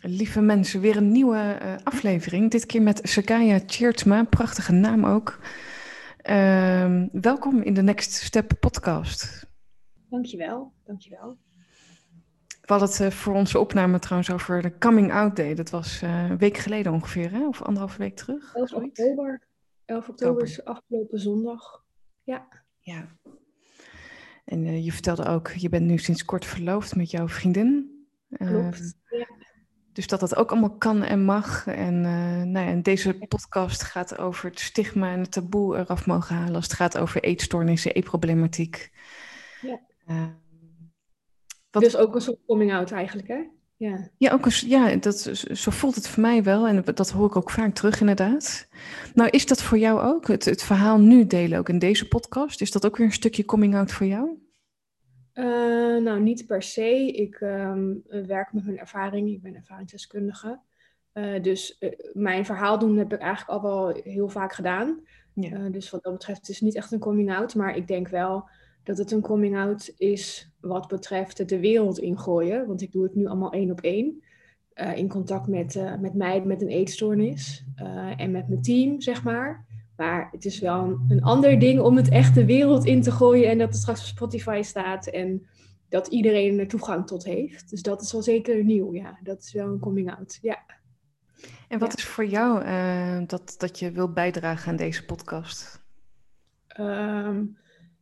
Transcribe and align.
lieve 0.00 0.40
mensen, 0.40 0.80
weer 0.80 0.96
een 0.96 1.12
nieuwe 1.12 1.58
uh, 1.62 1.74
aflevering. 1.84 2.50
Dit 2.50 2.66
keer 2.66 2.82
met 2.82 3.00
Sakaya 3.02 3.60
Tjeertsma, 3.60 4.24
prachtige 4.24 4.72
naam 4.72 5.06
ook. 5.06 5.38
Uh, 6.30 7.02
welkom 7.12 7.62
in 7.62 7.74
de 7.74 7.82
Next 7.82 8.12
Step 8.12 8.52
podcast. 8.60 9.46
Dankjewel, 10.10 10.72
dankjewel. 10.84 11.36
We 12.60 12.72
hadden 12.72 12.88
het 12.88 13.00
uh, 13.00 13.10
voor 13.10 13.34
onze 13.34 13.58
opname 13.58 13.98
trouwens 13.98 14.30
over 14.30 14.62
de 14.62 14.78
Coming 14.78 15.12
Out 15.12 15.36
Day. 15.36 15.54
Dat 15.54 15.70
was 15.70 16.02
uh, 16.02 16.28
een 16.28 16.38
week 16.38 16.56
geleden 16.56 16.92
ongeveer, 16.92 17.30
hè? 17.30 17.46
of 17.46 17.62
anderhalve 17.62 17.98
week 17.98 18.16
terug. 18.16 18.54
11 18.54 18.72
oktober. 18.72 19.46
11 19.84 20.08
oktober 20.08 20.42
is 20.42 20.64
afgelopen 20.64 21.18
zondag. 21.18 21.84
Ja. 22.22 22.48
Ja. 22.80 23.16
En 24.44 24.84
je 24.84 24.92
vertelde 24.92 25.24
ook, 25.24 25.48
je 25.48 25.68
bent 25.68 25.86
nu 25.86 25.98
sinds 25.98 26.24
kort 26.24 26.44
verloofd 26.44 26.96
met 26.96 27.10
jouw 27.10 27.28
vriendin. 27.28 27.90
Klopt, 28.28 28.94
ja. 29.10 29.25
Dus 29.96 30.06
dat 30.06 30.20
dat 30.20 30.36
ook 30.36 30.50
allemaal 30.50 30.76
kan 30.76 31.02
en 31.02 31.24
mag. 31.24 31.66
En, 31.66 31.94
uh, 31.94 32.42
nou 32.42 32.66
ja, 32.66 32.66
en 32.66 32.82
deze 32.82 33.14
podcast 33.14 33.82
gaat 33.82 34.18
over 34.18 34.48
het 34.50 34.60
stigma 34.60 35.12
en 35.12 35.20
het 35.20 35.32
taboe 35.32 35.76
eraf 35.76 36.06
mogen 36.06 36.36
halen. 36.36 36.54
Als 36.54 36.64
het 36.64 36.72
gaat 36.72 36.98
over 36.98 37.22
eetstoornissen, 37.22 37.92
eetproblematiek. 37.92 38.90
Ja. 39.60 39.80
Uh, 40.08 40.24
wat... 41.70 41.82
Dus 41.82 41.96
ook 41.96 42.14
een 42.14 42.20
soort 42.20 42.38
coming 42.46 42.72
out 42.72 42.90
eigenlijk, 42.90 43.28
hè? 43.28 43.38
Ja, 43.76 44.10
ja, 44.18 44.32
ook 44.32 44.44
eens, 44.44 44.60
ja 44.60 44.96
dat, 44.96 45.18
zo 45.52 45.70
voelt 45.70 45.94
het 45.94 46.08
voor 46.08 46.22
mij 46.22 46.42
wel. 46.42 46.66
En 46.66 46.84
dat 46.94 47.10
hoor 47.10 47.26
ik 47.26 47.36
ook 47.36 47.50
vaak 47.50 47.74
terug, 47.74 48.00
inderdaad. 48.00 48.68
Nou, 49.14 49.30
is 49.30 49.46
dat 49.46 49.62
voor 49.62 49.78
jou 49.78 50.00
ook? 50.00 50.28
Het, 50.28 50.44
het 50.44 50.62
verhaal 50.62 50.98
nu 50.98 51.26
delen 51.26 51.58
ook 51.58 51.68
in 51.68 51.78
deze 51.78 52.08
podcast. 52.08 52.60
Is 52.60 52.70
dat 52.70 52.86
ook 52.86 52.96
weer 52.96 53.06
een 53.06 53.12
stukje 53.12 53.44
coming 53.44 53.76
out 53.76 53.92
voor 53.92 54.06
jou? 54.06 54.45
Uh, 55.38 56.02
nou, 56.02 56.20
niet 56.20 56.46
per 56.46 56.62
se. 56.62 57.12
Ik 57.12 57.40
um, 57.40 58.02
werk 58.06 58.52
met 58.52 58.64
mijn 58.64 58.78
ervaring. 58.78 59.30
Ik 59.30 59.42
ben 59.42 59.54
ervaringsdeskundige. 59.54 60.60
Uh, 61.14 61.42
dus 61.42 61.76
uh, 61.80 61.90
mijn 62.12 62.44
verhaal 62.44 62.78
doen 62.78 62.96
heb 62.96 63.12
ik 63.12 63.20
eigenlijk 63.20 63.50
al 63.50 63.62
wel 63.62 64.00
heel 64.02 64.28
vaak 64.28 64.52
gedaan. 64.52 65.00
Ja. 65.34 65.68
dus 65.68 65.90
wat 65.90 66.02
dat 66.02 66.12
betreft 66.12 66.38
het 66.38 66.48
is 66.48 66.60
niet 66.60 66.74
echt 66.74 66.92
een 66.92 66.98
coming 66.98 67.34
out. 67.34 67.54
Maar 67.54 67.76
ik 67.76 67.88
denk 67.88 68.08
wel 68.08 68.48
dat 68.82 68.98
het 68.98 69.10
een 69.10 69.20
coming 69.20 69.56
out 69.56 69.94
is 69.96 70.50
wat 70.60 70.88
betreft 70.88 71.38
het 71.38 71.48
de 71.48 71.60
wereld 71.60 71.98
ingooien. 71.98 72.66
Want 72.66 72.82
ik 72.82 72.92
doe 72.92 73.02
het 73.02 73.14
nu 73.14 73.26
allemaal 73.26 73.52
één 73.52 73.70
op 73.70 73.80
één. 73.80 74.22
in 74.94 75.08
contact 75.08 75.46
met, 75.46 75.98
met 76.00 76.14
mij 76.14 76.44
met 76.44 76.62
een 76.62 76.68
eetstoornis. 76.68 77.64
en 78.16 78.30
met 78.30 78.48
mijn 78.48 78.62
team, 78.62 79.00
zeg 79.00 79.24
maar. 79.24 79.65
Maar 79.96 80.28
het 80.32 80.44
is 80.44 80.58
wel 80.58 80.84
een, 80.84 81.04
een, 81.08 81.22
ander 81.22 81.58
ding 81.58 81.80
om 81.80 81.96
het 81.96 82.08
echt 82.08 82.34
de 82.34 82.44
wereld 82.44 82.84
in 82.84 83.02
te 83.02 83.10
gooien 83.10 83.50
en 83.50 83.58
dat 83.58 83.68
het 83.68 83.76
straks 83.76 84.00
op 84.00 84.06
Spotify 84.06 84.60
staat 84.64 85.06
en 85.06 85.46
dat 85.88 86.06
iedereen 86.06 86.58
er 86.58 86.68
toegang 86.68 87.06
tot 87.06 87.24
heeft. 87.24 87.70
Dus 87.70 87.82
dat 87.82 88.02
is 88.02 88.12
wel 88.12 88.22
zeker 88.22 88.64
nieuw, 88.64 88.94
ja. 88.94 89.18
Dat 89.22 89.42
is 89.42 89.52
wel 89.52 89.66
een 89.66 89.78
coming 89.78 90.14
out, 90.16 90.38
ja. 90.42 90.64
En 91.68 91.78
wat 91.78 91.96
is 91.96 92.04
voor 92.04 92.26
jou 92.26 92.64
uh, 92.64 93.18
dat, 93.26 93.54
dat 93.58 93.78
je 93.78 93.90
wilt 93.90 94.14
bijdragen 94.14 94.70
aan 94.70 94.76
deze 94.76 95.04
podcast? 95.04 95.84
Um, 96.80 97.58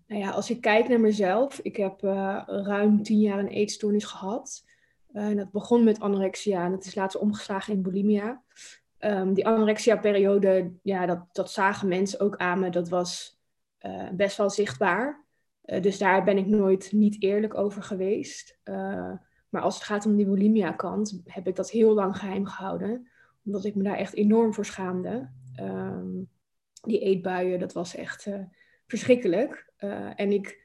nou 0.06 0.20
ja, 0.20 0.30
als 0.30 0.50
ik 0.50 0.60
kijk 0.60 0.88
naar 0.88 1.00
mezelf, 1.00 1.58
ik 1.58 1.76
heb 1.76 2.02
uh, 2.02 2.42
ruim 2.46 3.02
tien 3.02 3.20
jaar 3.20 3.38
een 3.38 3.48
eetstoornis 3.48 4.04
gehad. 4.04 4.64
Uh, 5.12 5.24
en 5.24 5.36
dat 5.36 5.50
begon 5.50 5.84
met 5.84 6.00
anorexia 6.00 6.64
en 6.64 6.70
dat 6.70 6.84
is 6.84 6.94
later 6.94 7.20
omgeslagen 7.20 7.72
in 7.72 7.82
bulimia. 7.82 8.42
Um, 9.04 9.34
die 9.34 9.46
anorexia-periode, 9.46 10.72
ja, 10.82 11.06
dat, 11.06 11.26
dat 11.32 11.50
zagen 11.50 11.88
mensen 11.88 12.20
ook 12.20 12.36
aan 12.36 12.60
me. 12.60 12.70
Dat 12.70 12.88
was 12.88 13.40
uh, 13.80 14.08
best 14.12 14.36
wel 14.36 14.50
zichtbaar. 14.50 15.24
Uh, 15.64 15.82
dus 15.82 15.98
daar 15.98 16.24
ben 16.24 16.38
ik 16.38 16.46
nooit 16.46 16.92
niet 16.92 17.22
eerlijk 17.22 17.56
over 17.56 17.82
geweest. 17.82 18.58
Uh, 18.64 19.12
maar 19.48 19.62
als 19.62 19.74
het 19.74 19.84
gaat 19.84 20.06
om 20.06 20.16
die 20.16 20.26
bulimia-kant, 20.26 21.20
heb 21.24 21.46
ik 21.46 21.56
dat 21.56 21.70
heel 21.70 21.94
lang 21.94 22.16
geheim 22.16 22.46
gehouden. 22.46 23.08
Omdat 23.44 23.64
ik 23.64 23.74
me 23.74 23.82
daar 23.82 23.96
echt 23.96 24.14
enorm 24.14 24.54
voor 24.54 24.64
schaamde. 24.64 25.30
Um, 25.60 26.28
die 26.82 26.98
eetbuien, 26.98 27.58
dat 27.58 27.72
was 27.72 27.94
echt 27.96 28.28
verschrikkelijk. 28.86 29.72
en 30.16 30.32
ik, 30.32 30.64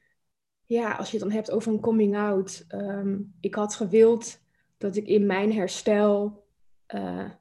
ja, 0.64 0.92
als 0.92 1.10
je 1.10 1.16
het 1.16 1.26
dan 1.26 1.36
hebt 1.36 1.50
over 1.50 1.72
een 1.72 1.80
coming 1.80 2.16
out. 2.16 2.66
Um, 2.68 3.34
ik 3.40 3.54
had 3.54 3.74
gewild 3.74 4.40
dat 4.78 4.96
ik 4.96 5.06
in 5.06 5.26
mijn 5.26 5.52
herstel 5.52 6.44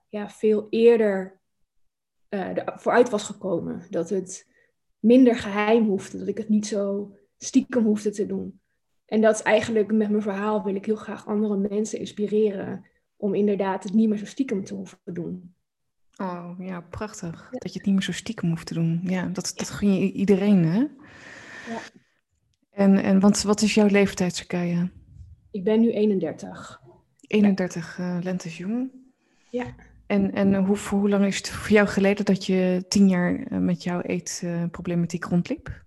ja, 0.09 0.29
veel 0.29 0.67
eerder 0.69 1.39
uh, 2.29 2.49
vooruit 2.65 3.09
was 3.09 3.23
gekomen. 3.23 3.85
Dat 3.89 4.09
het 4.09 4.47
minder 4.99 5.35
geheim 5.35 5.85
hoefde, 5.85 6.17
dat 6.17 6.27
ik 6.27 6.37
het 6.37 6.49
niet 6.49 6.67
zo 6.67 7.15
stiekem 7.37 7.83
hoefde 7.83 8.09
te 8.09 8.25
doen. 8.25 8.59
En 9.05 9.21
dat 9.21 9.35
is 9.35 9.41
eigenlijk 9.41 9.91
met 9.91 10.09
mijn 10.09 10.21
verhaal 10.21 10.63
wil 10.63 10.75
ik 10.75 10.85
heel 10.85 10.95
graag 10.95 11.27
andere 11.27 11.57
mensen 11.57 11.99
inspireren 11.99 12.85
om 13.15 13.35
inderdaad 13.35 13.83
het 13.83 13.93
niet 13.93 14.09
meer 14.09 14.17
zo 14.17 14.25
stiekem 14.25 14.63
te 14.63 14.73
hoeven 14.73 14.99
doen. 15.03 15.53
Oh 16.17 16.51
ja, 16.59 16.81
prachtig. 16.81 17.49
Ja. 17.51 17.57
Dat 17.57 17.73
je 17.73 17.77
het 17.77 17.85
niet 17.85 17.95
meer 17.95 18.03
zo 18.03 18.11
stiekem 18.11 18.49
hoeft 18.49 18.67
te 18.67 18.73
doen. 18.73 18.99
Ja, 19.03 19.25
dat, 19.25 19.53
dat 19.55 19.69
gun 19.69 19.93
je 19.93 20.11
iedereen, 20.11 20.65
hè? 20.65 20.77
Ja. 20.77 21.79
En, 22.71 22.97
en 22.97 23.19
want, 23.19 23.41
wat 23.41 23.61
is 23.61 23.73
jouw 23.73 23.87
leeftijd, 23.87 24.35
Sakaya? 24.35 24.89
Ik 25.51 25.63
ben 25.63 25.79
nu 25.79 25.91
31. 25.91 26.81
31, 27.21 27.97
ja. 27.97 28.17
uh, 28.17 28.23
lentes 28.23 28.57
jong. 28.57 28.91
Ja. 29.49 29.75
En, 30.09 30.33
en 30.33 30.55
hoe, 30.55 30.77
hoe 30.77 31.09
lang 31.09 31.25
is 31.25 31.37
het 31.37 31.49
voor 31.49 31.71
jou 31.71 31.87
geleden 31.87 32.25
dat 32.25 32.45
je 32.45 32.85
tien 32.87 33.09
jaar 33.09 33.43
eh, 33.43 33.57
met 33.57 33.83
jouw 33.83 34.01
eetproblematiek 34.01 35.23
rondliep? 35.23 35.83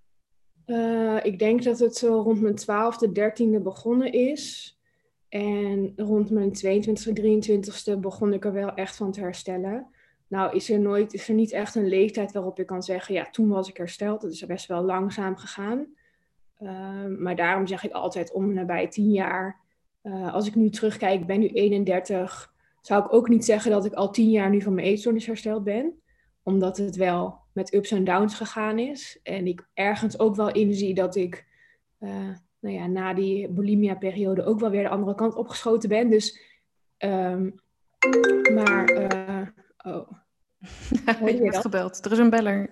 Uh, 0.65 1.19
ik 1.23 1.39
denk 1.39 1.63
dat 1.63 1.79
het 1.79 1.95
zo 1.95 2.21
rond 2.21 2.41
mijn 2.41 2.55
twaalfde, 2.55 3.11
dertiende 3.11 3.59
begonnen 3.59 4.11
is. 4.11 4.77
En 5.29 5.93
rond 5.95 6.29
mijn 6.29 6.49
22e, 6.49 7.11
23e 7.21 7.99
begon 7.99 8.33
ik 8.33 8.45
er 8.45 8.53
wel 8.53 8.73
echt 8.73 8.95
van 8.95 9.11
te 9.11 9.19
herstellen. 9.19 9.87
Nou, 10.27 10.55
is 10.55 10.69
er 10.69 10.79
nooit, 10.79 11.13
is 11.13 11.27
er 11.27 11.35
niet 11.35 11.51
echt 11.51 11.75
een 11.75 11.87
leeftijd 11.87 12.31
waarop 12.31 12.59
ik 12.59 12.65
kan 12.65 12.83
zeggen, 12.83 13.13
ja, 13.13 13.29
toen 13.29 13.47
was 13.47 13.69
ik 13.69 13.77
hersteld. 13.77 14.21
Dat 14.21 14.31
is 14.31 14.45
best 14.45 14.65
wel 14.65 14.83
langzaam 14.83 15.37
gegaan. 15.37 15.87
Uh, 16.59 17.05
maar 17.19 17.35
daarom 17.35 17.67
zeg 17.67 17.83
ik 17.83 17.91
altijd 17.91 18.33
om 18.33 18.53
nabij 18.53 18.87
tien 18.87 19.11
jaar. 19.11 19.61
Als 20.31 20.47
ik 20.47 20.55
nu 20.55 20.69
terugkijk, 20.69 21.19
ik 21.19 21.27
ben 21.27 21.39
nu 21.39 21.47
31 21.47 22.52
zou 22.85 23.05
ik 23.05 23.13
ook 23.13 23.27
niet 23.27 23.45
zeggen 23.45 23.71
dat 23.71 23.85
ik 23.85 23.93
al 23.93 24.11
tien 24.11 24.29
jaar 24.29 24.49
nu 24.49 24.61
van 24.61 24.73
mijn 24.73 24.87
eetstoornis 24.87 25.25
hersteld 25.25 25.63
ben. 25.63 26.01
Omdat 26.43 26.77
het 26.77 26.95
wel 26.95 27.39
met 27.53 27.73
ups 27.73 27.91
en 27.91 28.03
downs 28.03 28.35
gegaan 28.35 28.79
is. 28.79 29.19
En 29.23 29.47
ik 29.47 29.67
ergens 29.73 30.19
ook 30.19 30.35
wel 30.35 30.51
inzie 30.51 30.93
dat 30.93 31.15
ik 31.15 31.45
uh, 31.99 32.29
nou 32.59 32.75
ja, 32.75 32.87
na 32.87 33.13
die 33.13 33.49
bulimia-periode 33.49 34.43
ook 34.43 34.59
wel 34.59 34.69
weer 34.69 34.83
de 34.83 34.89
andere 34.89 35.15
kant 35.15 35.35
opgeschoten 35.35 35.89
ben. 35.89 36.09
Dus, 36.09 36.39
um, 36.97 37.55
maar, 38.53 38.91
uh, 38.91 39.47
oh. 39.77 40.11
je 41.29 41.39
wordt 41.39 41.57
gebeld. 41.57 42.05
Er 42.05 42.11
is 42.11 42.17
een 42.17 42.29
beller. 42.29 42.69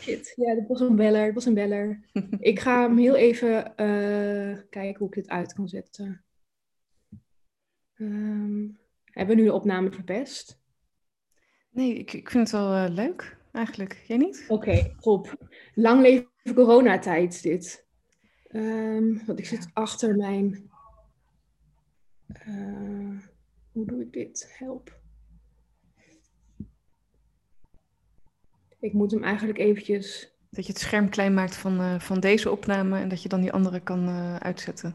Shit, 0.00 0.32
ja, 0.36 0.54
dat 0.54 0.68
was 0.68 0.80
een 0.80 0.96
beller. 0.96 1.32
Was 1.32 1.46
een 1.46 1.54
beller. 1.54 2.00
ik 2.38 2.60
ga 2.60 2.82
hem 2.82 2.98
heel 2.98 3.16
even 3.16 3.72
uh, 3.76 4.58
kijken 4.70 4.98
hoe 4.98 5.08
ik 5.08 5.14
dit 5.14 5.28
uit 5.28 5.52
kan 5.52 5.68
zetten. 5.68 6.24
Um, 7.96 8.78
hebben 9.14 9.36
we 9.36 9.42
nu 9.42 9.48
de 9.48 9.54
opname 9.54 9.92
verpest? 9.92 10.62
Nee, 11.70 11.94
ik, 11.94 12.12
ik 12.12 12.30
vind 12.30 12.50
het 12.50 12.60
wel 12.60 12.74
uh, 12.74 12.94
leuk 12.94 13.36
eigenlijk. 13.52 14.04
Jij 14.06 14.16
niet? 14.16 14.44
Oké, 14.48 14.52
okay, 14.52 14.94
top. 15.00 15.48
Lang 15.74 16.02
leven 16.02 16.54
coronatijd 16.54 17.42
dit. 17.42 17.86
Um, 18.50 19.22
want 19.26 19.38
ik 19.38 19.46
zit 19.46 19.70
achter 19.72 20.16
mijn... 20.16 20.70
Uh, 22.48 23.18
hoe 23.72 23.86
doe 23.86 24.02
ik 24.02 24.12
dit? 24.12 24.54
Help. 24.58 25.00
Ik 28.78 28.92
moet 28.92 29.10
hem 29.10 29.24
eigenlijk 29.24 29.58
eventjes... 29.58 30.32
Dat 30.50 30.66
je 30.66 30.72
het 30.72 30.80
scherm 30.80 31.08
klein 31.08 31.34
maakt 31.34 31.56
van, 31.56 31.80
uh, 31.80 32.00
van 32.00 32.20
deze 32.20 32.50
opname 32.50 33.00
en 33.00 33.08
dat 33.08 33.22
je 33.22 33.28
dan 33.28 33.40
die 33.40 33.52
andere 33.52 33.80
kan 33.80 34.08
uitzetten. 34.38 34.94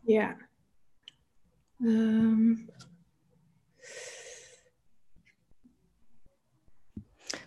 Ja. 0.00 0.36
Um, 1.78 2.68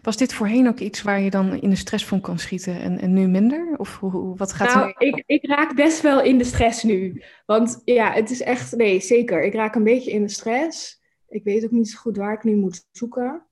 Was 0.01 0.17
dit 0.17 0.33
voorheen 0.33 0.67
ook 0.67 0.79
iets 0.79 1.01
waar 1.01 1.21
je 1.21 1.29
dan 1.29 1.61
in 1.61 1.69
de 1.69 1.75
stress 1.75 2.05
van 2.05 2.21
kan 2.21 2.39
schieten 2.39 2.79
en, 2.79 2.99
en 2.99 3.13
nu 3.13 3.27
minder? 3.27 3.75
Of 3.77 3.99
hoe, 3.99 4.37
wat 4.37 4.53
gaat 4.53 4.73
nou, 4.73 4.87
er... 4.87 5.01
ik, 5.07 5.23
ik 5.25 5.45
raak 5.45 5.75
best 5.75 6.01
wel 6.01 6.21
in 6.21 6.37
de 6.37 6.43
stress 6.43 6.83
nu. 6.83 7.23
Want 7.45 7.81
ja, 7.85 8.11
het 8.11 8.29
is 8.29 8.41
echt... 8.41 8.75
Nee, 8.75 8.99
zeker. 8.99 9.43
Ik 9.43 9.53
raak 9.53 9.75
een 9.75 9.83
beetje 9.83 10.11
in 10.11 10.21
de 10.21 10.29
stress. 10.29 11.01
Ik 11.27 11.43
weet 11.43 11.63
ook 11.63 11.71
niet 11.71 11.89
zo 11.89 11.99
goed 11.99 12.17
waar 12.17 12.33
ik 12.33 12.43
nu 12.43 12.55
moet 12.55 12.87
zoeken. 12.91 13.45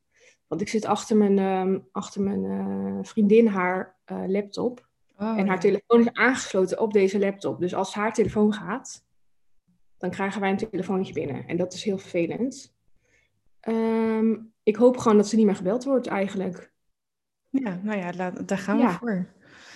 Want 0.47 0.61
ik 0.61 0.69
zit 0.69 0.85
achter 0.85 1.17
mijn, 1.17 1.37
uh, 1.37 1.79
achter 1.91 2.21
mijn 2.21 2.43
uh, 2.43 2.99
vriendin 3.01 3.47
haar 3.47 3.97
uh, 4.11 4.23
laptop. 4.27 4.87
Oh, 5.17 5.37
en 5.37 5.47
haar 5.47 5.59
telefoon 5.59 5.99
is 5.99 6.13
aangesloten 6.13 6.79
op 6.79 6.93
deze 6.93 7.19
laptop. 7.19 7.59
Dus 7.59 7.73
als 7.73 7.93
haar 7.93 8.13
telefoon 8.13 8.53
gaat, 8.53 9.05
dan 9.97 10.09
krijgen 10.09 10.41
wij 10.41 10.49
een 10.49 10.57
telefoontje 10.57 11.13
binnen. 11.13 11.47
En 11.47 11.57
dat 11.57 11.73
is 11.73 11.83
heel 11.83 11.97
vervelend. 11.97 12.75
Um, 13.67 14.53
ik 14.69 14.75
hoop 14.75 14.97
gewoon 14.97 15.17
dat 15.17 15.27
ze 15.27 15.35
niet 15.35 15.45
meer 15.45 15.55
gebeld 15.55 15.83
wordt 15.83 16.07
eigenlijk. 16.07 16.71
Ja, 17.49 17.79
nou 17.83 17.97
ja, 17.97 18.31
daar 18.31 18.57
gaan 18.57 18.77
we 18.77 18.89
voor. 18.89 19.27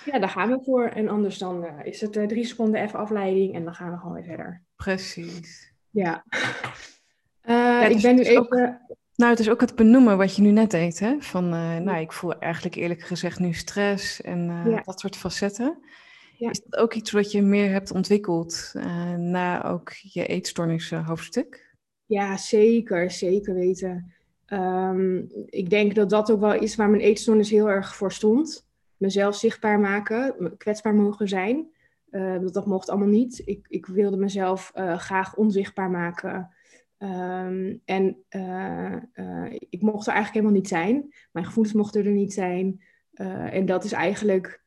Ja, 0.06 0.20
daar 0.20 0.30
gaan 0.30 0.50
we 0.50 0.60
voor. 0.64 0.86
En 0.86 1.08
anders 1.10 1.38
dan 1.38 1.64
uh, 1.64 1.70
is 1.84 2.02
het 2.02 2.16
uh, 2.16 2.26
drie 2.26 2.46
seconden 2.46 2.82
even 2.82 3.00
afleiding 3.00 3.56
en 3.56 3.64
dan 3.64 3.74
gaan 3.74 3.92
we 3.92 3.98
gewoon 3.98 4.14
weer 4.14 4.24
verder. 4.24 4.62
Precies. 4.76 5.74
Ja. 5.90 6.24
Uh, 7.50 7.90
ik 7.90 8.02
ben 8.02 8.16
nu 8.16 8.22
even... 8.22 8.82
nou, 9.16 9.32
het 9.32 9.40
is 9.40 9.50
ook 9.50 9.62
het 9.62 9.76
benoemen 9.76 10.18
wat 10.18 10.36
je 10.36 10.42
nu 10.42 10.52
net 10.52 10.72
deed, 10.72 11.00
hè? 11.00 11.16
Van, 11.20 11.50
nou, 11.84 11.98
ik 11.98 12.12
voel 12.12 12.40
eigenlijk 12.40 12.76
eerlijk 12.76 13.02
gezegd 13.02 13.40
nu 13.40 13.54
stress 13.54 14.22
en 14.22 14.64
dat 14.86 15.00
soort 15.00 15.16
facetten. 15.16 15.78
Is 16.38 16.62
dat 16.64 16.80
ook 16.80 16.94
iets 16.94 17.12
wat 17.12 17.32
je 17.32 17.42
meer 17.42 17.72
hebt 17.72 17.92
ontwikkeld 17.92 18.72
na 19.18 19.66
ook 19.66 19.92
je 19.92 20.26
eetstoornis 20.26 20.92
hoofdstuk? 20.92 21.76
Ja, 22.06 22.38
zeker. 22.38 23.12
Zeker 23.12 23.54
weten. 23.54 24.14
Ehm, 24.54 25.22
ik 25.46 25.70
denk 25.70 25.96
dat 25.96 26.10
dat 26.10 26.32
ook 26.32 26.40
wel 26.40 26.54
is 26.54 26.76
waar 26.76 26.90
mijn 26.90 27.02
eetstoornis 27.02 27.50
heel 27.50 27.70
erg 27.70 27.96
voor 27.96 28.12
stond. 28.12 28.68
Mezelf 28.98 29.36
zichtbaar 29.36 29.80
maken, 29.80 30.54
kwetsbaar 30.58 30.96
mogen 30.96 31.28
zijn. 31.28 31.72
Uh, 32.12 32.40
dat, 32.40 32.54
dat 32.54 32.66
mocht 32.66 32.90
allemaal 32.90 33.08
niet. 33.08 33.42
Ik, 33.46 33.66
ik 33.68 33.86
wilde 33.86 34.18
mezelf 34.18 34.72
uh, 34.76 34.98
graag 34.98 35.36
onzichtbaar 35.36 35.90
maken. 35.90 36.50
Um, 36.98 37.82
en 37.86 38.18
uh, 38.30 38.96
ik 39.70 39.82
mocht 39.82 40.08
er 40.08 40.14
eigenlijk 40.14 40.34
helemaal 40.34 40.52
niet 40.52 40.68
zijn. 40.68 41.14
Mijn 41.32 41.46
gevoelens 41.46 41.76
mochten 41.76 42.06
er 42.06 42.12
niet 42.12 42.34
zijn. 42.34 42.84
en 43.14 43.66
dat 43.66 43.84
is 43.84 43.92
eigenlijk 43.92 44.64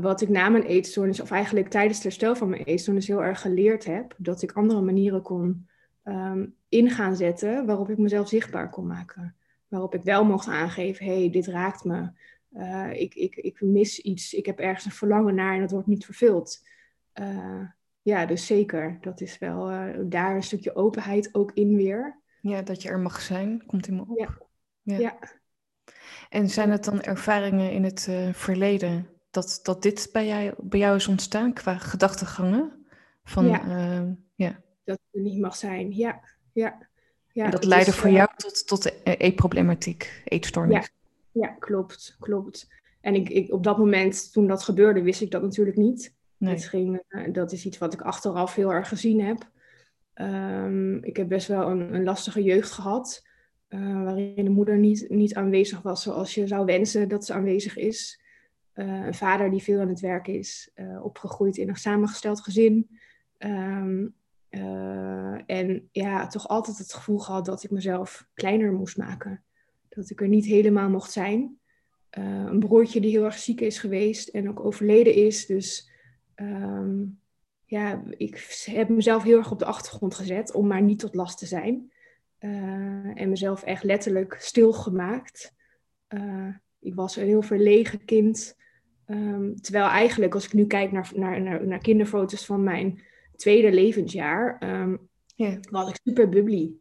wat 0.00 0.20
ik 0.20 0.28
na 0.28 0.48
mijn 0.48 0.64
eetstoornis, 0.64 1.20
of 1.20 1.30
eigenlijk 1.30 1.68
tijdens 1.68 1.94
het 1.94 2.04
herstel 2.04 2.36
van 2.36 2.48
mijn 2.48 2.62
eetstoornis, 2.62 3.06
heel 3.06 3.24
erg 3.24 3.40
geleerd 3.40 3.84
heb. 3.84 4.14
Dat 4.18 4.42
ik 4.42 4.52
andere 4.52 4.80
manieren 4.80 5.22
kon 5.22 5.66
in 6.72 6.90
gaan 6.90 7.16
zetten 7.16 7.66
waarop 7.66 7.90
ik 7.90 7.98
mezelf 7.98 8.28
zichtbaar 8.28 8.70
kon 8.70 8.86
maken. 8.86 9.36
Waarop 9.68 9.94
ik 9.94 10.02
wel 10.02 10.24
mocht 10.24 10.48
aangeven, 10.48 11.06
hé, 11.06 11.18
hey, 11.18 11.30
dit 11.30 11.46
raakt 11.46 11.84
me. 11.84 12.10
Uh, 12.52 13.00
ik, 13.00 13.14
ik, 13.14 13.36
ik 13.36 13.60
mis 13.60 13.98
iets, 13.98 14.34
ik 14.34 14.46
heb 14.46 14.58
ergens 14.58 14.84
een 14.84 14.90
verlangen 14.90 15.34
naar 15.34 15.54
en 15.54 15.60
dat 15.60 15.70
wordt 15.70 15.86
niet 15.86 16.04
vervuld. 16.04 16.66
Uh, 17.20 17.64
ja, 18.02 18.26
dus 18.26 18.46
zeker. 18.46 18.98
Dat 19.00 19.20
is 19.20 19.38
wel 19.38 19.72
uh, 19.72 19.94
daar 20.04 20.34
een 20.34 20.42
stukje 20.42 20.74
openheid 20.74 21.34
ook 21.34 21.52
in 21.52 21.76
weer. 21.76 22.20
Ja, 22.40 22.62
dat 22.62 22.82
je 22.82 22.88
er 22.88 23.00
mag 23.00 23.20
zijn, 23.20 23.66
komt 23.66 23.86
in 23.86 23.94
me 23.94 24.04
op. 24.08 24.18
Ja. 24.18 24.38
ja. 24.82 24.98
ja. 24.98 25.18
En 26.28 26.48
zijn 26.48 26.70
het 26.70 26.84
dan 26.84 27.02
ervaringen 27.02 27.72
in 27.72 27.84
het 27.84 28.08
verleden 28.32 29.08
dat, 29.30 29.60
dat 29.62 29.82
dit 29.82 30.08
bij 30.12 30.26
jou, 30.26 30.54
bij 30.58 30.78
jou 30.78 30.96
is 30.96 31.08
ontstaan 31.08 31.52
qua 31.52 31.78
gedachtegangen? 31.78 32.86
Van, 33.24 33.46
ja. 33.46 34.16
ja 34.34 34.60
dat 34.84 35.00
het 35.10 35.22
niet 35.22 35.40
mag 35.40 35.56
zijn. 35.56 35.94
Ja, 35.94 36.20
ja. 36.52 36.86
ja 37.32 37.44
en 37.44 37.50
dat 37.50 37.64
leidde 37.64 37.92
voor 37.92 38.10
jou 38.10 38.28
tot, 38.36 38.66
tot 38.66 38.92
eetproblematiek, 39.04 40.22
eetstoornis. 40.24 40.90
Ja, 41.32 41.46
ja 41.46 41.56
klopt, 41.58 42.16
klopt. 42.20 42.68
En 43.00 43.14
ik, 43.14 43.28
ik, 43.28 43.52
op 43.52 43.64
dat 43.64 43.78
moment, 43.78 44.32
toen 44.32 44.46
dat 44.46 44.62
gebeurde, 44.62 45.02
wist 45.02 45.20
ik 45.20 45.30
dat 45.30 45.42
natuurlijk 45.42 45.76
niet. 45.76 46.14
Nee. 46.36 46.54
Het 46.54 46.64
ging, 46.64 47.02
uh, 47.08 47.32
dat 47.32 47.52
is 47.52 47.64
iets 47.66 47.78
wat 47.78 47.92
ik 47.92 48.00
achteraf 48.00 48.54
heel 48.54 48.72
erg 48.72 48.88
gezien 48.88 49.20
heb. 49.20 49.50
Um, 50.14 51.04
ik 51.04 51.16
heb 51.16 51.28
best 51.28 51.48
wel 51.48 51.70
een, 51.70 51.94
een 51.94 52.04
lastige 52.04 52.42
jeugd 52.42 52.70
gehad. 52.70 53.26
Uh, 53.68 54.04
waarin 54.04 54.44
de 54.44 54.50
moeder 54.50 54.78
niet, 54.78 55.06
niet 55.08 55.34
aanwezig 55.34 55.82
was 55.82 56.02
zoals 56.02 56.34
je 56.34 56.46
zou 56.46 56.64
wensen 56.64 57.08
dat 57.08 57.24
ze 57.24 57.32
aanwezig 57.32 57.76
is. 57.76 58.20
Uh, 58.74 59.06
een 59.06 59.14
vader 59.14 59.50
die 59.50 59.62
veel 59.62 59.80
aan 59.80 59.88
het 59.88 60.00
werk 60.00 60.26
is, 60.26 60.70
opgegroeid 61.02 61.56
in 61.56 61.68
een 61.68 61.76
samengesteld 61.76 62.40
gezin. 62.40 62.98
Um, 63.38 64.14
uh, 64.54 65.40
en 65.46 65.88
ja, 65.92 66.26
toch 66.26 66.48
altijd 66.48 66.78
het 66.78 66.92
gevoel 66.92 67.18
gehad 67.18 67.44
dat 67.44 67.62
ik 67.62 67.70
mezelf 67.70 68.28
kleiner 68.34 68.72
moest 68.72 68.96
maken. 68.96 69.44
Dat 69.88 70.10
ik 70.10 70.20
er 70.20 70.28
niet 70.28 70.44
helemaal 70.44 70.90
mocht 70.90 71.12
zijn. 71.12 71.58
Uh, 72.18 72.24
een 72.24 72.58
broertje 72.58 73.00
die 73.00 73.10
heel 73.10 73.24
erg 73.24 73.38
ziek 73.38 73.60
is 73.60 73.78
geweest 73.78 74.28
en 74.28 74.48
ook 74.48 74.64
overleden 74.64 75.14
is. 75.14 75.46
Dus 75.46 75.90
um, 76.36 77.20
ja, 77.64 78.02
ik 78.16 78.62
heb 78.64 78.88
mezelf 78.88 79.22
heel 79.22 79.38
erg 79.38 79.50
op 79.50 79.58
de 79.58 79.64
achtergrond 79.64 80.14
gezet 80.14 80.54
om 80.54 80.66
maar 80.66 80.82
niet 80.82 80.98
tot 80.98 81.14
last 81.14 81.38
te 81.38 81.46
zijn. 81.46 81.92
Uh, 82.40 83.20
en 83.20 83.28
mezelf 83.28 83.62
echt 83.62 83.82
letterlijk 83.82 84.36
stilgemaakt. 84.40 85.54
ik 86.80 86.94
was 86.94 87.16
een 87.16 87.26
heel 87.26 87.42
verlegen 87.42 88.04
kind. 88.04 88.56
Um, 89.06 89.60
terwijl 89.60 89.86
eigenlijk, 89.86 90.34
als 90.34 90.44
ik 90.44 90.52
nu 90.52 90.66
kijk 90.66 90.92
naar, 90.92 91.10
naar, 91.14 91.66
naar 91.66 91.78
kinderfoto's 91.78 92.46
van 92.46 92.62
mijn 92.62 93.02
tweede 93.36 93.72
levensjaar 93.72 94.62
um, 94.62 95.08
was 95.70 95.88
ik 95.88 95.98
super 96.04 96.28
bubbly. 96.28 96.72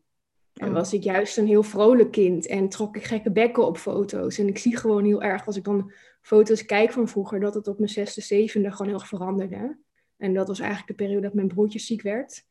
En 0.53 0.68
oh. 0.68 0.74
was 0.74 0.94
ik 0.94 1.03
juist 1.03 1.38
een 1.38 1.48
heel 1.48 1.63
vrolijk 1.63 2.12
kind 2.12 2.48
en 2.48 2.69
trok 2.69 2.95
ik 2.95 3.03
gekke 3.03 3.31
bekken 3.31 3.65
op 3.65 3.77
foto's. 3.77 4.38
En 4.38 4.48
ik 4.48 4.57
zie 4.57 4.77
gewoon 4.77 5.06
heel 5.06 5.24
erg, 5.24 5.45
als 5.45 5.57
ik 5.57 5.63
dan 5.63 5.92
foto's 6.21 6.65
kijk 6.65 6.92
van 6.92 7.07
vroeger, 7.07 7.39
dat 7.39 7.53
het 7.53 7.68
op 7.68 7.77
mijn 7.77 7.89
zesde, 7.89 8.21
zevende 8.21 8.71
gewoon 8.71 8.88
heel 8.88 9.00
erg 9.00 9.07
veranderde. 9.07 9.77
En 10.18 10.33
dat 10.33 10.48
was 10.48 10.59
eigenlijk 10.59 10.89
de 10.89 11.03
periode 11.03 11.21
dat 11.21 11.33
mijn 11.33 11.48
broertje 11.48 11.80
ziek 11.80 12.01
werd. 12.01 12.44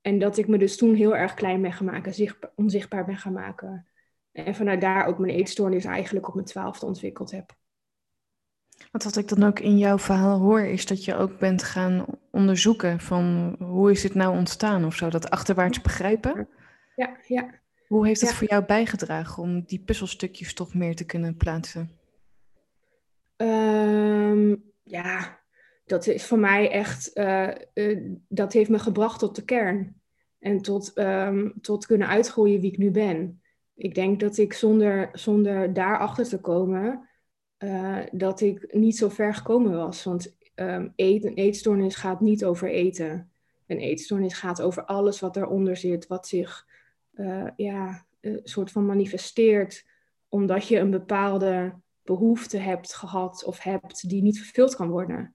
En 0.00 0.18
dat 0.18 0.36
ik 0.36 0.48
me 0.48 0.58
dus 0.58 0.76
toen 0.76 0.94
heel 0.94 1.16
erg 1.16 1.34
klein 1.34 1.62
ben 1.62 1.72
gaan 1.72 1.86
maken, 1.86 2.14
zichtbaar, 2.14 2.52
onzichtbaar 2.54 3.04
ben 3.04 3.16
gaan 3.16 3.32
maken. 3.32 3.86
En 4.32 4.54
vanuit 4.54 4.80
daar 4.80 5.06
ook 5.06 5.18
mijn 5.18 5.34
eetstoornis 5.34 5.84
eigenlijk 5.84 6.28
op 6.28 6.34
mijn 6.34 6.46
twaalfde 6.46 6.86
ontwikkeld 6.86 7.30
heb. 7.30 7.56
Want 8.90 9.04
wat 9.04 9.16
ik 9.16 9.28
dan 9.28 9.42
ook 9.42 9.58
in 9.58 9.78
jouw 9.78 9.98
verhaal 9.98 10.38
hoor, 10.38 10.60
is 10.60 10.86
dat 10.86 11.04
je 11.04 11.14
ook 11.14 11.38
bent 11.38 11.62
gaan 11.62 12.06
onderzoeken 12.30 13.00
van 13.00 13.56
hoe 13.58 13.90
is 13.90 14.02
het 14.02 14.14
nou 14.14 14.36
ontstaan 14.36 14.84
of 14.84 14.94
zo, 14.94 15.08
dat 15.08 15.30
achterwaarts 15.30 15.80
begrijpen. 15.80 16.48
Ja, 16.96 17.16
ja. 17.26 17.60
Hoe 17.86 18.06
heeft 18.06 18.20
het 18.20 18.34
voor 18.34 18.48
jou 18.48 18.64
bijgedragen 18.64 19.42
om 19.42 19.62
die 19.62 19.82
puzzelstukjes 19.84 20.54
toch 20.54 20.74
meer 20.74 20.96
te 20.96 21.04
kunnen 21.04 21.36
plaatsen? 21.36 21.90
Um, 23.36 24.62
ja, 24.82 25.40
dat 25.84 26.06
is 26.06 26.26
voor 26.26 26.38
mij 26.38 26.70
echt, 26.70 27.10
uh, 27.14 27.50
uh, 27.74 28.16
dat 28.28 28.52
heeft 28.52 28.70
me 28.70 28.78
gebracht 28.78 29.18
tot 29.18 29.36
de 29.36 29.44
kern. 29.44 30.00
En 30.38 30.58
tot, 30.62 30.98
um, 30.98 31.54
tot 31.60 31.86
kunnen 31.86 32.08
uitgroeien 32.08 32.60
wie 32.60 32.72
ik 32.72 32.78
nu 32.78 32.90
ben. 32.90 33.42
Ik 33.74 33.94
denk 33.94 34.20
dat 34.20 34.38
ik 34.38 34.52
zonder, 34.52 35.08
zonder 35.12 35.72
daarachter 35.72 36.28
te 36.28 36.40
komen, 36.40 37.08
uh, 37.64 37.98
dat 38.12 38.40
ik 38.40 38.74
niet 38.74 38.96
zo 38.96 39.08
ver 39.08 39.34
gekomen 39.34 39.76
was. 39.76 40.04
Want 40.04 40.36
um, 40.54 40.92
eet, 40.96 41.24
een 41.24 41.34
eetstoornis 41.34 41.94
gaat 41.94 42.20
niet 42.20 42.44
over 42.44 42.70
eten. 42.70 43.30
Een 43.66 43.78
eetstoornis 43.78 44.34
gaat 44.34 44.62
over 44.62 44.84
alles 44.84 45.20
wat 45.20 45.36
eronder 45.36 45.76
zit, 45.76 46.06
wat 46.06 46.28
zich 46.28 46.66
uh, 47.14 47.48
ja, 47.56 48.06
een 48.20 48.40
soort 48.44 48.70
van 48.70 48.86
manifesteert, 48.86 49.86
omdat 50.28 50.68
je 50.68 50.78
een 50.78 50.90
bepaalde 50.90 51.74
behoefte 52.02 52.58
hebt 52.58 52.94
gehad 52.94 53.44
of 53.44 53.58
hebt 53.62 54.08
die 54.08 54.22
niet 54.22 54.38
vervuld 54.38 54.74
kan 54.74 54.88
worden. 54.88 55.34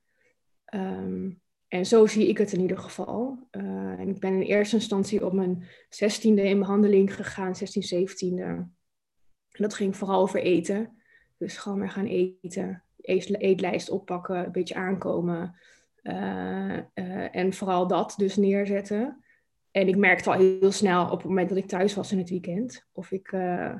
Um, 0.73 1.41
en 1.67 1.85
zo 1.85 2.05
zie 2.05 2.27
ik 2.27 2.37
het 2.37 2.53
in 2.53 2.61
ieder 2.61 2.77
geval. 2.77 3.47
En 3.51 4.07
ik 4.07 4.19
ben 4.19 4.33
in 4.33 4.41
eerste 4.41 4.75
instantie 4.75 5.25
op 5.25 5.33
mijn 5.33 5.63
zestiende 5.89 6.41
in 6.41 6.59
behandeling 6.59 7.15
gegaan, 7.15 7.55
16, 7.55 8.07
17e. 8.07 8.43
En 8.43 9.63
dat 9.63 9.73
ging 9.73 9.97
vooral 9.97 10.21
over 10.21 10.41
eten. 10.41 10.97
Dus 11.37 11.57
gewoon 11.57 11.79
weer 11.79 11.89
gaan 11.89 12.05
eten, 12.05 12.83
eetlijst 12.97 13.89
oppakken, 13.89 14.45
een 14.45 14.51
beetje 14.51 14.75
aankomen. 14.75 15.55
Uh, 16.03 16.77
uh, 16.95 17.35
en 17.35 17.53
vooral 17.53 17.87
dat 17.87 18.13
dus 18.17 18.35
neerzetten. 18.35 19.23
En 19.71 19.87
ik 19.87 19.97
merkte 19.97 20.31
al 20.31 20.39
heel 20.39 20.71
snel 20.71 21.05
op 21.05 21.17
het 21.17 21.27
moment 21.27 21.49
dat 21.49 21.57
ik 21.57 21.67
thuis 21.67 21.93
was 21.95 22.11
in 22.11 22.17
het 22.17 22.29
weekend. 22.29 22.87
Of 22.91 23.11
ik 23.11 23.31
uh, 23.31 23.75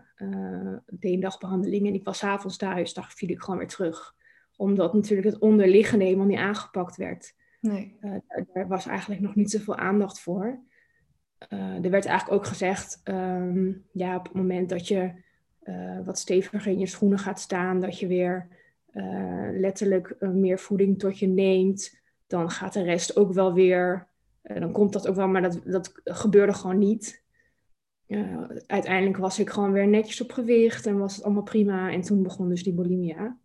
deed 0.85 1.13
een 1.13 1.19
dagbehandeling 1.19 1.87
en 1.87 1.93
ik 1.93 2.03
was 2.03 2.23
avonds 2.23 2.57
thuis, 2.57 2.93
dan 2.93 3.03
viel 3.03 3.29
ik 3.29 3.41
gewoon 3.41 3.59
weer 3.59 3.67
terug. 3.67 4.15
Omdat 4.55 4.93
natuurlijk 4.93 5.27
het 5.27 5.39
onderliggende 5.39 6.05
helemaal 6.05 6.25
niet 6.25 6.37
aangepakt 6.37 6.95
werd. 6.95 7.33
Nee. 7.61 7.97
daar 8.53 8.67
was 8.67 8.85
eigenlijk 8.85 9.21
nog 9.21 9.35
niet 9.35 9.51
zoveel 9.51 9.75
aandacht 9.75 10.19
voor. 10.19 10.59
er 11.47 11.89
werd 11.89 12.05
eigenlijk 12.05 12.31
ook 12.31 12.45
gezegd, 12.45 13.01
um, 13.03 13.85
ja, 13.91 14.15
op 14.15 14.23
het 14.23 14.33
moment 14.33 14.69
dat 14.69 14.87
je 14.87 15.23
uh, 15.65 15.99
wat 16.05 16.19
steviger 16.19 16.71
in 16.71 16.79
je 16.79 16.87
schoenen 16.87 17.19
gaat 17.19 17.39
staan, 17.39 17.79
dat 17.79 17.99
je 17.99 18.07
weer 18.07 18.47
uh, 18.93 19.49
letterlijk 19.51 20.15
uh, 20.19 20.29
meer 20.29 20.59
voeding 20.59 20.99
tot 20.99 21.19
je 21.19 21.27
neemt, 21.27 21.99
dan 22.27 22.49
gaat 22.49 22.73
de 22.73 22.83
rest 22.83 23.15
ook 23.15 23.33
wel 23.33 23.53
weer, 23.53 24.07
dan 24.41 24.71
komt 24.71 24.93
dat 24.93 25.07
ook 25.07 25.15
wel, 25.15 25.27
maar 25.27 25.41
dat, 25.41 25.61
dat 25.65 25.93
gebeurde 26.03 26.53
gewoon 26.53 26.77
niet. 26.77 27.23
uiteindelijk 28.67 29.17
was 29.17 29.39
ik 29.39 29.49
gewoon 29.49 29.71
weer 29.71 29.87
netjes 29.87 30.21
op 30.21 30.31
gewicht 30.31 30.85
en 30.85 30.97
was 30.97 31.15
het 31.15 31.23
allemaal 31.23 31.43
prima. 31.43 31.91
En 31.91 32.01
toen 32.01 32.23
begon 32.23 32.49
dus 32.49 32.63
die 32.63 32.73
bulimia. 32.73 33.37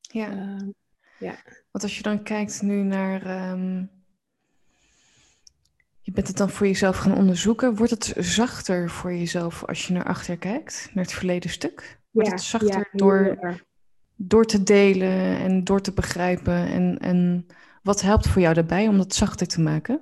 Ja. 0.00 0.56
ja. 1.18 1.34
Want 1.70 1.84
als 1.84 1.96
je 1.96 2.02
dan 2.02 2.22
kijkt 2.22 2.62
nu 2.62 2.82
naar 2.82 3.50
um 3.52 3.95
je 6.06 6.12
bent 6.12 6.28
het 6.28 6.36
dan 6.36 6.50
voor 6.50 6.66
jezelf 6.66 6.96
gaan 6.96 7.16
onderzoeken. 7.16 7.74
Wordt 7.74 7.90
het 7.90 8.14
zachter 8.18 8.90
voor 8.90 9.14
jezelf 9.14 9.64
als 9.64 9.86
je 9.86 9.92
naar 9.92 10.04
achter 10.04 10.36
kijkt, 10.36 10.90
naar 10.94 11.04
het 11.04 11.12
verleden 11.12 11.50
stuk? 11.50 11.98
Wordt 12.10 12.30
het 12.30 12.40
zachter 12.40 12.88
door, 12.92 13.38
door 14.16 14.44
te 14.44 14.62
delen 14.62 15.38
en 15.38 15.64
door 15.64 15.80
te 15.80 15.92
begrijpen? 15.92 16.54
En, 16.54 16.98
en 16.98 17.46
wat 17.82 18.00
helpt 18.00 18.28
voor 18.28 18.42
jou 18.42 18.54
daarbij 18.54 18.88
om 18.88 18.96
dat 18.96 19.14
zachter 19.14 19.46
te 19.46 19.60
maken? 19.60 20.00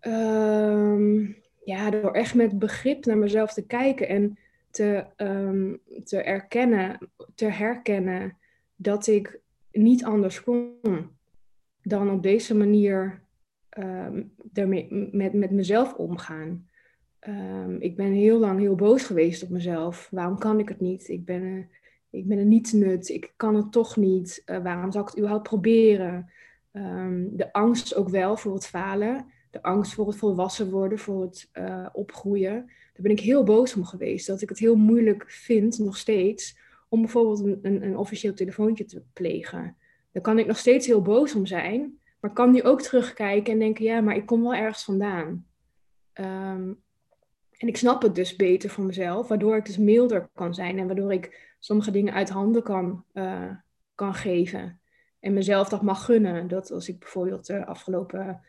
Um, 0.00 1.36
ja, 1.64 1.90
door 1.90 2.12
echt 2.12 2.34
met 2.34 2.58
begrip 2.58 3.04
naar 3.04 3.18
mezelf 3.18 3.52
te 3.52 3.66
kijken 3.66 4.08
en 4.08 4.38
te, 4.70 5.06
um, 5.16 5.80
te 6.04 6.22
erkennen, 6.22 7.10
te 7.34 7.46
herkennen 7.46 8.36
dat 8.76 9.06
ik 9.06 9.40
niet 9.72 10.04
anders 10.04 10.42
kon 10.42 10.72
dan 11.82 12.10
op 12.10 12.22
deze 12.22 12.54
manier 12.54 13.28
um, 13.78 14.32
daarmee, 14.42 15.08
met, 15.12 15.32
met 15.32 15.50
mezelf 15.50 15.94
omgaan. 15.94 16.68
Ehm, 17.18 17.76
ik 17.78 17.96
ben 17.96 18.12
heel 18.12 18.38
lang 18.38 18.60
heel 18.60 18.74
boos 18.74 19.02
geweest 19.02 19.42
op 19.42 19.48
mezelf. 19.48 20.08
Waarom 20.10 20.38
kan 20.38 20.58
ik 20.58 20.68
het 20.68 20.80
niet? 20.80 21.08
Ik 21.08 21.24
ben, 21.24 21.42
uh, 21.42 21.64
ik 22.10 22.26
ben. 22.26 22.52
Ik 23.02 23.32
kan 23.36 23.54
het 23.54 23.72
toch 23.72 23.96
niet. 23.96 24.42
Uh, 24.46 24.62
waarom 24.62 24.92
zou 24.92 25.04
ik 25.04 25.10
het 25.10 25.18
überhaupt 25.18 25.48
proberen? 25.48 26.30
Um, 26.72 27.36
de 27.36 27.52
angst 27.52 27.94
ook 27.94 28.08
wel 28.08 28.36
voor 28.36 28.54
het 28.54 28.66
falen. 28.66 29.26
De 29.50 29.62
angst 29.62 29.94
voor 29.94 30.06
het 30.06 30.16
volwassen 30.16 30.70
worden, 30.70 30.98
voor 30.98 31.22
het 31.22 31.50
uh, 31.52 31.86
opgroeien. 31.92 32.54
Daar 32.66 33.02
ben 33.02 33.10
ik 33.10 33.20
heel 33.20 33.44
boos 33.44 33.74
om 33.74 33.84
geweest. 33.84 34.26
Dat 34.26 34.42
ik 34.42 34.48
het 34.48 34.58
heel 34.58 34.76
moeilijk 34.76 35.24
vind, 35.28 35.78
nog 35.78 35.96
steeds, 35.96 36.58
om 36.88 37.00
bijvoorbeeld 37.00 37.40
een, 37.40 37.58
een, 37.62 37.82
een 37.82 37.96
officieel 37.96 38.34
telefoontje 38.34 38.84
te 38.84 39.02
plegen. 39.12 39.76
Daar 40.12 40.22
kan 40.22 40.38
ik 40.38 40.46
nog 40.46 40.58
steeds 40.58 40.86
heel 40.86 41.02
boos 41.02 41.34
om 41.34 41.46
zijn. 41.46 41.99
Maar 42.20 42.32
kan 42.32 42.50
nu 42.50 42.62
ook 42.62 42.82
terugkijken 42.82 43.52
en 43.52 43.58
denken, 43.58 43.84
ja, 43.84 44.00
maar 44.00 44.16
ik 44.16 44.26
kom 44.26 44.42
wel 44.42 44.54
ergens 44.54 44.84
vandaan. 44.84 45.46
Um, 46.14 46.82
en 47.60 47.68
ik 47.68 47.76
snap 47.76 48.02
het 48.02 48.14
dus 48.14 48.36
beter 48.36 48.70
voor 48.70 48.84
mezelf, 48.84 49.28
waardoor 49.28 49.56
ik 49.56 49.66
dus 49.66 49.78
milder 49.78 50.28
kan 50.34 50.54
zijn 50.54 50.78
en 50.78 50.86
waardoor 50.86 51.12
ik 51.12 51.54
sommige 51.58 51.90
dingen 51.90 52.12
uit 52.12 52.28
handen 52.28 52.62
kan, 52.62 53.04
uh, 53.12 53.52
kan 53.94 54.14
geven. 54.14 54.80
En 55.20 55.32
mezelf 55.32 55.68
dat 55.68 55.82
mag 55.82 56.04
gunnen. 56.04 56.48
Dat 56.48 56.70
als 56.70 56.88
ik 56.88 56.98
bijvoorbeeld 56.98 57.48
uh, 57.48 57.66
afgelopen, 57.66 58.40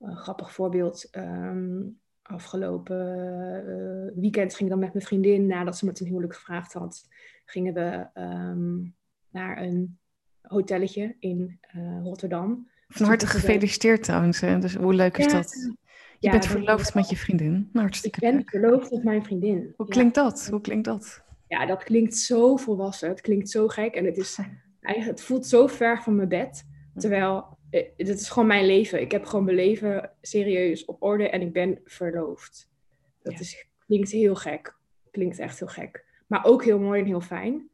uh, 0.00 0.16
grappig 0.16 0.52
voorbeeld, 0.52 1.08
um, 1.16 2.00
afgelopen 2.22 2.96
weekend 4.14 4.54
ging 4.54 4.62
ik 4.62 4.68
dan 4.68 4.78
met 4.78 4.92
mijn 4.92 5.06
vriendin, 5.06 5.46
nadat 5.46 5.76
ze 5.76 5.84
me 5.84 5.92
ten 5.92 6.06
huwelijk 6.06 6.34
gevraagd 6.34 6.72
had, 6.72 7.08
gingen 7.44 7.74
we 7.74 8.20
um, 8.20 8.94
naar 9.28 9.62
een 9.62 9.98
hotelletje 10.42 11.16
in 11.18 11.58
Rotterdam. 12.02 12.68
Van 12.88 13.06
harte 13.06 13.26
gefeliciteerd 13.26 14.02
trouwens. 14.02 14.40
Hè? 14.40 14.58
Dus 14.58 14.74
hoe 14.74 14.94
leuk 14.94 15.18
is 15.18 15.24
ja, 15.24 15.32
dat? 15.32 15.72
Je 16.18 16.30
bent 16.30 16.46
verloofd 16.46 16.94
met 16.94 17.08
je 17.08 17.16
vriendin. 17.16 17.52
Nou, 17.52 17.68
hartstikke 17.72 18.26
Ik 18.26 18.32
ben 18.32 18.44
verloofd 18.46 18.90
met 18.90 19.04
mijn 19.04 19.24
vriendin. 19.24 19.72
Hoe 19.76 19.88
klinkt 19.88 20.14
dat? 20.14 20.48
Hoe 20.50 20.60
klinkt 20.60 20.84
dat? 20.84 21.22
Ja, 21.48 21.66
dat 21.66 21.84
klinkt 21.84 22.16
zo 22.16 22.56
volwassen. 22.56 23.08
Het 23.08 23.20
klinkt 23.20 23.50
zo 23.50 23.68
gek. 23.68 23.94
En 23.94 24.04
het, 24.04 24.16
is, 24.16 24.38
eigenlijk, 24.80 25.18
het 25.18 25.26
voelt 25.26 25.46
zo 25.46 25.66
ver 25.66 26.02
van 26.02 26.16
mijn 26.16 26.28
bed. 26.28 26.64
Terwijl, 26.96 27.58
het 27.70 27.92
eh, 27.96 28.08
is 28.08 28.28
gewoon 28.28 28.48
mijn 28.48 28.66
leven. 28.66 29.00
Ik 29.00 29.12
heb 29.12 29.24
gewoon 29.24 29.44
mijn 29.44 29.56
leven 29.56 30.10
serieus 30.20 30.84
op 30.84 31.02
orde 31.02 31.28
en 31.28 31.40
ik 31.40 31.52
ben 31.52 31.80
verloofd. 31.84 32.70
Dat 33.22 33.40
is, 33.40 33.66
klinkt 33.86 34.10
heel 34.10 34.34
gek. 34.34 34.74
Klinkt 35.10 35.38
echt 35.38 35.58
heel 35.58 35.68
gek. 35.68 36.04
Maar 36.26 36.44
ook 36.44 36.64
heel 36.64 36.78
mooi 36.78 37.00
en 37.00 37.06
heel 37.06 37.20
fijn. 37.20 37.68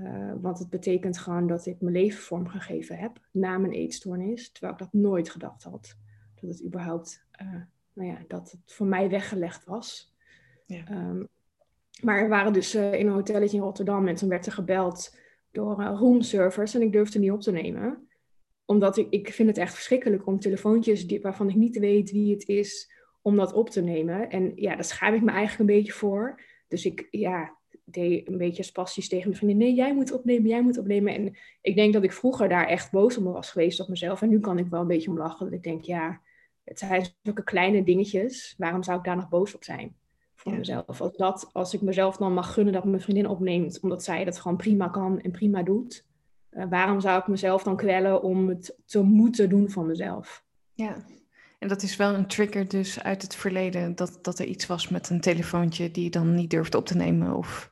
Uh, 0.00 0.32
want 0.40 0.58
het 0.58 0.70
betekent 0.70 1.18
gewoon 1.18 1.46
dat 1.46 1.66
ik 1.66 1.80
mijn 1.80 1.94
leven 1.94 2.20
vormgegeven 2.20 2.98
heb 2.98 3.20
na 3.30 3.58
mijn 3.58 3.72
eetstoornis. 3.72 4.52
Terwijl 4.52 4.72
ik 4.72 4.78
dat 4.78 4.92
nooit 4.92 5.30
gedacht 5.30 5.62
had. 5.62 5.96
Dat 6.40 6.50
het 6.50 6.64
überhaupt 6.64 7.26
uh, 7.42 7.62
nou 7.92 8.08
ja, 8.08 8.18
dat 8.28 8.50
het 8.50 8.72
voor 8.72 8.86
mij 8.86 9.10
weggelegd 9.10 9.64
was. 9.64 10.14
Ja. 10.66 10.90
Um, 10.90 11.28
maar 12.02 12.18
er 12.18 12.28
waren 12.28 12.52
dus 12.52 12.74
uh, 12.74 12.92
in 12.92 13.06
een 13.06 13.12
hotelletje 13.12 13.56
in 13.56 13.62
Rotterdam 13.62 14.08
en 14.08 14.14
toen 14.14 14.28
werd 14.28 14.46
er 14.46 14.52
gebeld 14.52 15.16
door 15.50 15.82
roomservers 15.82 16.74
en 16.74 16.82
ik 16.82 16.92
durfde 16.92 17.18
niet 17.18 17.30
op 17.30 17.40
te 17.40 17.52
nemen. 17.52 18.08
Omdat 18.64 18.96
ik, 18.96 19.10
ik 19.10 19.32
vind 19.32 19.48
het 19.48 19.58
echt 19.58 19.74
verschrikkelijk 19.74 20.26
om 20.26 20.38
telefoontjes 20.38 21.06
die, 21.06 21.20
waarvan 21.20 21.48
ik 21.48 21.54
niet 21.54 21.78
weet 21.78 22.10
wie 22.10 22.32
het 22.32 22.48
is, 22.48 22.92
om 23.22 23.36
dat 23.36 23.52
op 23.52 23.70
te 23.70 23.82
nemen. 23.82 24.30
En 24.30 24.52
ja, 24.54 24.74
daar 24.74 24.84
schaam 24.84 25.14
ik 25.14 25.22
me 25.22 25.30
eigenlijk 25.30 25.70
een 25.70 25.76
beetje 25.76 25.92
voor. 25.92 26.40
Dus 26.68 26.84
ik 26.84 27.06
ja, 27.10 27.56
deed 27.94 28.28
een 28.28 28.38
beetje 28.38 28.62
spastisch 28.62 29.08
tegen 29.08 29.26
mijn 29.26 29.38
vriendin. 29.38 29.58
Nee, 29.58 29.74
jij 29.74 29.94
moet 29.94 30.12
opnemen, 30.12 30.48
jij 30.48 30.62
moet 30.62 30.78
opnemen. 30.78 31.14
En 31.14 31.36
ik 31.60 31.74
denk 31.74 31.92
dat 31.92 32.02
ik 32.02 32.12
vroeger 32.12 32.48
daar 32.48 32.66
echt 32.66 32.90
boos 32.90 33.16
om 33.16 33.24
was 33.24 33.50
geweest 33.50 33.80
op 33.80 33.88
mezelf. 33.88 34.22
En 34.22 34.28
nu 34.28 34.40
kan 34.40 34.58
ik 34.58 34.66
wel 34.66 34.80
een 34.80 34.86
beetje 34.86 35.10
om 35.10 35.18
lachen. 35.18 35.44
Dat 35.44 35.54
ik 35.54 35.62
denk, 35.62 35.82
ja, 35.82 36.20
het 36.64 36.78
zijn 36.78 37.06
zulke 37.22 37.44
kleine 37.44 37.84
dingetjes. 37.84 38.54
Waarom 38.58 38.82
zou 38.82 38.98
ik 38.98 39.04
daar 39.04 39.16
nog 39.16 39.28
boos 39.28 39.54
op 39.54 39.64
zijn? 39.64 39.96
Voor 40.34 40.52
mezelf. 40.52 41.00
Als, 41.00 41.16
dat, 41.16 41.50
als 41.52 41.74
ik 41.74 41.80
mezelf 41.80 42.16
dan 42.16 42.34
mag 42.34 42.52
gunnen 42.52 42.72
dat 42.72 42.84
mijn 42.84 43.00
vriendin 43.00 43.28
opneemt, 43.28 43.80
omdat 43.80 44.04
zij 44.04 44.24
dat 44.24 44.40
gewoon 44.40 44.56
prima 44.56 44.88
kan 44.88 45.20
en 45.20 45.30
prima 45.30 45.62
doet. 45.62 46.06
Uh, 46.50 46.64
waarom 46.70 47.00
zou 47.00 47.20
ik 47.20 47.26
mezelf 47.26 47.62
dan 47.62 47.76
kwellen 47.76 48.22
om 48.22 48.48
het 48.48 48.78
te 48.84 49.02
moeten 49.02 49.48
doen 49.48 49.70
van 49.70 49.86
mezelf? 49.86 50.44
Ja, 50.74 50.96
en 51.62 51.68
dat 51.68 51.82
is 51.82 51.96
wel 51.96 52.14
een 52.14 52.26
trigger 52.26 52.68
dus 52.68 53.02
uit 53.02 53.22
het 53.22 53.34
verleden, 53.34 53.94
dat, 53.94 54.18
dat 54.22 54.38
er 54.38 54.46
iets 54.46 54.66
was 54.66 54.88
met 54.88 55.10
een 55.10 55.20
telefoontje 55.20 55.90
die 55.90 56.04
je 56.04 56.10
dan 56.10 56.34
niet 56.34 56.50
durft 56.50 56.74
op 56.74 56.86
te 56.86 56.96
nemen? 56.96 57.36
Of... 57.36 57.70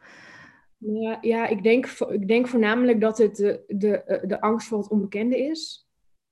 Ja, 0.76 1.18
ja 1.20 1.46
ik, 1.46 1.62
denk, 1.62 1.86
ik 1.86 2.28
denk 2.28 2.48
voornamelijk 2.48 3.00
dat 3.00 3.18
het 3.18 3.36
de, 3.36 3.64
de, 3.66 4.22
de 4.26 4.40
angst 4.40 4.68
voor 4.68 4.78
het 4.78 4.88
onbekende 4.88 5.38
is. 5.38 5.88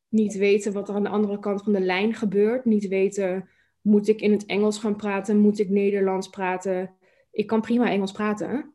Niet 0.09 0.37
weten 0.37 0.73
wat 0.73 0.89
er 0.89 0.95
aan 0.95 1.03
de 1.03 1.09
andere 1.09 1.39
kant 1.39 1.63
van 1.63 1.73
de 1.73 1.81
lijn 1.81 2.15
gebeurt. 2.15 2.65
Niet 2.65 2.89
weten, 2.89 3.49
moet 3.81 4.09
ik 4.09 4.21
in 4.21 4.33
het 4.33 4.47
Engels 4.47 4.79
gaan 4.79 4.97
praten? 4.97 5.39
Moet 5.39 5.59
ik 5.59 5.69
Nederlands 5.69 6.29
praten? 6.29 6.95
Ik 7.31 7.47
kan 7.47 7.61
prima 7.61 7.91
Engels 7.91 8.13
praten. 8.13 8.75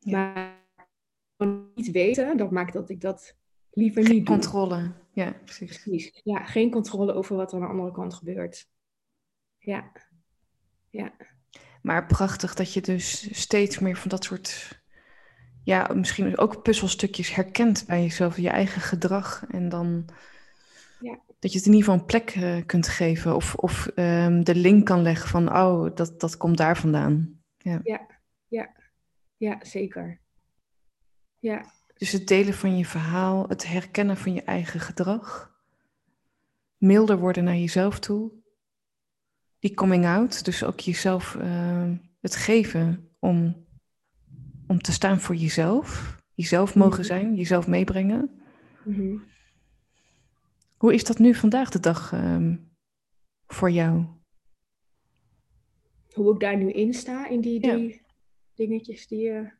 Maar 0.00 0.64
niet 1.74 1.90
weten, 1.90 2.36
dat 2.36 2.50
maakt 2.50 2.72
dat 2.72 2.90
ik 2.90 3.00
dat 3.00 3.36
liever 3.70 4.02
geen 4.02 4.14
niet 4.14 4.26
doe. 4.26 4.34
controle. 4.34 4.92
Ja, 5.16 5.32
precies. 5.44 5.82
precies. 5.82 6.20
Ja, 6.24 6.44
geen 6.44 6.70
controle 6.70 7.12
over 7.12 7.36
wat 7.36 7.52
er 7.52 7.58
aan 7.58 7.64
de 7.64 7.70
andere 7.70 7.92
kant 7.92 8.14
gebeurt. 8.14 8.68
Ja. 9.58 9.92
Ja. 10.90 11.12
Maar 11.82 12.06
prachtig 12.06 12.54
dat 12.54 12.72
je 12.72 12.80
dus 12.80 13.38
steeds 13.38 13.78
meer 13.78 13.96
van 13.96 14.08
dat 14.08 14.24
soort 14.24 14.80
ja, 15.64 15.90
misschien 15.94 16.38
ook 16.38 16.62
puzzelstukjes 16.62 17.34
herkent 17.34 17.84
bij 17.86 18.02
jezelf, 18.02 18.36
je 18.36 18.48
eigen 18.48 18.80
gedrag. 18.80 19.44
En 19.48 19.68
dan 19.68 20.08
ja. 21.00 21.20
Dat 21.38 21.52
je 21.52 21.58
het 21.58 21.66
in 21.66 21.72
ieder 21.72 21.88
geval 21.88 22.00
een 22.00 22.06
plek 22.06 22.34
uh, 22.34 22.66
kunt 22.66 22.88
geven 22.88 23.34
of, 23.34 23.54
of 23.54 23.90
um, 23.94 24.44
de 24.44 24.54
link 24.54 24.86
kan 24.86 25.02
leggen 25.02 25.28
van, 25.28 25.56
oh, 25.56 25.94
dat, 25.94 26.20
dat 26.20 26.36
komt 26.36 26.56
daar 26.56 26.76
vandaan. 26.76 27.40
Ja, 27.56 27.80
ja, 27.82 28.06
ja, 28.48 28.72
ja 29.36 29.58
zeker. 29.62 30.20
Ja. 31.38 31.74
Dus 31.96 32.12
het 32.12 32.28
delen 32.28 32.54
van 32.54 32.78
je 32.78 32.84
verhaal, 32.84 33.48
het 33.48 33.66
herkennen 33.66 34.16
van 34.16 34.34
je 34.34 34.42
eigen 34.42 34.80
gedrag, 34.80 35.54
milder 36.76 37.18
worden 37.18 37.44
naar 37.44 37.56
jezelf 37.56 37.98
toe, 37.98 38.32
die 39.58 39.74
coming 39.74 40.06
out, 40.06 40.44
dus 40.44 40.64
ook 40.64 40.80
jezelf 40.80 41.34
uh, 41.34 41.90
het 42.20 42.36
geven 42.36 43.10
om, 43.18 43.66
om 44.66 44.80
te 44.80 44.92
staan 44.92 45.20
voor 45.20 45.34
jezelf, 45.34 46.16
jezelf 46.34 46.74
mogen 46.74 46.98
mhm. 46.98 47.06
zijn, 47.06 47.34
jezelf 47.34 47.66
meebrengen. 47.66 48.40
Mm 48.84 49.34
hoe 50.76 50.94
is 50.94 51.04
dat 51.04 51.18
nu 51.18 51.34
vandaag 51.34 51.70
de 51.70 51.80
dag 51.80 52.12
um, 52.12 52.70
voor 53.46 53.70
jou? 53.70 54.04
Hoe 56.12 56.34
ik 56.34 56.40
daar 56.40 56.56
nu 56.56 56.70
in 56.70 56.94
sta, 56.94 57.28
in 57.28 57.40
die, 57.40 57.60
die 57.60 57.88
ja. 57.88 57.98
dingetjes 58.54 59.06
die 59.06 59.18
je... 59.18 59.50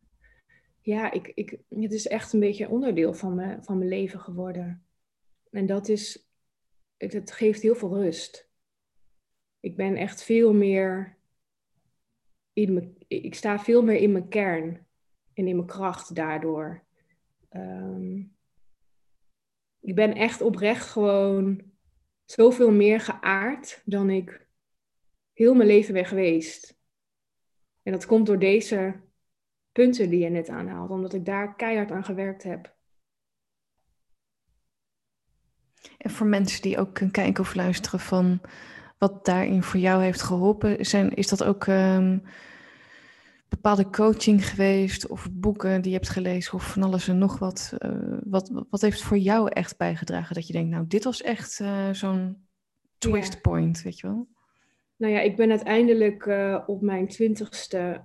Ja, 0.87 1.11
ik, 1.11 1.33
ik, 1.35 1.59
het 1.69 1.93
is 1.93 2.07
echt 2.07 2.33
een 2.33 2.40
beetje 2.40 2.69
onderdeel 2.69 3.14
van, 3.14 3.35
me, 3.35 3.57
van 3.61 3.78
mijn 3.78 3.90
leven 3.90 4.21
geworden. 4.21 4.87
En 5.50 5.66
dat 5.66 5.88
is... 5.88 6.28
Het, 6.97 7.33
geeft 7.33 7.62
heel 7.62 7.75
veel 7.75 7.95
rust. 7.95 8.50
Ik 9.61 9.76
ben 9.76 9.97
echt 9.97 10.23
veel 10.23 10.55
meer... 10.55 11.19
In 12.52 12.75
me, 12.75 12.95
ik 13.07 13.35
sta 13.35 13.59
veel 13.59 13.83
meer 13.83 13.97
in 13.97 14.12
mijn 14.12 14.28
kern 14.28 14.87
en 15.33 15.47
in 15.47 15.57
mijn 15.57 15.69
kracht 15.69 16.14
daardoor. 16.14 16.85
Um, 17.50 18.37
ik 19.81 19.95
ben 19.95 20.14
echt 20.14 20.40
oprecht 20.40 20.87
gewoon 20.87 21.73
zoveel 22.25 22.71
meer 22.71 23.00
geaard 23.00 23.83
dan 23.85 24.11
ik 24.11 24.49
heel 25.33 25.55
mijn 25.55 25.69
leven 25.69 25.95
ben 25.95 26.07
geweest. 26.07 26.78
En 27.83 27.93
dat 27.93 28.07
komt 28.07 28.26
door 28.26 28.38
deze 28.38 29.05
punten 29.76 30.11
die 30.11 30.21
je 30.21 30.28
net 30.28 30.49
aanhaalt, 30.49 30.90
omdat 30.90 31.14
ik 31.14 31.25
daar 31.25 31.56
keihard 31.56 31.90
aan 31.90 32.04
gewerkt 32.04 32.42
heb. 32.42 32.75
En 35.99 36.11
voor 36.11 36.26
mensen 36.26 36.62
die 36.62 36.78
ook 36.78 36.95
kunnen 36.95 37.14
kijken 37.14 37.42
of 37.42 37.54
luisteren 37.54 38.00
van 38.00 38.40
wat 38.99 39.25
daarin 39.25 39.62
voor 39.62 39.80
jou 39.80 40.02
heeft 40.02 40.23
geholpen, 40.23 40.85
zijn, 40.85 41.14
is 41.14 41.28
dat 41.28 41.45
ook 41.45 41.66
um, 41.66 42.23
bepaalde 43.49 43.90
coaching 43.90 44.49
geweest 44.49 45.06
of 45.06 45.28
boeken 45.33 45.83
die 45.83 45.90
je 45.90 45.97
hebt 45.97 46.11
gelezen 46.11 46.54
of 46.54 46.73
van 46.73 46.83
alles 46.83 47.09
en 47.09 47.18
nog 47.18 47.38
wat? 47.38 47.76
Uh, 47.78 48.18
wat, 48.25 48.64
wat 48.71 48.80
heeft 48.80 49.02
voor 49.02 49.18
jou 49.18 49.50
echt 49.50 49.76
bijgedragen 49.76 50.35
dat 50.35 50.47
je 50.47 50.52
denkt, 50.52 50.71
nou, 50.71 50.87
dit 50.87 51.04
was 51.04 51.23
echt 51.23 51.61
uh, 51.61 51.92
zo'n 51.92 52.47
twist 52.99 53.33
ja. 53.33 53.40
point, 53.40 53.83
weet 53.83 53.99
je 53.99 54.06
wel? 54.06 54.28
Nou 54.97 55.12
ja, 55.12 55.21
ik 55.21 55.37
ben 55.37 55.50
uiteindelijk 55.50 56.26
uh, 56.26 56.62
op 56.66 56.83
mijn 56.83 57.09
twintigste 57.09 58.02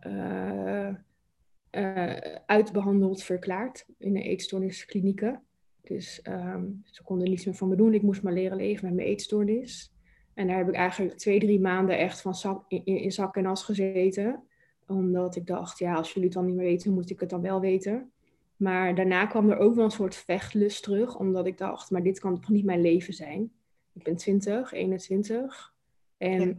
uitbehandeld 2.45 3.23
verklaard 3.23 3.85
in 3.97 4.13
de 4.13 4.21
eetstoornisklinieken. 4.21 5.41
Dus 5.81 6.21
um, 6.29 6.81
ze 6.85 7.03
konden 7.03 7.29
niets 7.29 7.45
meer 7.45 7.55
van 7.55 7.69
me 7.69 7.75
doen. 7.75 7.93
Ik 7.93 8.01
moest 8.01 8.23
maar 8.23 8.33
leren 8.33 8.57
leven 8.57 8.85
met 8.85 8.95
mijn 8.95 9.07
eetstoornis. 9.07 9.93
En 10.33 10.47
daar 10.47 10.57
heb 10.57 10.67
ik 10.67 10.75
eigenlijk 10.75 11.17
twee, 11.17 11.39
drie 11.39 11.59
maanden 11.59 11.97
echt 11.97 12.21
van 12.21 12.35
zak, 12.35 12.65
in, 12.67 12.85
in 12.85 13.11
zak 13.11 13.35
en 13.35 13.45
as 13.45 13.63
gezeten 13.63 14.43
omdat 14.91 15.35
ik 15.35 15.47
dacht, 15.47 15.79
ja, 15.79 15.95
als 15.95 16.07
jullie 16.13 16.23
het 16.23 16.33
dan 16.33 16.45
niet 16.45 16.55
meer 16.55 16.65
weten, 16.65 16.93
moet 16.93 17.09
ik 17.09 17.19
het 17.19 17.29
dan 17.29 17.41
wel 17.41 17.59
weten. 17.59 18.11
Maar 18.55 18.95
daarna 18.95 19.25
kwam 19.25 19.49
er 19.49 19.57
ook 19.57 19.75
wel 19.75 19.83
een 19.83 19.91
soort 19.91 20.15
vechtlust 20.15 20.83
terug, 20.83 21.17
omdat 21.17 21.45
ik 21.45 21.57
dacht, 21.57 21.91
maar 21.91 22.03
dit 22.03 22.19
kan 22.19 22.39
toch 22.39 22.49
niet 22.49 22.65
mijn 22.65 22.81
leven 22.81 23.13
zijn. 23.13 23.51
Ik 23.93 24.03
ben 24.03 24.15
20, 24.15 24.71
21. 24.71 25.73
En 26.17 26.47
ja, 26.47 26.55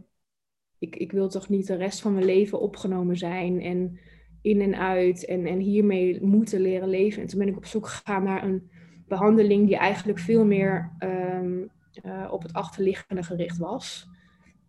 ik, 0.77 0.95
ik 0.95 1.11
wil 1.11 1.29
toch 1.29 1.49
niet 1.49 1.67
de 1.67 1.75
rest 1.75 2.01
van 2.01 2.13
mijn 2.13 2.25
leven 2.25 2.59
opgenomen 2.59 3.17
zijn 3.17 3.61
en 3.61 3.99
in 4.43 4.61
en 4.61 4.75
uit 4.75 5.25
en, 5.25 5.45
en 5.45 5.59
hiermee 5.59 6.21
moeten 6.21 6.59
leren 6.59 6.89
leven. 6.89 7.21
En 7.21 7.27
toen 7.27 7.39
ben 7.39 7.47
ik 7.47 7.57
op 7.57 7.65
zoek 7.65 7.87
gegaan 7.87 8.23
naar 8.23 8.43
een 8.43 8.69
behandeling 9.07 9.67
die 9.67 9.77
eigenlijk 9.77 10.19
veel 10.19 10.45
meer 10.45 10.91
ehm, 10.97 11.61
eh, 12.03 12.27
op 12.31 12.41
het 12.41 12.53
achterliggende 12.53 13.23
gericht 13.23 13.57
was. 13.57 14.07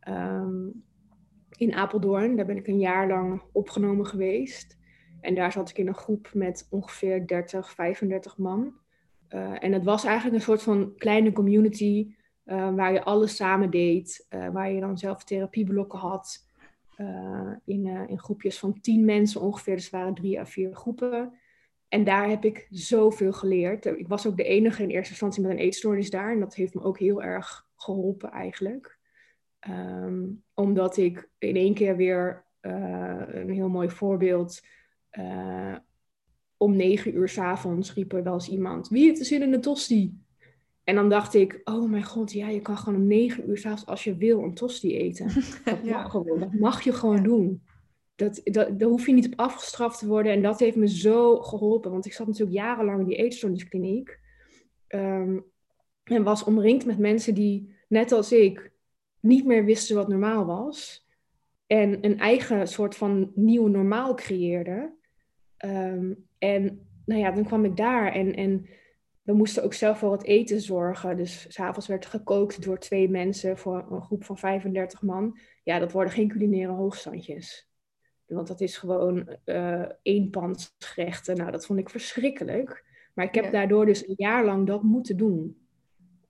Ehm, 0.01 0.67
in 1.57 1.75
Apeldoorn, 1.75 2.37
daar 2.37 2.47
ben 2.47 2.57
ik 2.57 2.67
een 2.67 2.79
jaar 2.79 3.09
lang 3.09 3.43
opgenomen 3.53 4.07
geweest. 4.07 4.79
En 5.21 5.35
daar 5.35 5.53
zat 5.53 5.71
ik 5.71 5.79
in 5.79 5.87
een 5.87 5.95
groep 5.95 6.31
met 6.35 6.67
ongeveer 6.71 7.27
30, 7.27 7.71
35 7.71 8.39
man. 8.39 8.75
Uh, 9.29 9.65
en 9.65 9.73
het 9.73 9.85
was 9.85 10.05
eigenlijk 10.05 10.37
een 10.37 10.43
soort 10.43 10.63
van 10.63 10.93
kleine 10.97 11.33
community 11.33 12.15
uh, 12.45 12.75
waar 12.75 12.93
je 12.93 13.05
alles 13.05 13.37
samen 13.37 13.71
deed. 13.71 14.27
Waar 14.29 14.73
je 14.73 14.81
dan 14.81 14.99
zelf 14.99 15.25
therapieblokken 15.25 15.99
had. 15.99 16.44
In, 17.65 17.87
in 17.87 18.19
groepjes 18.19 18.59
van 18.59 18.81
tien 18.81 19.05
mensen 19.05 19.41
ongeveer. 19.41 19.75
Dus 19.75 19.91
waren 19.91 20.15
drie 20.15 20.41
à 20.41 20.47
vier 20.47 20.75
groepen. 20.75 21.33
En 21.89 22.05
daar 22.05 22.29
heb 22.29 22.45
ik 22.45 22.67
zoveel 22.71 23.33
geleerd. 23.33 23.85
Ik 23.85 24.09
was 24.09 24.27
ook 24.27 24.37
de 24.37 24.45
enige 24.45 24.83
in 24.83 24.89
eerste 24.89 25.11
instantie 25.11 25.43
met 25.43 25.51
een 25.51 25.59
eetstoornis 25.59 26.11
daar. 26.11 26.33
En 26.33 26.41
dat 26.41 26.55
heeft 26.55 26.75
me 26.75 26.83
ook 26.83 26.99
heel 26.99 27.23
erg 27.23 27.67
geholpen 27.77 28.31
eigenlijk. 28.31 28.99
Um, 29.69 30.45
omdat 30.55 30.97
ik 30.97 31.31
in 31.39 31.57
één 31.57 31.75
keer 31.75 31.97
weer 31.97 32.45
een 32.61 33.51
heel 33.51 33.69
mooi 33.69 33.89
voorbeeld 33.89 34.61
om 36.57 36.77
negen 36.77 37.17
uur 37.17 37.29
s'avonds 37.29 37.95
riep 37.95 38.13
er 38.13 38.23
wel 38.23 38.35
eens 38.35 38.49
iemand: 38.49 38.89
Wie 38.89 39.05
heeft 39.05 39.19
er 39.19 39.27
zin 39.27 39.43
in 39.43 39.53
een 39.53 39.61
tosti? 39.61 40.24
En 40.85 40.95
dan 40.95 41.09
dacht 41.09 41.35
ik: 41.35 41.61
Oh 41.65 41.91
mijn 41.91 42.05
god, 42.05 42.33
ja, 42.33 42.49
je 42.49 42.61
kan 42.61 42.79
gewoon 42.79 43.01
om 43.01 43.07
negen 43.07 43.49
uur 43.49 43.59
s'avonds 43.59 43.87
als 43.87 44.05
je 44.05 44.17
wil 44.17 44.43
een 44.43 44.55
tosti 44.55 44.97
eten. 44.97 45.27
Dat 45.65 45.85
mag 45.85 46.11
gewoon, 46.11 46.41
dat 46.41 46.53
mag 46.53 46.83
je 46.83 46.93
gewoon 46.93 47.23
doen. 47.23 47.63
Dat, 48.15 48.41
dat, 48.45 48.79
daar 48.79 48.89
hoef 48.89 49.07
je 49.07 49.13
niet 49.13 49.27
op 49.27 49.39
afgestraft 49.39 49.99
te 49.99 50.07
worden. 50.07 50.33
En 50.33 50.43
dat 50.43 50.61
heeft 50.61 50.77
me 50.77 50.89
zo 50.89 51.41
geholpen. 51.41 51.91
Want 51.91 52.07
ik 52.07 52.13
zat 52.13 52.27
natuurlijk 52.27 52.57
jarenlang 52.57 53.01
in 53.01 53.07
die 53.07 53.17
eetstoorniskliniek. 53.17 54.19
Um, 54.89 55.45
en 56.05 56.23
was 56.23 56.45
omringd 56.45 56.87
met 56.87 56.99
mensen 56.99 57.35
die, 57.35 57.75
net 57.89 58.13
als 58.13 58.33
ik, 58.33 58.73
niet 59.21 59.45
meer 59.45 59.65
wisten 59.65 59.97
wat 59.97 60.09
normaal 60.09 60.47
was. 60.47 61.07
En 61.67 62.05
een 62.05 62.19
eigen 62.19 62.69
soort 62.69 62.97
van 62.97 63.33
nieuw 63.35 63.67
normaal 63.67 64.15
creëerden. 64.15 64.99
Um, 65.65 66.27
en 66.39 66.87
nou 67.05 67.21
ja, 67.21 67.31
dan 67.31 67.45
kwam 67.45 67.65
ik 67.65 67.77
daar 67.77 68.13
en, 68.13 68.35
en 68.35 68.67
we 69.25 69.33
moesten 69.33 69.65
ook 69.65 69.75
zelf 69.75 69.99
voor 69.99 70.13
het 70.13 70.25
eten 70.25 70.61
zorgen. 70.61 71.17
Dus 71.17 71.47
s'avonds 71.49 71.87
werd 71.87 72.07
gekookt 72.07 72.65
door 72.65 72.79
twee 72.79 73.11
mensen 73.11 73.59
voor 73.59 73.87
een 73.91 74.03
groep 74.03 74.25
van 74.25 74.39
35 74.39 75.03
man. 75.03 75.39
Ja, 75.63 75.79
dat 75.79 75.93
worden 75.93 76.13
geen 76.13 76.29
culinaire 76.29 76.73
hoogstandjes. 76.73 77.69
Want 78.27 78.49
dat 78.49 78.61
is 78.61 78.77
gewoon 78.77 79.37
uh, 79.45 79.85
eenpansgerechten. 80.03 81.37
Nou, 81.37 81.51
dat 81.51 81.67
vond 81.67 81.79
ik 81.79 81.91
verschrikkelijk. 81.91 82.85
Maar 83.15 83.25
ik 83.25 83.35
heb 83.35 83.53
daardoor 83.53 83.87
dus 83.87 84.09
een 84.09 84.15
jaar 84.17 84.45
lang 84.45 84.67
dat 84.67 84.83
moeten 84.83 85.17
doen. 85.17 85.67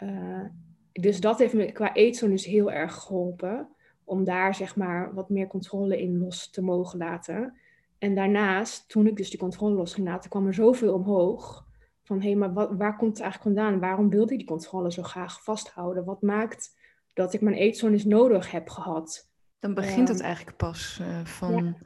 Uh, 0.03 0.45
dus 0.93 1.21
dat 1.21 1.39
heeft 1.39 1.55
me 1.55 1.73
qua 1.73 1.95
eetzoon 1.95 2.31
dus 2.31 2.45
heel 2.45 2.73
erg 2.73 2.95
geholpen. 2.95 3.69
Om 4.05 4.25
daar 4.25 4.55
zeg 4.55 4.77
maar 4.77 5.15
wat 5.15 5.29
meer 5.29 5.47
controle 5.47 6.01
in 6.01 6.19
los 6.19 6.51
te 6.51 6.63
mogen 6.63 6.99
laten. 6.99 7.59
En 7.99 8.15
daarnaast, 8.15 8.89
toen 8.89 9.07
ik 9.07 9.17
dus 9.17 9.31
die 9.31 9.39
controle 9.39 9.75
los 9.75 9.95
ging 9.95 10.07
laten, 10.07 10.31
kwam 10.31 10.47
er 10.47 10.55
zoveel 10.55 10.95
omhoog. 10.95 11.67
Van 12.05 12.21
hé, 12.21 12.29
hey, 12.29 12.37
maar 12.37 12.53
wat, 12.53 12.77
waar 12.77 12.97
komt 12.97 13.13
het 13.13 13.21
eigenlijk 13.21 13.57
vandaan? 13.57 13.81
Waarom 13.81 14.11
wilde 14.11 14.33
ik 14.33 14.39
die 14.39 14.47
controle 14.47 14.93
zo 14.93 15.03
graag 15.03 15.43
vasthouden? 15.43 16.05
Wat 16.05 16.23
maakt 16.23 16.77
dat 17.13 17.33
ik 17.33 17.41
mijn 17.41 17.57
eetstoornis 17.57 18.05
nodig 18.05 18.51
heb 18.51 18.69
gehad? 18.69 19.31
Dan 19.59 19.75
begint 19.75 20.09
het 20.09 20.17
ehm, 20.17 20.27
eigenlijk 20.27 20.57
pas 20.57 20.99
uh, 21.01 21.25
van, 21.25 21.77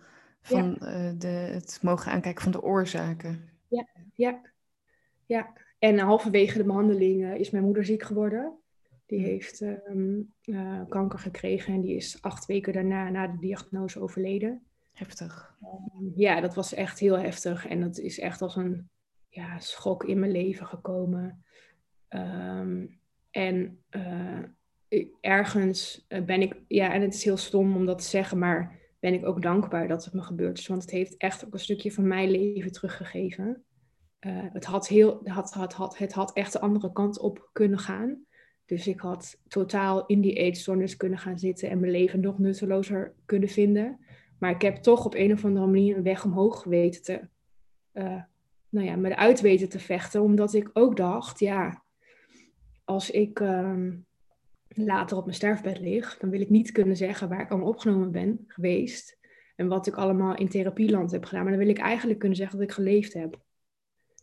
van 0.41 0.79
Uh, 0.81 1.11
de, 1.19 1.27
het 1.27 1.79
mogen 1.83 2.13
aankijken 2.13 2.43
van 2.43 2.53
de 2.53 2.63
oorzaken. 2.63 3.51
Ja, 3.69 3.87
ja, 4.15 4.41
ja. 5.27 5.53
En 5.79 5.99
halverwege 5.99 6.59
de 6.59 6.65
behandeling 6.65 7.35
is 7.35 7.51
mijn 7.51 7.65
moeder 7.65 7.85
ziek 7.85 8.03
geworden. 8.03 8.59
Die 9.07 9.19
hm. 9.19 9.25
heeft 9.25 9.61
um, 9.61 10.33
uh, 10.45 10.81
kanker 10.89 11.19
gekregen 11.19 11.75
en 11.75 11.81
die 11.81 11.97
is 11.97 12.19
acht 12.21 12.47
weken 12.47 12.73
daarna, 12.73 13.09
na 13.09 13.27
de 13.27 13.39
diagnose, 13.39 14.01
overleden. 14.01 14.63
Heftig. 14.93 15.57
Ehm, 15.63 16.05
ja, 16.15 16.41
dat 16.41 16.55
was 16.55 16.75
echt 16.75 16.99
heel 16.99 17.19
heftig. 17.19 17.67
En 17.67 17.81
dat 17.81 17.99
is 17.99 18.19
echt 18.19 18.43
als 18.43 18.57
een 18.57 18.89
ja, 19.29 19.59
schok 19.59 20.05
in 20.05 20.19
mijn 20.19 20.33
leven 20.33 20.67
gekomen. 20.67 21.45
Ehm, 22.09 22.87
en 23.31 23.83
uh, 23.91 24.43
ergens 25.21 26.05
eh, 26.09 26.25
ben 26.25 26.43
ik, 26.43 26.61
ja, 26.69 26.93
en 26.93 27.01
het 27.01 27.15
is 27.15 27.25
heel 27.25 27.37
stom 27.37 27.77
om 27.77 27.87
dat 27.87 27.99
te 27.99 28.05
zeggen, 28.05 28.39
maar 28.39 28.79
ben 28.99 29.15
ik 29.15 29.27
ook 29.27 29.43
dankbaar 29.43 29.89
dat 29.89 30.05
het 30.05 30.15
me 30.15 30.23
gebeurd 30.23 30.59
is. 30.59 30.67
Want 30.67 30.83
het 30.83 30.91
heeft 30.91 31.17
echt 31.17 31.47
ook 31.47 31.53
een 31.53 31.59
stukje 31.61 31.93
van 31.93 32.07
mijn 32.07 32.31
leven 32.31 32.73
teruggegeven. 32.73 33.65
Uh, 34.21 34.45
het, 34.53 34.65
had 34.65 34.89
heel, 34.89 35.21
had, 35.25 35.53
had, 35.53 35.73
had, 35.73 35.99
het 35.99 36.13
had 36.13 36.33
echt 36.33 36.53
de 36.53 36.61
andere 36.61 36.93
kant 36.93 37.19
op 37.19 37.49
kunnen 37.53 37.79
gaan. 37.79 38.27
Dus 38.67 38.87
ik 38.87 39.01
had 39.01 39.41
totaal 39.49 40.07
in 40.07 40.21
die 40.21 40.35
eetstoornis 40.35 40.97
kunnen 40.97 41.19
gaan 41.19 41.39
zitten 41.39 41.71
en 41.71 41.81
mijn 41.81 41.93
leven 41.93 42.21
nog 42.21 42.39
nuttelozer 42.39 43.15
kunnen 43.25 43.49
vinden. 43.49 43.99
Maar 44.39 44.51
ik 44.51 44.63
heb 44.63 44.77
toch 44.77 45.05
op 45.05 45.15
een 45.15 45.33
of 45.33 45.45
andere 45.45 45.67
manier 45.67 45.97
een 45.97 46.03
weg 46.03 46.25
omhoog 46.25 46.65
weten 46.65 47.03
te, 47.03 47.29
nou 48.69 48.87
ja, 48.87 48.97
me 48.97 49.11
eruit 49.11 49.41
weten 49.41 49.69
te 49.69 49.79
vechten. 49.79 50.23
Omdat 50.23 50.55
ik 50.55 50.71
ook 50.73 50.97
dacht, 50.97 51.39
ja, 51.39 51.83
als 52.85 53.11
ik 53.11 53.41
uh, 53.41 53.93
later 54.69 55.17
op 55.17 55.25
mijn 55.25 55.37
sterfbed 55.37 55.79
lig, 55.79 56.19
dan 56.19 56.31
wil 56.31 56.41
ik 56.41 56.51
niet 56.51 56.73
kunnen 56.73 56.97
zeggen 56.97 57.29
waar 57.29 57.41
ik 57.41 57.51
allemaal 57.51 57.69
opgenomen 57.69 58.11
ben 58.11 58.45
geweest. 58.47 59.19
En 59.57 59.69
wat 59.69 59.87
ik 59.87 59.95
allemaal 59.95 60.37
in 60.37 60.49
therapieland 60.49 61.11
heb 61.11 61.25
gedaan. 61.25 61.43
Maar 61.43 61.53
dan 61.53 61.65
wil 61.65 61.75
ik 61.75 61.79
eigenlijk 61.79 62.19
kunnen 62.19 62.39
zeggen 62.39 62.59
dat 62.59 62.69
ik 62.69 62.75
geleefd 62.75 63.13
heb. 63.13 63.41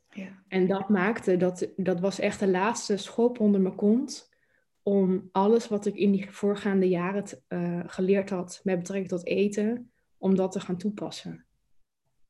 Ja. 0.09 0.43
En 0.47 0.67
dat 0.67 0.89
maakte, 0.89 1.37
dat, 1.37 1.67
dat 1.75 1.99
was 1.99 2.19
echt 2.19 2.39
de 2.39 2.47
laatste 2.47 2.97
schop 2.97 3.39
onder 3.39 3.61
mijn 3.61 3.75
kont 3.75 4.33
om 4.83 5.29
alles 5.31 5.67
wat 5.67 5.85
ik 5.85 5.95
in 5.95 6.11
die 6.11 6.31
voorgaande 6.31 6.89
jaren 6.89 7.23
uh, 7.49 7.83
geleerd 7.85 8.29
had 8.29 8.59
met 8.63 8.77
betrekking 8.77 9.09
tot 9.09 9.25
eten, 9.25 9.91
om 10.17 10.35
dat 10.35 10.51
te 10.51 10.59
gaan 10.59 10.77
toepassen. 10.77 11.45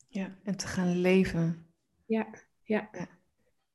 Ja, 0.07 0.37
en 0.43 0.57
te 0.57 0.67
gaan 0.67 0.97
leven. 0.97 1.64
Ja, 2.05 2.27
ja, 2.63 2.89
ja. 2.91 3.07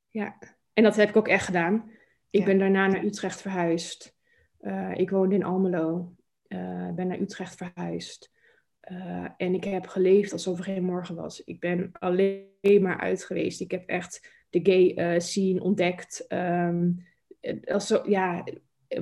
ja. 0.09 0.38
En 0.73 0.83
dat 0.83 0.97
heb 0.97 1.09
ik 1.09 1.16
ook 1.16 1.29
echt 1.29 1.45
gedaan. 1.45 1.90
Ik 2.31 2.45
ben 2.45 2.59
daarna 2.59 2.87
naar 2.87 3.05
Utrecht 3.05 3.40
verhuisd. 3.40 4.16
Uh, 4.61 4.95
ik 4.95 5.11
woonde 5.11 5.35
in 5.35 5.45
Almelo. 5.45 6.14
Uh, 6.49 6.90
ben 6.95 7.07
naar 7.07 7.21
Utrecht 7.21 7.55
verhuisd. 7.55 8.31
Uh, 8.90 9.27
en 9.37 9.55
ik 9.55 9.64
heb 9.64 9.87
geleefd 9.87 10.33
alsof 10.33 10.59
er 10.59 10.64
geen 10.64 10.85
morgen 10.85 11.14
was. 11.14 11.45
Ik 11.45 11.61
ben 11.61 11.90
alleen 11.93 12.83
maar 12.83 12.99
uit 12.99 13.25
geweest. 13.25 13.61
Ik 13.61 13.71
heb 13.71 13.88
echt 13.88 14.31
de 14.51 14.61
gay 14.62 15.21
scene 15.21 15.61
ontdekt. 15.61 16.25
Um, 16.29 17.07
also, 17.64 18.03
ja, 18.07 18.45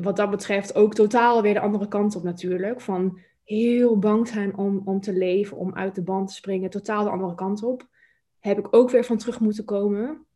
wat 0.00 0.16
dat 0.16 0.30
betreft 0.30 0.74
ook 0.74 0.94
totaal 0.94 1.42
weer 1.42 1.54
de 1.54 1.60
andere 1.60 1.88
kant 1.88 2.16
op 2.16 2.22
natuurlijk. 2.22 2.80
Van 2.80 3.20
heel 3.44 3.98
bang 3.98 4.28
zijn 4.28 4.56
om, 4.56 4.82
om 4.84 5.00
te 5.00 5.12
leven, 5.12 5.56
om 5.56 5.74
uit 5.74 5.94
de 5.94 6.02
band 6.02 6.28
te 6.28 6.34
springen, 6.34 6.70
totaal 6.70 7.04
de 7.04 7.10
andere 7.10 7.34
kant 7.34 7.62
op. 7.62 7.88
Heb 8.40 8.58
ik 8.58 8.66
ook 8.70 8.90
weer 8.90 9.04
van 9.04 9.18
terug 9.18 9.40
moeten 9.40 9.64
komen. 9.64 10.26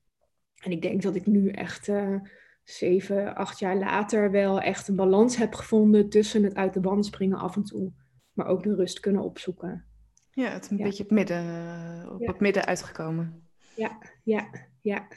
En 0.62 0.70
ik 0.70 0.82
denk 0.82 1.02
dat 1.02 1.14
ik 1.14 1.26
nu 1.26 1.48
echt 1.48 1.88
uh, 1.88 2.20
zeven, 2.64 3.34
acht 3.34 3.58
jaar 3.58 3.76
later 3.76 4.30
wel 4.30 4.60
echt 4.60 4.88
een 4.88 4.96
balans 4.96 5.36
heb 5.36 5.54
gevonden 5.54 6.08
tussen 6.08 6.42
het 6.42 6.54
uit 6.54 6.74
de 6.74 6.80
band 6.80 7.06
springen 7.06 7.38
af 7.38 7.56
en 7.56 7.64
toe, 7.64 7.92
maar 8.32 8.46
ook 8.46 8.62
de 8.62 8.74
rust 8.74 9.00
kunnen 9.00 9.22
opzoeken. 9.22 9.84
Ja, 10.30 10.48
het 10.50 10.70
een 10.70 10.76
beetje 10.76 11.04
op, 11.04 11.10
midden, 11.10 11.36
eh, 11.36 12.12
op 12.12 12.26
het 12.26 12.40
midden 12.40 12.64
uitgekomen. 12.64 13.48
Ja, 13.76 13.98
ja, 14.22 14.48
ja. 14.80 15.08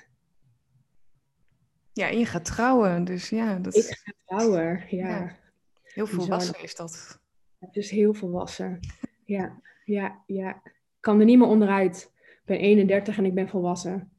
Ja, 1.93 2.09
en 2.09 2.19
je 2.19 2.25
gaat 2.25 2.45
trouwen, 2.45 3.03
dus 3.03 3.29
ja. 3.29 3.59
Dat... 3.59 3.75
Ik 3.75 4.01
ga 4.03 4.13
trouwen, 4.25 4.83
ja. 4.89 5.09
ja. 5.09 5.35
Heel 5.83 6.07
volwassen 6.07 6.63
is 6.63 6.75
dat. 6.75 7.19
Het 7.59 7.75
is 7.75 7.89
heel 7.89 8.13
volwassen. 8.13 8.79
Ja, 9.25 9.61
ja, 9.85 10.23
ja. 10.25 10.61
Ik 10.65 10.73
kan 10.99 11.19
er 11.19 11.25
niet 11.25 11.37
meer 11.37 11.47
onderuit. 11.47 12.11
Ik 12.45 12.51
ben 12.51 12.59
31 12.59 13.17
en 13.17 13.25
ik 13.25 13.33
ben 13.33 13.49
volwassen. 13.49 14.11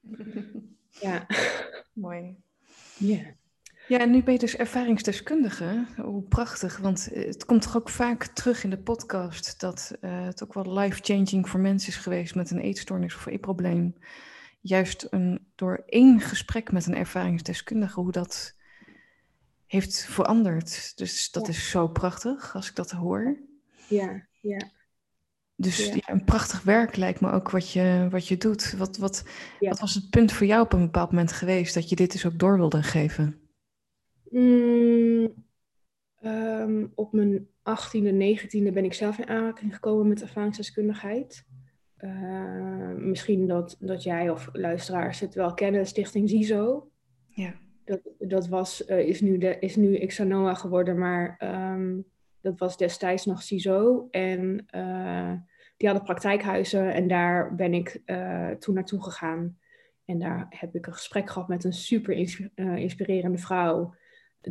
Ja. 1.00 1.26
Mooi. 1.92 2.36
Ja. 2.98 3.34
Ja, 3.88 3.98
en 3.98 4.10
nu 4.10 4.22
ben 4.22 4.32
je 4.32 4.38
dus 4.38 4.56
ervaringsdeskundige. 4.56 5.86
Hoe 5.96 6.22
prachtig, 6.22 6.78
want 6.78 7.08
het 7.12 7.44
komt 7.44 7.62
toch 7.62 7.76
ook 7.76 7.88
vaak 7.88 8.26
terug 8.26 8.64
in 8.64 8.70
de 8.70 8.78
podcast 8.78 9.60
dat 9.60 9.96
uh, 10.00 10.24
het 10.24 10.42
ook 10.42 10.54
wel 10.54 10.78
life-changing 10.78 11.48
voor 11.48 11.60
mensen 11.60 11.88
is 11.88 11.96
geweest 11.96 12.34
met 12.34 12.50
een 12.50 12.60
eetstoornis 12.60 13.14
of 13.14 13.26
eetprobleem. 13.26 13.94
Juist 14.60 15.06
een, 15.10 15.46
door 15.54 15.82
één 15.86 16.20
gesprek 16.20 16.72
met 16.72 16.86
een 16.86 16.96
ervaringsdeskundige, 16.96 18.00
hoe 18.00 18.12
dat 18.12 18.54
heeft 19.66 20.04
veranderd. 20.04 20.98
Dus 20.98 21.30
dat 21.30 21.48
is 21.48 21.70
zo 21.70 21.88
prachtig 21.88 22.54
als 22.54 22.68
ik 22.68 22.74
dat 22.74 22.90
hoor. 22.90 23.36
Ja, 23.88 24.26
ja. 24.40 24.74
Dus 25.56 25.86
ja. 25.86 26.00
een 26.06 26.24
prachtig 26.24 26.62
werk 26.62 26.96
lijkt 26.96 27.20
me 27.20 27.30
ook 27.30 27.50
wat 27.50 27.72
je, 27.72 28.06
wat 28.10 28.28
je 28.28 28.36
doet. 28.36 28.74
Wat, 28.78 28.96
wat, 28.96 29.24
wat 29.60 29.80
was 29.80 29.94
het 29.94 30.10
punt 30.10 30.32
voor 30.32 30.46
jou 30.46 30.62
op 30.62 30.72
een 30.72 30.84
bepaald 30.84 31.10
moment 31.10 31.32
geweest 31.32 31.74
dat 31.74 31.88
je 31.88 31.96
dit 31.96 32.12
dus 32.12 32.26
ook 32.26 32.38
door 32.38 32.56
wilde 32.56 32.82
geven? 32.82 33.40
Mm, 34.30 35.32
Ehm, 36.26 36.86
op 36.94 37.12
mijn 37.12 37.48
18e, 37.62 38.12
19e 38.12 38.72
ben 38.72 38.84
ik 38.84 38.92
zelf 38.92 39.18
in 39.18 39.28
aanraking 39.28 39.74
gekomen 39.74 40.08
met 40.08 40.22
ervaringsdeskundigheid. 40.22 41.44
Uh, 42.00 42.92
misschien 42.94 43.46
dat, 43.46 43.76
dat 43.80 44.02
jij 44.02 44.30
of 44.30 44.48
luisteraars 44.52 45.20
het 45.20 45.34
wel 45.34 45.54
kennen, 45.54 45.86
Stichting 45.86 46.28
ZISO. 46.28 46.90
Ja. 47.26 47.54
Dat, 47.84 48.00
dat 48.18 48.48
was, 48.48 48.88
uh, 48.88 48.98
is, 48.98 49.20
nu 49.20 49.38
de, 49.38 49.58
is 49.58 49.76
nu 49.76 50.06
Xanoa 50.06 50.54
geworden, 50.54 50.98
maar 50.98 51.40
um, 51.74 52.04
dat 52.46 52.58
was 52.58 52.76
destijds 52.76 53.24
nog 53.24 53.42
CISO. 53.42 54.08
En 54.10 54.66
uh, 54.74 55.32
die 55.76 55.88
hadden 55.88 56.06
praktijkhuizen 56.06 56.92
en 56.92 57.08
daar 57.08 57.54
ben 57.54 57.74
ik 57.74 58.00
toen 58.58 58.74
naartoe 58.74 59.02
gegaan. 59.02 59.58
En 60.04 60.18
daar 60.18 60.46
heb 60.48 60.74
ik 60.74 60.86
een 60.86 60.92
gesprek 60.92 61.30
gehad 61.30 61.48
met 61.48 61.64
een 61.64 61.72
super 61.72 62.14
inspirerende 62.56 63.38
vrouw 63.38 63.94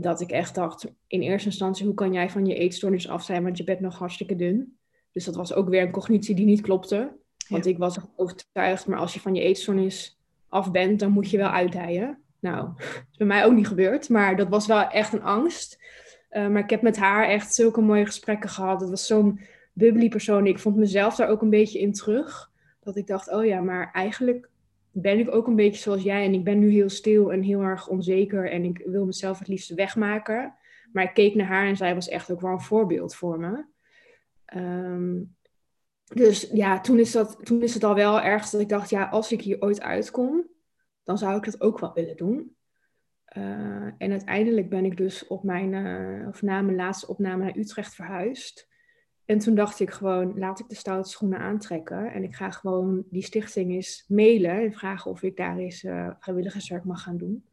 dat 0.01 0.21
ik 0.21 0.31
echt 0.31 0.55
dacht, 0.55 0.91
in 1.07 1.21
eerste 1.21 1.47
instantie, 1.47 1.85
hoe 1.85 1.93
kan 1.93 2.13
jij 2.13 2.29
van 2.29 2.45
je 2.45 2.55
eetstoornis 2.55 3.09
af 3.09 3.23
zijn, 3.23 3.43
want 3.43 3.57
je 3.57 3.63
bent 3.63 3.79
nog 3.79 3.97
hartstikke 3.97 4.35
dun. 4.35 4.77
Dus 5.11 5.25
dat 5.25 5.35
was 5.35 5.53
ook 5.53 5.69
weer 5.69 5.81
een 5.81 5.91
cognitie 5.91 6.35
die 6.35 6.45
niet 6.45 6.61
klopte. 6.61 7.11
Want 7.49 7.65
ik 7.65 7.77
was 7.77 7.97
overtuigd, 8.15 8.87
maar 8.87 8.99
als 8.99 9.13
je 9.13 9.19
van 9.19 9.35
je 9.35 9.41
eetstoornis 9.41 10.19
af 10.49 10.71
bent, 10.71 10.99
dan 10.99 11.11
moet 11.11 11.29
je 11.29 11.37
wel 11.37 11.49
uitdijen. 11.49 12.19
Nou, 12.39 12.69
dat 12.77 12.85
is 13.11 13.17
bij 13.17 13.27
mij 13.27 13.45
ook 13.45 13.53
niet 13.53 13.67
gebeurd, 13.67 14.09
maar 14.09 14.35
dat 14.35 14.49
was 14.49 14.67
wel 14.67 14.89
echt 14.89 15.13
een 15.13 15.23
angst. 15.23 15.79
Uh, 16.35 16.47
maar 16.47 16.63
ik 16.63 16.69
heb 16.69 16.81
met 16.81 16.97
haar 16.97 17.27
echt 17.27 17.53
zulke 17.53 17.81
mooie 17.81 18.05
gesprekken 18.05 18.49
gehad. 18.49 18.81
Het 18.81 18.89
was 18.89 19.07
zo'n 19.07 19.39
bubbly 19.73 20.09
persoon. 20.09 20.47
Ik 20.47 20.59
vond 20.59 20.75
mezelf 20.75 21.15
daar 21.15 21.29
ook 21.29 21.41
een 21.41 21.49
beetje 21.49 21.79
in 21.79 21.93
terug. 21.93 22.51
Dat 22.79 22.95
ik 22.95 23.07
dacht, 23.07 23.31
oh 23.31 23.45
ja, 23.45 23.61
maar 23.61 23.91
eigenlijk 23.91 24.49
ben 24.91 25.19
ik 25.19 25.33
ook 25.33 25.47
een 25.47 25.55
beetje 25.55 25.81
zoals 25.81 26.03
jij. 26.03 26.25
En 26.25 26.33
ik 26.33 26.43
ben 26.43 26.59
nu 26.59 26.69
heel 26.69 26.89
stil 26.89 27.31
en 27.31 27.41
heel 27.41 27.61
erg 27.61 27.87
onzeker. 27.87 28.51
En 28.51 28.63
ik 28.63 28.81
wil 28.85 29.05
mezelf 29.05 29.39
het 29.39 29.47
liefst 29.47 29.73
wegmaken. 29.73 30.53
Maar 30.91 31.03
ik 31.03 31.13
keek 31.13 31.35
naar 31.35 31.47
haar 31.47 31.67
en 31.67 31.77
zij 31.77 31.93
was 31.93 32.09
echt 32.09 32.31
ook 32.31 32.41
wel 32.41 32.51
een 32.51 32.61
voorbeeld 32.61 33.15
voor 33.15 33.39
me. 33.39 33.65
Ehm, 34.45 35.21
dus 36.13 36.49
ja, 36.53 36.79
toen 36.81 36.99
is, 36.99 37.11
dat, 37.11 37.37
toen 37.43 37.61
is 37.61 37.73
het 37.73 37.83
al 37.83 37.95
wel 37.95 38.21
ergens 38.21 38.51
dat 38.51 38.61
ik 38.61 38.69
dacht, 38.69 38.89
ja, 38.89 39.05
als 39.05 39.31
ik 39.31 39.41
hier 39.41 39.61
ooit 39.61 39.81
uitkom, 39.81 40.47
dan 41.03 41.17
zou 41.17 41.37
ik 41.37 41.43
dat 41.43 41.61
ook 41.61 41.79
wel 41.79 41.93
willen 41.93 42.17
doen. 42.17 42.55
Uh, 43.37 43.91
en 43.97 44.11
uiteindelijk 44.11 44.69
ben 44.69 44.85
ik 44.85 44.97
dus 44.97 45.27
op 45.27 45.43
mijn, 45.43 45.73
uh, 45.73 46.27
of 46.27 46.41
na 46.41 46.61
mijn 46.61 46.77
laatste 46.77 47.07
opname 47.07 47.43
naar 47.43 47.57
Utrecht 47.57 47.95
verhuisd. 47.95 48.67
En 49.25 49.37
toen 49.37 49.55
dacht 49.55 49.79
ik 49.79 49.89
gewoon, 49.89 50.39
laat 50.39 50.59
ik 50.59 50.69
de 50.69 50.75
stoute 50.75 51.09
schoenen 51.09 51.39
aantrekken. 51.39 52.13
En 52.13 52.23
ik 52.23 52.35
ga 52.35 52.49
gewoon 52.49 53.03
die 53.09 53.23
stichting 53.23 53.71
eens 53.71 54.05
mailen 54.07 54.51
en 54.51 54.73
vragen 54.73 55.11
of 55.11 55.23
ik 55.23 55.37
daar 55.37 55.57
eens 55.57 55.83
uh, 55.83 56.09
vrijwilligerswerk 56.19 56.83
mag 56.83 57.01
gaan 57.03 57.17
doen. 57.17 57.43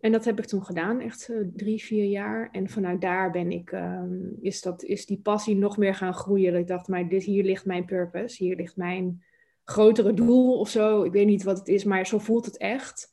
En 0.00 0.12
dat 0.12 0.24
heb 0.24 0.38
ik 0.38 0.44
toen 0.44 0.64
gedaan, 0.64 1.00
echt 1.00 1.32
drie, 1.54 1.82
vier 1.82 2.04
jaar. 2.04 2.48
En 2.52 2.68
vanuit 2.68 3.00
daar 3.00 3.30
ben 3.30 3.50
ik, 3.50 3.72
um, 3.72 4.36
is, 4.40 4.62
dat, 4.62 4.82
is 4.82 5.06
die 5.06 5.20
passie 5.20 5.56
nog 5.56 5.76
meer 5.76 5.94
gaan 5.94 6.14
groeien. 6.14 6.52
Dat 6.52 6.60
ik 6.60 6.66
dacht, 6.66 6.88
maar 6.88 7.08
dit, 7.08 7.22
hier 7.22 7.44
ligt 7.44 7.64
mijn 7.64 7.84
purpose, 7.84 8.44
hier 8.44 8.56
ligt 8.56 8.76
mijn 8.76 9.22
grotere 9.64 10.14
doel 10.14 10.58
of 10.58 10.68
zo. 10.68 11.02
Ik 11.02 11.12
weet 11.12 11.26
niet 11.26 11.42
wat 11.42 11.58
het 11.58 11.68
is, 11.68 11.84
maar 11.84 12.06
zo 12.06 12.18
voelt 12.18 12.46
het 12.46 12.56
echt. 12.56 13.10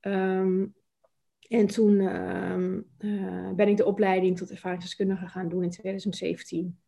Um, 0.00 0.74
en 1.48 1.66
toen 1.66 2.00
um, 2.00 2.86
uh, 2.98 3.50
ben 3.50 3.68
ik 3.68 3.76
de 3.76 3.84
opleiding 3.84 4.36
tot 4.36 4.50
ervaringsdeskundige 4.50 5.26
gaan 5.26 5.48
doen 5.48 5.62
in 5.62 5.70
2017. 5.70 6.80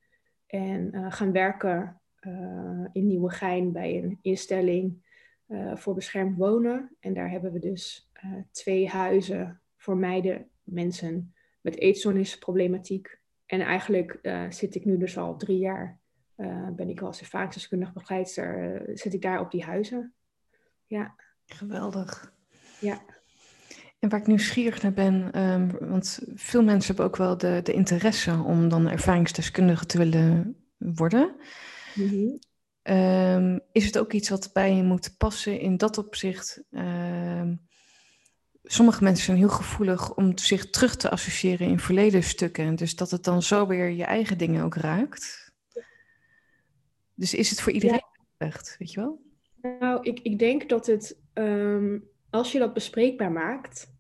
En 0.47 0.91
uh, 0.95 1.13
gaan 1.13 1.33
werken 1.33 2.01
uh, 2.21 2.87
in 2.93 3.07
Nieuwegein 3.07 3.73
bij 3.73 4.03
een 4.03 4.19
instelling 4.23 5.07
voor 5.75 5.95
beschermd 5.95 6.37
wonen. 6.37 6.97
En 7.01 7.15
daar 7.15 7.31
hebben 7.31 7.53
we 7.53 7.59
dus 7.59 8.11
twee 8.51 8.89
huizen 8.89 9.61
voor 9.77 9.97
meiden, 9.97 10.49
mensen 10.63 11.35
met 11.61 11.79
eetstoornisproblematiek. 11.79 13.19
En 13.47 13.61
eigenlijk 13.61 14.19
zit 14.49 14.75
ik 14.75 14.85
nu 14.85 14.99
dus 14.99 15.19
al 15.19 15.37
drie 15.37 15.59
jaar, 15.59 15.99
ben 16.73 16.89
ik 16.89 17.01
als 17.01 17.21
ervaringsdeskundig 17.21 17.93
begeleidster, 17.93 18.83
zit 18.93 19.15
ik 19.15 19.23
daar 19.23 19.41
op 19.41 19.51
die 19.51 19.65
huizen. 19.65 20.15
Ja. 20.87 21.15
Geweldig. 21.47 22.35
Ja. 22.81 23.03
En 23.99 24.09
waar 24.09 24.21
ik 24.21 24.27
nieuwsgierig 24.27 24.83
naar 24.83 24.93
ben, 24.93 25.43
um, 25.43 25.89
want 25.89 26.19
veel 26.35 26.63
mensen 26.63 26.87
hebben 26.87 27.05
ook 27.05 27.17
wel 27.17 27.39
de, 27.39 27.61
de 27.63 27.73
interesse 27.73 28.43
om 28.47 28.69
dan 28.69 28.89
ervaringsdeskundige 28.89 29.87
te 29.87 29.99
willen 29.99 30.57
worden. 30.79 31.35
Mm-hmm. 31.95 32.39
um, 32.83 33.61
is 33.73 33.87
het 33.87 33.99
ook 33.99 34.13
iets 34.13 34.29
wat 34.29 34.51
bij 34.53 34.75
je 34.75 34.83
moet 34.83 35.15
passen 35.17 35.61
in 35.61 35.77
dat 35.77 35.99
opzicht? 35.99 36.63
Um, 36.71 37.69
sommige 38.63 39.03
mensen 39.03 39.25
zijn 39.25 39.37
heel 39.37 39.49
gevoelig 39.49 40.15
om 40.15 40.39
zich 40.39 40.71
terug 40.71 40.97
te 40.97 41.11
associëren 41.11 41.69
in 41.69 41.79
verleden 41.79 42.23
stukken. 42.23 42.75
Dus 42.75 42.97
dat 42.97 43.11
het 43.11 43.25
dan 43.25 43.43
zo 43.43 43.67
weer 43.67 43.89
je 43.89 44.05
eigen 44.05 44.39
dingen 44.39 44.65
ook 44.65 44.75
raakt. 44.75 45.53
Dus 47.15 47.35
is 47.35 47.51
het 47.51 47.61
voor 47.61 47.73
iedereen 47.73 48.03
ja. 48.39 48.47
echt, 48.47 48.77
weet 48.79 48.93
je 48.93 49.01
wel? 49.01 49.21
Nou, 49.81 50.03
ik, 50.03 50.21
ik 50.21 50.39
denk 50.39 50.69
dat 50.69 50.87
het 50.87 51.17
als 52.31 52.53
je 52.53 52.59
dat 52.59 52.75
bespreekbaar 52.75 53.33
maakt, 53.33 53.97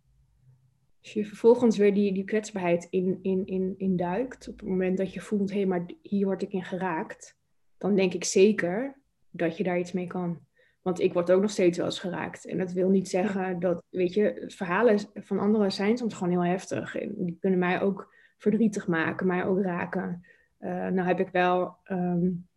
als 1.00 1.12
je 1.12 1.24
vervolgens 1.24 1.76
weer 1.76 1.94
die, 1.94 2.12
die 2.12 2.24
kwetsbaarheid 2.24 2.86
in, 2.90 3.18
in, 3.22 3.46
in, 3.46 3.74
in 3.78 3.96
duikt, 3.96 4.48
op 4.48 4.60
het 4.60 4.68
moment 4.68 4.98
dat 4.98 5.12
je 5.12 5.20
voelt, 5.20 5.50
hé, 5.50 5.56
hey, 5.56 5.66
maar 5.66 5.86
hier 6.02 6.26
word 6.26 6.42
ik 6.42 6.52
in 6.52 6.64
geraakt, 6.64 7.36
dan 7.78 7.94
denk 7.94 8.12
ik 8.12 8.24
zeker 8.24 9.00
dat 9.30 9.56
je 9.56 9.64
daar 9.64 9.78
iets 9.78 9.92
mee 9.92 10.06
kan. 10.06 10.46
Want 10.82 11.00
ik 11.00 11.12
word 11.12 11.30
ook 11.30 11.40
nog 11.40 11.50
steeds 11.50 11.76
wel 11.76 11.86
eens 11.86 11.98
geraakt. 11.98 12.46
En 12.46 12.58
dat 12.58 12.72
wil 12.72 12.88
niet 12.88 13.08
zeggen 13.08 13.60
dat, 13.60 13.82
weet 13.88 14.14
je, 14.14 14.44
verhalen 14.46 14.98
van 15.14 15.38
anderen 15.38 15.72
zijn 15.72 15.96
soms 15.96 16.14
gewoon 16.14 16.32
heel 16.32 16.44
heftig. 16.50 16.96
En 16.96 17.14
die 17.16 17.36
kunnen 17.40 17.58
mij 17.58 17.80
ook 17.80 18.14
verdrietig 18.38 18.86
maken, 18.86 19.26
mij 19.26 19.44
ook 19.44 19.60
raken. 19.60 20.26
Uh, 20.60 20.70
nou 20.70 21.06
heb 21.06 21.20
ik 21.20 21.28
wel 21.28 21.76
um, 21.90 22.47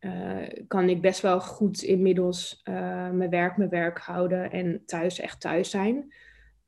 uh, 0.00 0.64
kan 0.66 0.88
ik 0.88 1.00
best 1.00 1.20
wel 1.20 1.40
goed 1.40 1.82
inmiddels 1.82 2.60
uh, 2.64 3.10
mijn 3.10 3.30
werk 3.30 3.56
mijn 3.56 3.70
werk 3.70 3.98
houden 3.98 4.50
en 4.50 4.82
thuis 4.86 5.20
echt 5.20 5.40
thuis 5.40 5.70
zijn. 5.70 6.12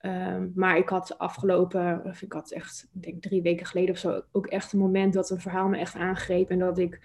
Um, 0.01 0.53
maar 0.55 0.77
ik 0.77 0.89
had 0.89 1.19
afgelopen, 1.19 2.05
of 2.05 2.23
ik 2.23 2.33
had 2.33 2.51
echt, 2.51 2.89
ik 2.95 3.03
denk 3.03 3.23
drie 3.23 3.43
weken 3.43 3.67
geleden 3.67 3.91
of 3.91 3.99
zo, 3.99 4.23
ook 4.33 4.47
echt 4.47 4.73
een 4.73 4.79
moment 4.79 5.13
dat 5.13 5.31
een 5.31 5.41
verhaal 5.41 5.69
me 5.69 5.79
echt 5.79 5.95
aangreep. 5.95 6.51
En 6.51 6.59
dat 6.59 6.79
ik 6.79 7.01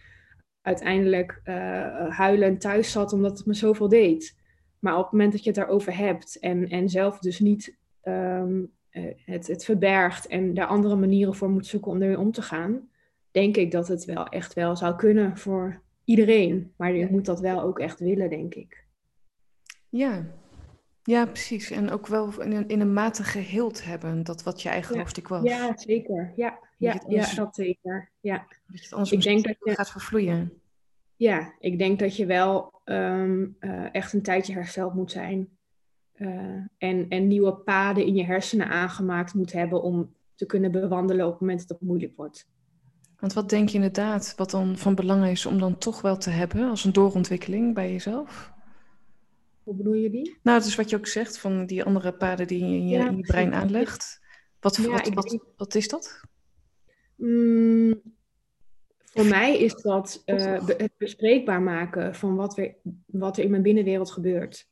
uiteindelijk 0.61 1.41
uh, 1.45 2.09
huilend 2.09 2.61
thuis 2.61 2.91
zat 2.91 3.13
omdat 3.13 3.37
het 3.37 3.47
me 3.47 3.53
zoveel 3.53 3.87
deed. 3.87 4.37
Maar 4.79 4.97
op 4.97 5.03
het 5.03 5.11
moment 5.11 5.31
dat 5.31 5.43
je 5.43 5.49
het 5.49 5.59
daarover 5.59 5.97
hebt 5.97 6.39
en, 6.39 6.69
en 6.69 6.89
zelf 6.89 7.19
dus 7.19 7.39
niet 7.39 7.77
um, 8.03 8.71
het, 9.25 9.47
het 9.47 9.65
verbergt 9.65 10.27
en 10.27 10.53
daar 10.53 10.67
andere 10.67 10.95
manieren 10.95 11.35
voor 11.35 11.49
moet 11.49 11.67
zoeken 11.67 11.91
om 11.91 12.01
ermee 12.01 12.19
om 12.19 12.31
te 12.31 12.41
gaan, 12.41 12.89
denk 13.31 13.57
ik 13.57 13.71
dat 13.71 13.87
het 13.87 14.05
wel 14.05 14.27
echt 14.27 14.53
wel 14.53 14.75
zou 14.75 14.95
kunnen 14.95 15.37
voor 15.37 15.81
iedereen. 16.07 16.73
Maar 16.77 16.93
je 16.93 17.07
moet 17.11 17.25
dat 17.25 17.39
wel 17.39 17.61
ook 17.61 17.79
echt 17.79 17.99
willen, 17.99 18.29
denk 18.29 18.53
ik. 18.53 18.85
Ja, 19.89 20.25
ja 21.03 21.25
precies. 21.25 21.71
En 21.71 21.89
ook 21.89 22.07
wel 22.07 22.41
in 22.41 22.51
een, 22.51 22.67
in 22.67 22.81
een 22.81 22.93
mate 22.93 23.23
geheeld 23.23 23.83
hebben, 23.83 24.23
dat 24.23 24.43
wat 24.43 24.61
je 24.61 24.69
eigen 24.69 24.93
ja. 24.93 24.99
hoofdstuk 24.99 25.27
was. 25.27 25.43
Ja, 25.43 25.77
zeker. 25.77 26.33
Ja, 26.35 26.59
ja, 26.77 27.01
ja 27.07 27.33
dat 27.35 27.55
zeker. 27.55 28.11
Ja. 28.19 28.37
Dat 28.37 28.77
je 28.77 28.83
het 28.83 28.93
anders 28.93 29.11
ik 29.11 29.21
denk 29.21 29.43
dat 29.43 29.55
je 29.59 29.75
gaat 29.75 29.91
vervloeien. 29.91 30.61
Ja, 31.15 31.53
ik 31.59 31.77
denk 31.77 31.99
dat 31.99 32.15
je 32.15 32.25
wel 32.25 32.81
um, 32.85 33.55
uh, 33.59 33.95
echt 33.95 34.13
een 34.13 34.21
tijdje 34.21 34.53
hersteld 34.53 34.93
moet 34.93 35.11
zijn. 35.11 35.49
Uh, 36.15 36.29
en, 36.77 37.05
en 37.09 37.27
nieuwe 37.27 37.53
paden 37.53 38.05
in 38.05 38.15
je 38.15 38.23
hersenen 38.23 38.67
aangemaakt 38.67 39.33
moet 39.33 39.51
hebben 39.51 39.81
om 39.81 40.13
te 40.35 40.45
kunnen 40.45 40.71
bewandelen 40.71 41.25
op 41.25 41.31
het 41.31 41.41
moment 41.41 41.59
dat 41.59 41.79
het 41.79 41.87
moeilijk 41.87 42.15
wordt. 42.15 42.47
Want 43.19 43.33
wat 43.33 43.49
denk 43.49 43.69
je 43.69 43.75
inderdaad, 43.75 44.33
wat 44.35 44.51
dan 44.51 44.77
van 44.77 44.95
belang 44.95 45.25
is 45.25 45.45
om 45.45 45.59
dan 45.59 45.77
toch 45.77 46.01
wel 46.01 46.17
te 46.17 46.29
hebben 46.29 46.69
als 46.69 46.83
een 46.83 46.93
doorontwikkeling 46.93 47.73
bij 47.73 47.91
jezelf? 47.91 48.53
Hoe 49.63 49.75
bedoel 49.75 49.93
je 49.93 50.09
die? 50.09 50.37
Nou, 50.43 50.59
dat 50.59 50.67
is 50.67 50.75
wat 50.75 50.89
je 50.89 50.95
ook 50.95 51.07
zegt 51.07 51.39
van 51.39 51.65
die 51.65 51.83
andere 51.83 52.13
paden 52.13 52.47
die 52.47 52.59
je 52.59 52.65
in 52.65 52.87
je, 52.87 52.97
ja, 52.97 53.07
in 53.07 53.17
je 53.17 53.23
brein 53.23 53.53
aanlegt. 53.53 54.19
Wat, 54.59 54.75
ja, 54.75 54.89
wat, 54.89 55.09
wat, 55.13 55.29
denk... 55.29 55.43
wat, 55.57 55.75
is 55.75 55.87
dat? 55.87 56.21
Mm, 57.15 58.01
voor 59.13 59.25
mij 59.25 59.57
is 59.57 59.75
dat 59.75 60.21
uh, 60.25 60.67
het 60.67 60.93
bespreekbaar 60.97 61.61
maken 61.61 62.15
van 62.15 62.35
wat 62.35 62.57
er, 62.57 62.75
wat 63.05 63.37
er 63.37 63.43
in 63.43 63.49
mijn 63.49 63.61
binnenwereld 63.61 64.11
gebeurt. 64.11 64.67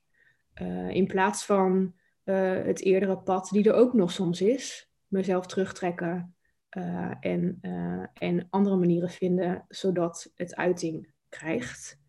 Uh, 0.62 0.90
in 0.90 1.08
plaats 1.08 1.46
van 1.46 1.94
uh, 2.26 2.64
het 2.64 2.82
eerdere 2.82 3.18
pad 3.18 3.50
die 3.52 3.70
er 3.70 3.74
ook 3.74 3.94
nog 3.94 4.12
soms 4.12 4.42
is. 4.42 4.90
Mezelf 5.08 5.46
terugtrekken, 5.46 6.35
uh, 6.78 7.12
en, 7.20 7.60
uh, 7.62 8.06
en 8.14 8.48
andere 8.50 8.76
manieren 8.76 9.10
vinden 9.10 9.66
zodat 9.68 10.32
het 10.36 10.56
uiting 10.56 11.10
krijgt. 11.30 12.00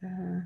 Uh, 0.00 0.42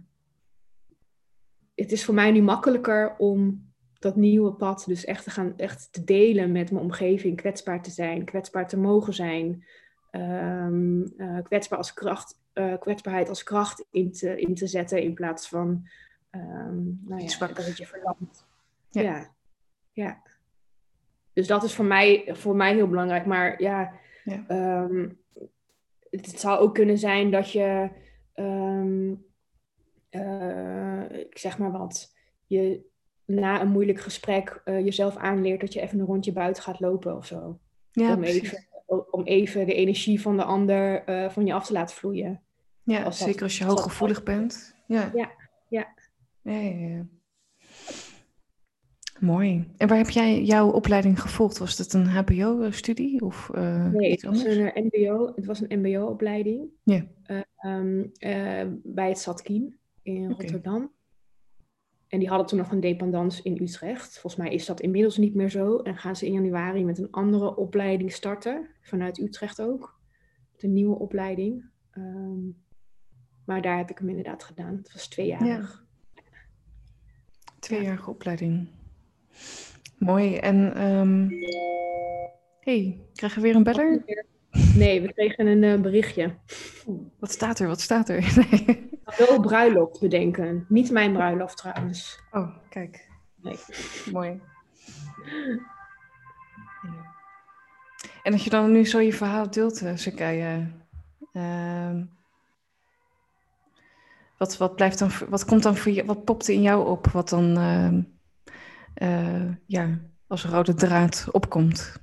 het 1.74 1.92
is 1.92 2.04
voor 2.04 2.14
mij 2.14 2.30
nu 2.30 2.42
makkelijker 2.42 3.16
om 3.16 3.68
dat 3.98 4.16
nieuwe 4.16 4.52
pad 4.52 4.84
dus 4.86 5.04
echt 5.04 5.24
te 5.24 5.30
gaan 5.30 5.56
echt 5.56 5.92
te 5.92 6.04
delen 6.04 6.52
met 6.52 6.70
mijn 6.70 6.84
omgeving, 6.84 7.36
kwetsbaar 7.36 7.82
te 7.82 7.90
zijn, 7.90 8.24
kwetsbaar 8.24 8.68
te 8.68 8.78
mogen 8.78 9.14
zijn, 9.14 9.64
um, 10.10 11.14
kwetsbaar 11.42 11.78
als 11.78 11.92
kracht, 11.92 12.40
kwetsbaarheid 12.78 13.28
als 13.28 13.42
kracht 13.42 13.86
in 13.90 14.12
te, 14.12 14.40
in 14.40 14.54
te 14.54 14.66
zetten 14.66 15.02
in 15.02 15.14
plaats 15.14 15.48
van 15.48 15.88
um, 16.30 17.00
nou 17.04 17.22
ja, 17.22 17.46
dat 17.46 17.66
het 17.66 17.76
je 17.76 17.86
verlamt. 17.86 18.46
Ja. 18.90 19.02
ja. 19.02 19.30
ja. 19.92 20.22
Dus 21.32 21.46
dat 21.46 21.62
is 21.62 21.74
voor 21.74 21.84
mij, 21.84 22.28
voor 22.28 22.56
mij 22.56 22.74
heel 22.74 22.88
belangrijk. 22.88 23.26
Maar 23.26 23.62
ja, 23.62 23.92
Ja. 24.24 24.44
Ehm, 24.48 25.08
het 26.10 26.40
zou 26.40 26.58
ook 26.58 26.74
kunnen 26.74 26.98
zijn 26.98 27.30
dat 27.30 27.52
je, 27.52 27.90
ehm, 28.34 29.10
ik 31.30 31.38
zeg 31.38 31.58
maar 31.58 31.72
wat, 31.72 32.16
je 32.46 32.88
na 33.24 33.60
een 33.60 33.68
moeilijk 33.68 34.00
gesprek 34.00 34.62
jezelf 34.64 35.16
aanleert 35.16 35.60
dat 35.60 35.72
je 35.72 35.80
even 35.80 35.98
een 35.98 36.06
rondje 36.06 36.32
buiten 36.32 36.62
gaat 36.62 36.80
lopen 36.80 37.16
of 37.16 37.26
zo. 37.26 37.58
Ja, 37.92 38.14
om, 38.14 38.22
even, 38.22 38.66
om 39.10 39.24
even 39.24 39.66
de 39.66 39.74
energie 39.74 40.20
van 40.20 40.36
de 40.36 40.44
ander 40.44 41.02
van 41.30 41.46
je 41.46 41.52
af 41.52 41.66
te 41.66 41.72
laten 41.72 41.96
vloeien. 41.96 42.42
Ja, 42.82 43.10
zeker 43.10 43.42
als 43.42 43.58
je 43.58 43.64
hooggevoelig 43.64 44.22
bent. 44.22 44.74
Ja. 44.86 45.10
Ja, 45.14 45.30
ja. 45.68 45.86
ja, 46.42 46.52
ja, 46.52 47.06
Mooi. 49.20 49.68
En 49.76 49.88
waar 49.88 49.96
heb 49.96 50.10
jij 50.10 50.42
jouw 50.42 50.70
opleiding 50.70 51.20
gevolgd? 51.20 51.58
Was 51.58 51.78
het 51.78 51.92
een 51.92 52.06
HBO-studie 52.06 53.20
of 53.20 53.50
uh, 53.54 53.86
Nee, 53.86 54.10
het 54.10 54.22
was 54.22 54.44
een 54.44 54.58
uh, 54.58 54.90
MBO. 54.90 55.32
Het 55.34 55.46
was 55.46 55.60
een 55.60 55.78
MBO-opleiding. 55.80 56.68
Ja. 56.82 57.04
Uh, 57.60 58.66
bij 58.82 59.08
het 59.08 59.18
Zatkien 59.18 59.78
in 60.02 60.30
Rotterdam. 60.30 60.92
En 62.08 62.18
die 62.18 62.28
hadden 62.28 62.46
toen 62.46 62.58
nog 62.58 62.72
een 62.72 62.80
dependance 62.80 63.42
in 63.42 63.62
Utrecht. 63.62 64.18
Volgens 64.18 64.42
mij 64.42 64.52
is 64.52 64.66
dat 64.66 64.80
inmiddels 64.80 65.16
niet 65.16 65.34
meer 65.34 65.50
zo. 65.50 65.78
En 65.78 65.96
gaan 65.96 66.16
ze 66.16 66.26
in 66.26 66.32
januari 66.32 66.84
met 66.84 66.98
een 66.98 67.10
andere 67.10 67.56
opleiding 67.56 68.12
starten. 68.12 68.68
Vanuit 68.80 69.18
Utrecht 69.18 69.62
ook. 69.62 70.00
De 70.56 70.66
nieuwe 70.66 70.98
opleiding. 70.98 71.64
Um, 71.92 72.56
maar 73.44 73.62
daar 73.62 73.76
heb 73.76 73.90
ik 73.90 73.98
hem 73.98 74.08
inderdaad 74.08 74.44
gedaan. 74.44 74.76
Het 74.76 74.92
was 74.92 75.08
tweejarig. 75.08 75.84
Ja. 76.14 76.22
Tweejarige 77.58 78.10
opleiding. 78.10 78.68
Mooi. 79.98 80.36
En 80.36 80.82
um... 80.82 81.30
hey, 82.60 82.98
krijgen 83.14 83.40
we 83.40 83.46
weer 83.46 83.56
een 83.56 83.62
beller? 83.62 84.04
Nee, 84.74 85.00
we 85.00 85.12
kregen 85.12 85.46
een 85.46 85.62
uh, 85.62 85.80
berichtje. 85.80 86.34
Wat 87.18 87.30
staat 87.30 87.58
er? 87.58 87.66
Wat 87.66 87.80
staat 87.80 88.08
er? 88.08 88.32
Nee. 88.50 88.88
Wel 89.16 89.40
bruiloft 89.40 90.00
bedenken. 90.00 90.64
Niet 90.68 90.90
mijn 90.90 91.12
bruiloft 91.12 91.56
trouwens. 91.56 92.20
Oh, 92.30 92.56
kijk. 92.68 93.08
Nee. 93.42 93.56
Mooi. 94.12 94.40
En 98.22 98.32
als 98.32 98.44
je 98.44 98.50
dan 98.50 98.72
nu 98.72 98.86
zo 98.86 99.00
je 99.00 99.12
verhaal 99.12 99.50
deelt, 99.50 99.82
uh, 99.82 99.90
Sekaya, 99.94 100.70
uh, 101.32 102.00
wat, 104.36 104.56
wat, 104.56 104.74
blijft 104.74 104.98
dan, 104.98 105.10
wat 105.28 105.44
komt 105.44 105.62
dan 105.62 105.76
voor 105.76 105.92
je, 105.92 106.04
wat 106.04 106.24
popt 106.24 106.48
in 106.48 106.62
jou 106.62 106.88
op, 106.88 107.06
wat 107.06 107.28
dan 107.28 107.58
uh, 107.58 108.02
ja, 109.66 110.00
als 110.26 110.44
rode 110.44 110.74
draad 110.74 111.28
opkomt? 111.30 112.00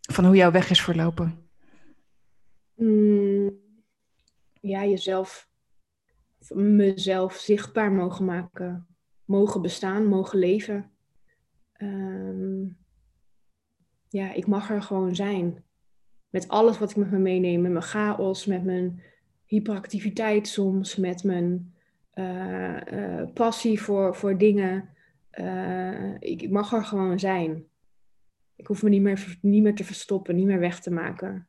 Van 0.00 0.24
hoe 0.24 0.36
jouw 0.36 0.50
weg 0.50 0.70
is 0.70 0.82
verlopen? 0.82 1.48
Mm, 2.74 3.58
ja, 4.60 4.84
jezelf, 4.84 5.48
mezelf 6.54 7.34
zichtbaar 7.34 7.92
mogen 7.92 8.24
maken, 8.24 8.86
mogen 9.24 9.62
bestaan, 9.62 10.06
mogen 10.06 10.38
leven. 10.38 10.90
Um, 11.78 12.76
ja, 14.08 14.32
ik 14.32 14.46
mag 14.46 14.70
er 14.70 14.82
gewoon 14.82 15.14
zijn. 15.14 15.64
Met 16.30 16.48
alles 16.48 16.78
wat 16.78 16.90
ik 16.90 16.96
met 16.96 17.10
me 17.10 17.18
meeneem, 17.18 17.60
met 17.60 17.70
mijn 17.70 17.84
chaos, 17.84 18.46
met 18.46 18.64
mijn 18.64 19.02
hyperactiviteit 19.44 20.48
soms, 20.48 20.96
met 20.96 21.24
mijn 21.24 21.74
uh, 22.14 22.76
uh, 22.92 23.32
passie 23.34 23.82
voor, 23.82 24.14
voor 24.14 24.38
dingen. 24.38 24.88
Uh, 25.40 26.14
ik, 26.18 26.50
mag 26.50 26.72
er 26.72 26.84
gewoon 26.84 27.18
zijn. 27.18 27.64
Ik 28.56 28.66
hoef 28.66 28.82
me 28.82 28.88
niet 28.88 29.02
meer, 29.02 29.38
niet 29.40 29.62
meer 29.62 29.74
te 29.74 29.84
verstoppen, 29.84 30.36
niet 30.36 30.46
meer 30.46 30.58
weg 30.58 30.80
te 30.80 30.90
maken. 30.90 31.46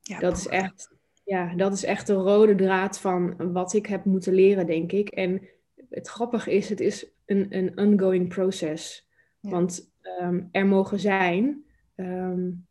Ja, 0.00 0.18
dat, 0.18 0.36
is 0.36 0.46
echt, 0.46 0.94
ja, 1.24 1.54
dat 1.54 1.72
is 1.72 1.84
echt 1.84 2.06
de 2.06 2.12
rode 2.12 2.54
draad 2.54 3.00
van 3.00 3.52
wat 3.52 3.72
ik 3.72 3.86
heb 3.86 4.04
moeten 4.04 4.32
leren, 4.32 4.66
denk 4.66 4.92
ik. 4.92 5.08
En 5.08 5.48
het 5.90 6.08
grappige 6.08 6.52
is, 6.52 6.68
het 6.68 6.80
is 6.80 7.10
een, 7.24 7.46
een 7.56 7.78
ongoing 7.78 8.28
proces. 8.28 9.08
Want 9.40 9.92
um, 10.20 10.48
er 10.52 10.66
mogen 10.66 11.00
zijn. 11.00 11.64
Um, 11.96 12.66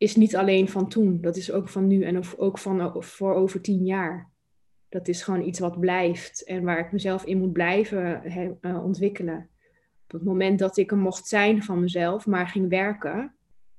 is 0.00 0.16
niet 0.16 0.36
alleen 0.36 0.68
van 0.68 0.88
toen. 0.88 1.20
Dat 1.20 1.36
is 1.36 1.52
ook 1.52 1.68
van 1.68 1.86
nu 1.86 2.02
en 2.02 2.22
ook 2.36 2.58
van 2.58 3.04
voor 3.04 3.34
over 3.34 3.60
tien 3.60 3.84
jaar. 3.84 4.29
Dat 4.90 5.08
is 5.08 5.22
gewoon 5.22 5.42
iets 5.42 5.58
wat 5.58 5.80
blijft 5.80 6.44
en 6.44 6.64
waar 6.64 6.78
ik 6.78 6.92
mezelf 6.92 7.24
in 7.24 7.38
moet 7.38 7.52
blijven 7.52 8.22
uh, 8.60 8.84
ontwikkelen. 8.84 9.48
Op 10.04 10.12
het 10.12 10.24
moment 10.24 10.58
dat 10.58 10.76
ik 10.76 10.90
er 10.90 10.96
mocht 10.96 11.26
zijn 11.26 11.62
van 11.62 11.80
mezelf, 11.80 12.26
maar 12.26 12.48
ging 12.48 12.68
werken, 12.68 13.34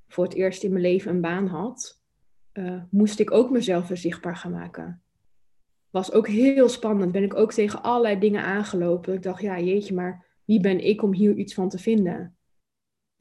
voor 0.07 0.23
het 0.23 0.33
eerst 0.33 0.63
in 0.63 0.71
mijn 0.71 0.83
leven 0.83 1.11
een 1.11 1.21
baan 1.21 1.47
had, 1.47 2.01
uh, 2.53 2.81
moest 2.89 3.19
ik 3.19 3.31
ook 3.31 3.49
mezelf 3.51 3.87
weer 3.87 3.97
zichtbaar 3.97 4.35
gaan 4.35 4.51
maken. 4.51 5.01
Was 5.89 6.11
ook 6.11 6.27
heel 6.27 6.69
spannend. 6.69 7.11
Ben 7.11 7.23
ik 7.23 7.35
ook 7.35 7.53
tegen 7.53 7.83
allerlei 7.83 8.19
dingen 8.19 8.43
aangelopen. 8.43 9.13
Ik 9.13 9.23
dacht, 9.23 9.41
ja, 9.41 9.59
jeetje, 9.59 9.93
maar 9.93 10.25
wie 10.45 10.59
ben 10.59 10.85
ik 10.85 11.03
om 11.03 11.13
hier 11.13 11.35
iets 11.35 11.53
van 11.53 11.69
te 11.69 11.77
vinden? 11.77 12.35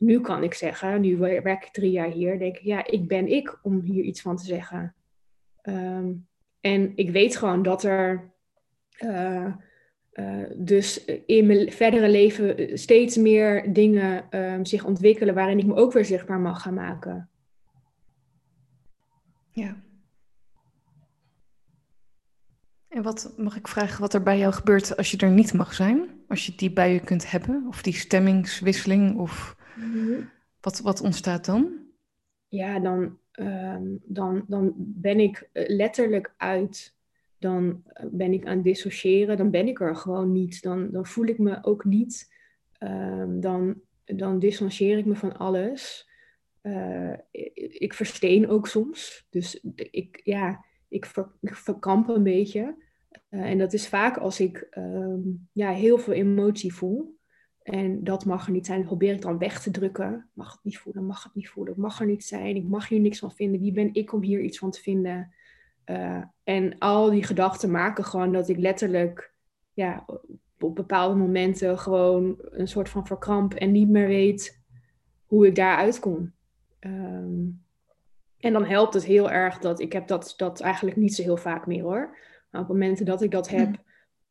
nu 0.01 0.21
kan 0.21 0.43
ik 0.43 0.55
zeggen, 0.55 1.01
nu 1.01 1.17
werk 1.17 1.65
ik 1.65 1.73
drie 1.73 1.91
jaar 1.91 2.11
hier, 2.11 2.39
denk 2.39 2.57
ik, 2.57 2.63
ja, 2.63 2.87
ik 2.87 3.09
ben 3.09 3.27
ik 3.27 3.59
om 3.63 3.81
hier 3.81 4.05
iets 4.05 4.21
van 4.21 4.37
te 4.37 4.45
zeggen. 4.45 4.95
Ehm, 5.63 6.13
en 6.61 6.93
ik 6.97 7.11
weet 7.11 7.37
gewoon 7.37 7.63
dat 7.63 7.83
er 7.83 8.33
uh, 9.01 9.47
uh, 10.13 10.45
dus 10.57 11.05
in 11.27 11.47
mijn 11.47 11.73
verdere 11.73 12.09
leven 12.09 12.79
steeds 12.79 13.17
meer 13.17 13.73
dingen 13.73 14.39
um, 14.39 14.65
zich 14.65 14.85
ontwikkelen 14.85 15.35
waarin 15.35 15.59
ik 15.59 15.67
me 15.67 15.75
ook 15.75 15.93
weer 15.93 16.05
zichtbaar 16.05 16.41
mag 16.41 16.63
gaan 16.63 16.75
maken. 16.75 17.29
Ja. 19.51 19.83
En 22.89 23.03
wat 23.03 23.35
mag 23.37 23.57
ik 23.57 23.69
vragen 23.69 24.01
wat 24.01 24.15
er 24.15 24.23
bij 24.23 24.39
jou 24.39 24.53
gebeurt 24.53 24.97
als 24.97 25.11
je 25.11 25.17
er 25.17 25.31
niet 25.31 25.53
mag 25.53 25.75
zijn? 25.75 26.09
Als 26.29 26.47
je 26.47 26.55
die 26.57 26.73
bij 26.73 26.93
je 26.93 27.01
kunt 27.01 27.31
hebben? 27.31 27.65
Of 27.69 27.83
die 27.83 27.95
stemmingswisseling? 27.95 29.19
Of 29.19 29.57
Mhm. 29.81 30.23
Wat, 30.61 30.81
wat 30.81 31.01
ontstaat 31.01 31.45
dan? 31.45 31.79
Ja, 32.49 32.79
dan, 32.81 33.19
ehm, 33.41 33.97
dan, 34.05 34.45
dan 34.49 34.73
ben 34.77 35.21
ik 35.21 35.49
eh, 35.53 35.69
letterlijk 35.69 36.35
uit. 36.37 36.97
Dan 37.39 37.83
eh, 37.87 38.07
ben 38.11 38.33
ik 38.33 38.47
aan 38.47 38.55
het 38.55 38.65
dissociëren. 38.65 39.37
Dan 39.37 39.51
ben 39.51 39.69
ik 39.69 39.81
er 39.81 39.97
gewoon 39.97 40.33
niet. 40.33 40.63
Dan, 40.63 40.91
dan 40.91 41.07
voel 41.07 41.27
ik 41.27 41.39
me 41.39 41.59
ook 41.63 41.85
niet. 41.85 42.33
Um, 42.83 43.41
dan, 43.41 43.81
dan 44.05 44.41
ik 44.41 45.05
me 45.05 45.15
van 45.15 45.37
alles. 45.37 46.09
Uh, 46.63 47.13
ik, 47.53 47.95
versteen 47.95 48.49
ook 48.49 48.67
soms. 48.67 49.27
Dus 49.31 49.65
ik, 49.75 50.21
ja, 50.25 50.65
ik, 50.89 51.07
ver, 51.07 51.31
verkamp 51.43 52.09
een 52.09 52.23
beetje. 52.23 52.75
En 53.29 53.59
dat 53.59 53.73
is 53.73 53.89
vaak 53.89 54.17
als 54.17 54.41
ik 54.41 54.67
um, 54.79 55.49
ja, 55.53 55.71
heel 55.71 55.99
veel 55.99 56.15
emotie 56.15 56.75
voel. 56.75 57.19
En 57.71 58.05
dat 58.05 58.25
mag 58.25 58.47
er 58.47 58.53
niet 58.53 58.67
zijn. 58.67 58.79
Dat 58.79 58.87
probeer 58.87 59.15
ik 59.15 59.23
dan 59.23 59.39
weg 59.39 59.63
te 59.63 59.71
drukken. 59.71 60.29
Mag 60.33 60.53
het 60.53 60.61
niet 60.63 60.79
voelen, 60.79 61.07
mag 61.07 61.23
het 61.23 61.35
niet 61.35 61.49
voelen. 61.49 61.75
Mag 61.77 62.01
er 62.01 62.07
niet 62.07 62.25
zijn. 62.25 62.57
Ik 62.57 62.69
mag 62.69 62.89
hier 62.89 63.01
niks 63.01 63.19
van 63.19 63.33
vinden. 63.33 63.61
Wie 63.61 63.73
ben 63.73 63.95
ik 63.95 64.13
om 64.13 64.23
hier 64.23 64.41
iets 64.41 64.59
van 64.59 64.71
te 64.71 64.81
vinden? 64.81 65.33
Uh, 65.87 66.23
en 66.45 66.79
al 66.79 67.11
die 67.11 67.23
gedachten 67.23 67.71
maken 67.71 68.05
gewoon 68.05 68.33
dat 68.33 68.49
ik 68.49 68.57
letterlijk 68.57 69.33
ja, 69.73 70.05
op 70.59 70.75
bepaalde 70.75 71.15
momenten 71.15 71.79
gewoon 71.79 72.37
een 72.51 72.69
soort 72.69 72.89
van 72.89 73.07
verkramp 73.07 73.55
en 73.55 73.73
niet 73.73 73.89
meer 73.89 74.07
weet 74.07 74.61
hoe 75.27 75.47
ik 75.47 75.55
daaruit 75.55 75.99
kom. 75.99 76.33
Um, 76.81 77.63
en 78.39 78.53
dan 78.53 78.65
helpt 78.65 78.95
het 78.95 79.05
heel 79.05 79.31
erg 79.31 79.59
dat 79.59 79.81
ik 79.81 79.93
heb 79.93 80.07
dat, 80.07 80.35
dat 80.37 80.61
eigenlijk 80.61 80.97
niet 80.97 81.15
zo 81.15 81.23
heel 81.23 81.37
vaak 81.37 81.67
meer 81.67 81.83
hoor. 81.83 82.17
Maar 82.51 82.61
op 82.61 82.69
momenten 82.69 83.07
dat 83.07 83.23
ik 83.23 83.31
dat 83.31 83.49
heb, 83.49 83.83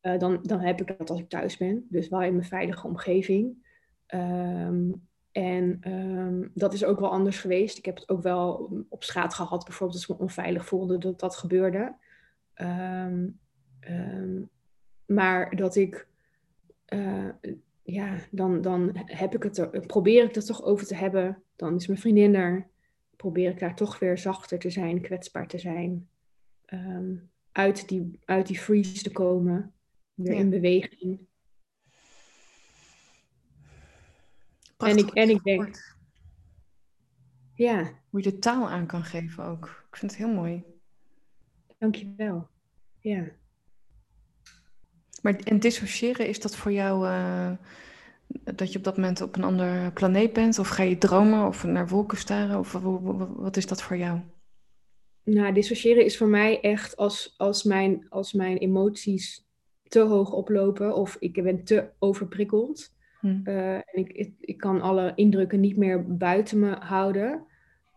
Eh, 0.01 0.17
dan, 0.17 0.39
dan 0.41 0.59
heb 0.59 0.81
ik 0.81 0.97
dat 0.97 1.09
als 1.09 1.19
ik 1.19 1.29
thuis 1.29 1.57
ben. 1.57 1.85
Dus 1.89 2.09
wel 2.09 2.21
in 2.21 2.35
mijn 2.35 2.47
veilige 2.47 2.87
omgeving. 2.87 3.67
Ehm, 4.05 4.91
en 5.31 5.77
ehm, 5.81 6.47
dat 6.53 6.73
is 6.73 6.83
ook 6.83 6.99
wel 6.99 7.09
anders 7.09 7.39
geweest. 7.39 7.77
Ik 7.77 7.85
heb 7.85 7.95
het 7.95 8.09
ook 8.09 8.21
wel 8.21 8.71
op 8.89 9.03
straat 9.03 9.33
gehad, 9.33 9.65
bijvoorbeeld 9.65 9.99
als 9.99 10.09
ik 10.09 10.15
me 10.15 10.23
onveilig 10.23 10.65
voelde 10.65 10.97
dat 10.97 11.19
dat 11.19 11.35
gebeurde. 11.35 11.95
Ehm, 12.53 13.27
maar 15.05 15.55
dat 15.55 15.75
ik, 15.75 16.07
uh, 16.93 17.29
ja, 17.83 18.15
dan, 18.31 18.61
dan 18.61 18.91
heb 18.93 19.35
ik 19.35 19.43
het 19.43 19.57
er, 19.57 19.85
probeer 19.85 20.23
ik 20.23 20.35
er 20.35 20.45
toch 20.45 20.63
over 20.63 20.85
te 20.85 20.95
hebben. 20.95 21.43
Dan 21.55 21.75
is 21.75 21.87
mijn 21.87 21.99
vriendin 21.99 22.35
er. 22.35 22.67
Probeer 23.15 23.49
ik 23.49 23.59
daar 23.59 23.75
toch 23.75 23.99
weer 23.99 24.17
zachter 24.17 24.59
te 24.59 24.69
zijn, 24.69 25.01
kwetsbaar 25.01 25.47
te 25.47 25.57
zijn. 25.57 26.09
uit, 27.51 27.87
die, 27.87 28.19
uit 28.25 28.47
die 28.47 28.59
freeze 28.59 29.03
te 29.03 29.11
komen 29.11 29.73
weer 30.23 30.33
in 30.33 30.49
beweging. 30.49 31.27
en 34.77 34.97
ik, 34.97 35.09
en 35.09 35.29
ik 35.29 35.43
denk. 35.43 35.97
Ja. 37.53 37.91
Hoe 38.09 38.23
je 38.23 38.31
de 38.31 38.39
taal 38.39 38.69
aan 38.69 38.85
kan 38.85 39.03
geven 39.03 39.43
ook. 39.43 39.85
Ik 39.89 39.97
vind 39.97 40.11
het 40.11 40.19
heel 40.19 40.33
mooi. 40.33 40.63
Dankjewel. 41.77 42.47
Ja. 42.99 43.27
Maar 45.21 45.35
en 45.35 45.59
dissociëren, 45.59 46.27
is 46.27 46.39
dat 46.39 46.55
voor 46.55 46.71
jou. 46.71 47.07
Uh, 47.07 47.51
dat 48.27 48.71
je 48.71 48.77
op 48.77 48.83
dat 48.83 48.95
moment 48.95 49.21
op 49.21 49.35
een 49.35 49.43
andere 49.43 49.91
planeet 49.91 50.33
bent? 50.33 50.59
Of 50.59 50.67
ga 50.67 50.83
je 50.83 50.97
dromen 50.97 51.47
of 51.47 51.63
naar 51.63 51.87
wolken 51.87 52.17
staren? 52.17 52.59
Of 52.59 52.71
wat 52.71 53.57
is 53.57 53.65
dat 53.65 53.81
voor 53.81 53.97
jou? 53.97 54.19
Nou, 55.23 55.53
dissociëren 55.53 56.05
is 56.05 56.17
voor 56.17 56.27
mij 56.27 56.61
echt 56.61 56.97
als, 56.97 57.33
als, 57.37 57.63
mijn, 57.63 58.05
als 58.09 58.33
mijn 58.33 58.57
emoties 58.57 59.48
te 59.89 59.99
hoog 59.99 60.31
oplopen 60.31 60.95
of 60.95 61.17
ik 61.19 61.43
ben 61.43 61.63
te 61.63 61.89
overprikkeld. 61.99 62.93
Hm. 63.19 63.39
Uh, 63.43 63.73
en 63.73 63.83
ik, 63.91 64.11
ik, 64.11 64.33
ik, 64.39 64.57
kan 64.57 64.81
alle 64.81 65.11
indrukken 65.15 65.59
niet 65.59 65.77
meer 65.77 66.17
buiten 66.17 66.59
me 66.59 66.75
houden. 66.79 67.45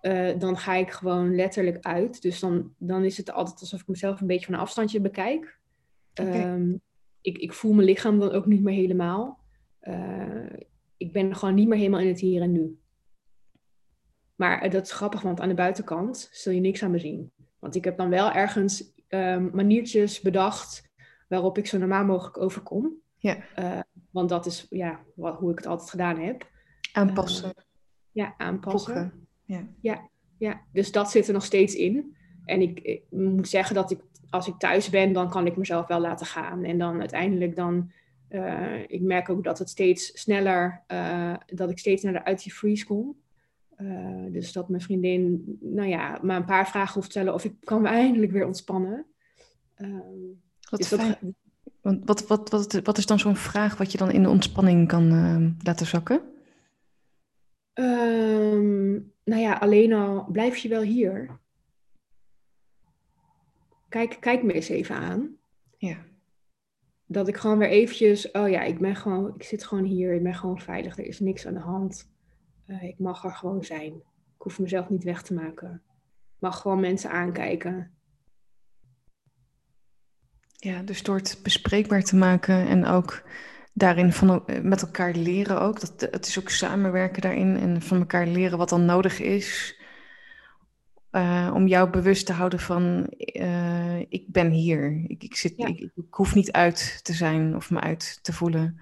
Uh, 0.02 0.38
dan 0.38 0.56
ga 0.56 0.74
ik 0.74 0.90
gewoon 0.90 1.34
letterlijk 1.34 1.84
uit. 1.84 2.22
Dus 2.22 2.40
dan, 2.40 2.74
dan 2.78 3.04
is 3.04 3.16
het 3.16 3.32
altijd 3.32 3.60
alsof 3.60 3.80
ik 3.80 3.88
mezelf 3.88 4.20
een 4.20 4.26
beetje 4.26 4.46
van 4.46 4.54
een 4.54 4.60
afstandje 4.60 5.00
bekijk. 5.00 5.58
Okay. 6.14 6.54
Um, 6.54 6.80
ik, 7.20 7.38
ik 7.38 7.52
voel 7.52 7.72
mijn 7.72 7.86
lichaam 7.86 8.18
dan 8.18 8.30
ook 8.30 8.46
niet 8.46 8.62
meer 8.62 8.74
helemaal. 8.74 9.38
Uh, 9.82 10.52
ik 10.96 11.12
ben 11.12 11.36
gewoon 11.36 11.54
niet 11.54 11.68
meer 11.68 11.78
helemaal 11.78 12.00
in 12.00 12.08
het 12.08 12.20
hier 12.20 12.42
en 12.42 12.52
nu. 12.52 12.78
Maar 14.34 14.70
dat 14.70 14.86
is 14.86 14.92
grappig, 14.92 15.22
want 15.22 15.40
aan 15.40 15.48
de 15.48 15.54
buitenkant 15.54 16.28
zul 16.32 16.52
je 16.52 16.60
niks 16.60 16.82
aan 16.82 16.90
me 16.90 16.98
zien. 16.98 17.32
Want 17.58 17.74
ik 17.74 17.84
heb 17.84 17.96
dan 17.96 18.08
wel 18.08 18.32
ergens 18.32 18.92
um, 19.08 19.50
maniertjes 19.52 20.20
bedacht 20.20 20.91
waarop 21.32 21.58
ik 21.58 21.66
zo 21.66 21.78
normaal 21.78 22.04
mogelijk 22.04 22.38
overkom. 22.38 22.92
Ja. 23.16 23.36
Uh, 23.58 23.80
want 24.10 24.28
dat 24.28 24.46
is 24.46 24.66
ja, 24.70 25.00
wat, 25.14 25.38
hoe 25.38 25.50
ik 25.50 25.56
het 25.56 25.66
altijd 25.66 25.90
gedaan 25.90 26.18
heb. 26.18 26.50
Aanpassen. 26.92 27.52
Uh, 27.56 27.64
ja, 28.10 28.34
aanpassen. 28.36 29.26
Ja. 29.44 29.66
ja. 29.80 30.10
Ja, 30.38 30.60
dus 30.72 30.92
dat 30.92 31.10
zit 31.10 31.26
er 31.26 31.32
nog 31.32 31.44
steeds 31.44 31.74
in. 31.74 32.16
En 32.44 32.60
ik, 32.60 32.80
ik, 32.80 33.02
moet 33.10 33.48
zeggen 33.48 33.74
dat 33.74 33.90
ik, 33.90 34.00
als 34.30 34.48
ik 34.48 34.54
thuis 34.58 34.90
ben, 34.90 35.12
dan 35.12 35.30
kan 35.30 35.46
ik 35.46 35.56
mezelf 35.56 35.86
wel 35.86 36.00
laten 36.00 36.26
gaan. 36.26 36.64
En 36.64 36.78
dan 36.78 37.00
uiteindelijk 37.00 37.56
dan, 37.56 37.90
uh, 38.30 38.82
ik 38.86 39.00
merk 39.00 39.28
ook 39.28 39.44
dat 39.44 39.58
het 39.58 39.68
steeds 39.68 40.20
sneller, 40.20 40.84
dat 41.46 41.70
ik 41.70 41.78
steeds 41.78 42.00
sneller 42.00 42.24
uit 42.24 42.42
die 42.42 42.52
freeze 42.52 42.86
kom. 42.86 43.16
Dus 44.28 44.52
dat 44.52 44.68
mijn 44.68 44.82
vriendin, 44.82 45.44
nou 45.60 45.88
ja, 45.88 46.18
maar 46.22 46.36
een 46.36 46.44
paar 46.44 46.68
vragen 46.68 46.94
hoeft 46.94 47.06
te 47.06 47.12
stellen 47.12 47.34
of 47.34 47.44
ik 47.44 47.54
kan 47.60 47.82
me 47.82 47.88
eindelijk 47.88 48.32
weer 48.32 48.46
ontspannen. 48.46 49.06
Uh, 49.78 49.96
wat. 50.80 51.18
Want 51.80 52.04
wat, 52.04 52.26
wat, 52.26 52.50
wat, 52.50 52.80
wat 52.82 52.98
is 52.98 53.06
dan 53.06 53.18
zo'n 53.18 53.36
vraag 53.36 53.76
wat 53.76 53.92
je 53.92 53.98
dan 53.98 54.10
in 54.10 54.22
de 54.22 54.28
ontspanning 54.28 54.88
kan 54.88 55.12
uh, 55.12 55.50
laten 55.62 55.86
zakken? 55.86 56.20
Um, 57.74 59.12
nou 59.24 59.40
ja, 59.40 59.52
alleen 59.52 59.92
al 59.92 60.26
blijf 60.32 60.56
je 60.56 60.68
wel 60.68 60.82
hier. 60.82 61.38
Kijk, 63.88 64.16
kijk 64.20 64.42
me 64.42 64.52
eens 64.52 64.68
even 64.68 64.96
aan. 64.96 65.36
Ja. 65.76 65.96
Dat 67.06 67.28
ik 67.28 67.36
gewoon 67.36 67.58
weer 67.58 67.68
eventjes, 67.68 68.30
oh 68.30 68.48
ja, 68.48 68.62
ik 68.62 68.78
ben 68.78 68.96
gewoon, 68.96 69.34
ik 69.34 69.42
zit 69.42 69.64
gewoon 69.64 69.84
hier, 69.84 70.12
ik 70.12 70.22
ben 70.22 70.34
gewoon 70.34 70.60
veilig, 70.60 70.98
er 70.98 71.06
is 71.06 71.20
niks 71.20 71.46
aan 71.46 71.54
de 71.54 71.60
hand. 71.60 72.10
Uh, 72.66 72.82
ik 72.82 72.98
mag 72.98 73.24
er 73.24 73.34
gewoon 73.34 73.64
zijn. 73.64 73.92
Ik 74.36 74.42
hoef 74.42 74.58
mezelf 74.58 74.88
niet 74.88 75.04
weg 75.04 75.22
te 75.22 75.34
maken. 75.34 75.82
Ik 76.04 76.38
mag 76.38 76.60
gewoon 76.60 76.80
mensen 76.80 77.10
aankijken. 77.10 77.90
Ja, 80.64 80.82
dus 80.82 81.02
door 81.02 81.16
het 81.16 81.40
bespreekbaar 81.42 82.02
te 82.02 82.16
maken 82.16 82.66
en 82.66 82.86
ook 82.86 83.22
daarin 83.72 84.12
van, 84.12 84.46
eh, 84.46 84.60
met 84.60 84.82
elkaar 84.82 85.14
leren 85.14 85.60
ook. 85.60 85.80
Dat, 85.80 86.00
het 86.10 86.26
is 86.26 86.38
ook 86.38 86.48
samenwerken 86.48 87.22
daarin 87.22 87.56
en 87.56 87.82
van 87.82 87.98
elkaar 87.98 88.26
leren 88.26 88.58
wat 88.58 88.68
dan 88.68 88.84
nodig 88.84 89.20
is. 89.20 89.80
Uh, 91.10 91.50
om 91.54 91.66
jou 91.66 91.90
bewust 91.90 92.26
te 92.26 92.32
houden 92.32 92.58
van, 92.58 93.12
uh, 93.18 93.98
ik 93.98 94.24
ben 94.28 94.50
hier. 94.50 95.04
Ik, 95.06 95.22
ik, 95.22 95.36
zit, 95.36 95.52
ja. 95.56 95.66
ik, 95.66 95.80
ik, 95.80 96.14
hoef 96.14 96.34
niet 96.34 96.52
uit 96.52 97.00
te 97.02 97.12
zijn 97.12 97.56
of 97.56 97.70
me 97.70 97.80
uit 97.80 98.18
te 98.22 98.32
voelen. 98.32 98.80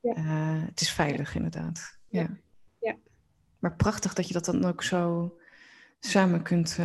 Ja. 0.00 0.16
Uh, 0.16 0.64
het 0.66 0.80
is 0.80 0.92
veilig, 0.92 1.34
inderdaad. 1.34 1.98
Ja. 2.08 2.38
ja. 2.78 2.96
Maar 3.58 3.76
prachtig 3.76 4.14
dat 4.14 4.26
je 4.26 4.32
dat 4.32 4.44
dan 4.44 4.64
ook 4.64 4.82
zo 4.82 5.34
samen 5.98 6.42
kunt 6.42 6.78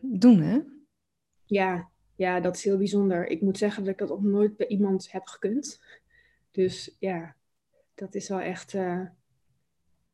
doen, 0.00 0.40
hè? 0.40 0.58
Ja, 1.44 1.90
ja, 2.14 2.40
dat 2.40 2.56
is 2.56 2.64
heel 2.64 2.76
bijzonder. 2.76 3.26
Ik 3.26 3.40
moet 3.40 3.58
zeggen 3.58 3.84
dat 3.84 3.92
ik 3.92 3.98
dat 3.98 4.08
nog 4.08 4.22
nooit 4.22 4.56
bij 4.56 4.66
iemand 4.66 5.12
heb 5.12 5.26
gekund. 5.26 5.82
Dus 6.50 6.96
ja, 6.98 7.36
dat 7.94 8.14
is 8.14 8.28
wel 8.28 8.40
echt 8.40 8.72
uh, 8.72 9.00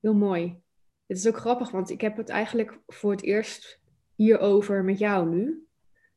heel 0.01 0.15
mooi. 0.15 0.61
Het 1.07 1.17
is 1.17 1.29
ook 1.29 1.37
grappig, 1.37 1.71
want 1.71 1.91
ik 1.91 2.01
heb 2.01 2.17
het 2.17 2.29
eigenlijk 2.29 2.79
voor 2.87 3.11
het 3.11 3.23
eerst 3.23 3.81
hierover 4.15 4.85
met 4.85 4.99
jou 4.99 5.29
nu. 5.29 5.67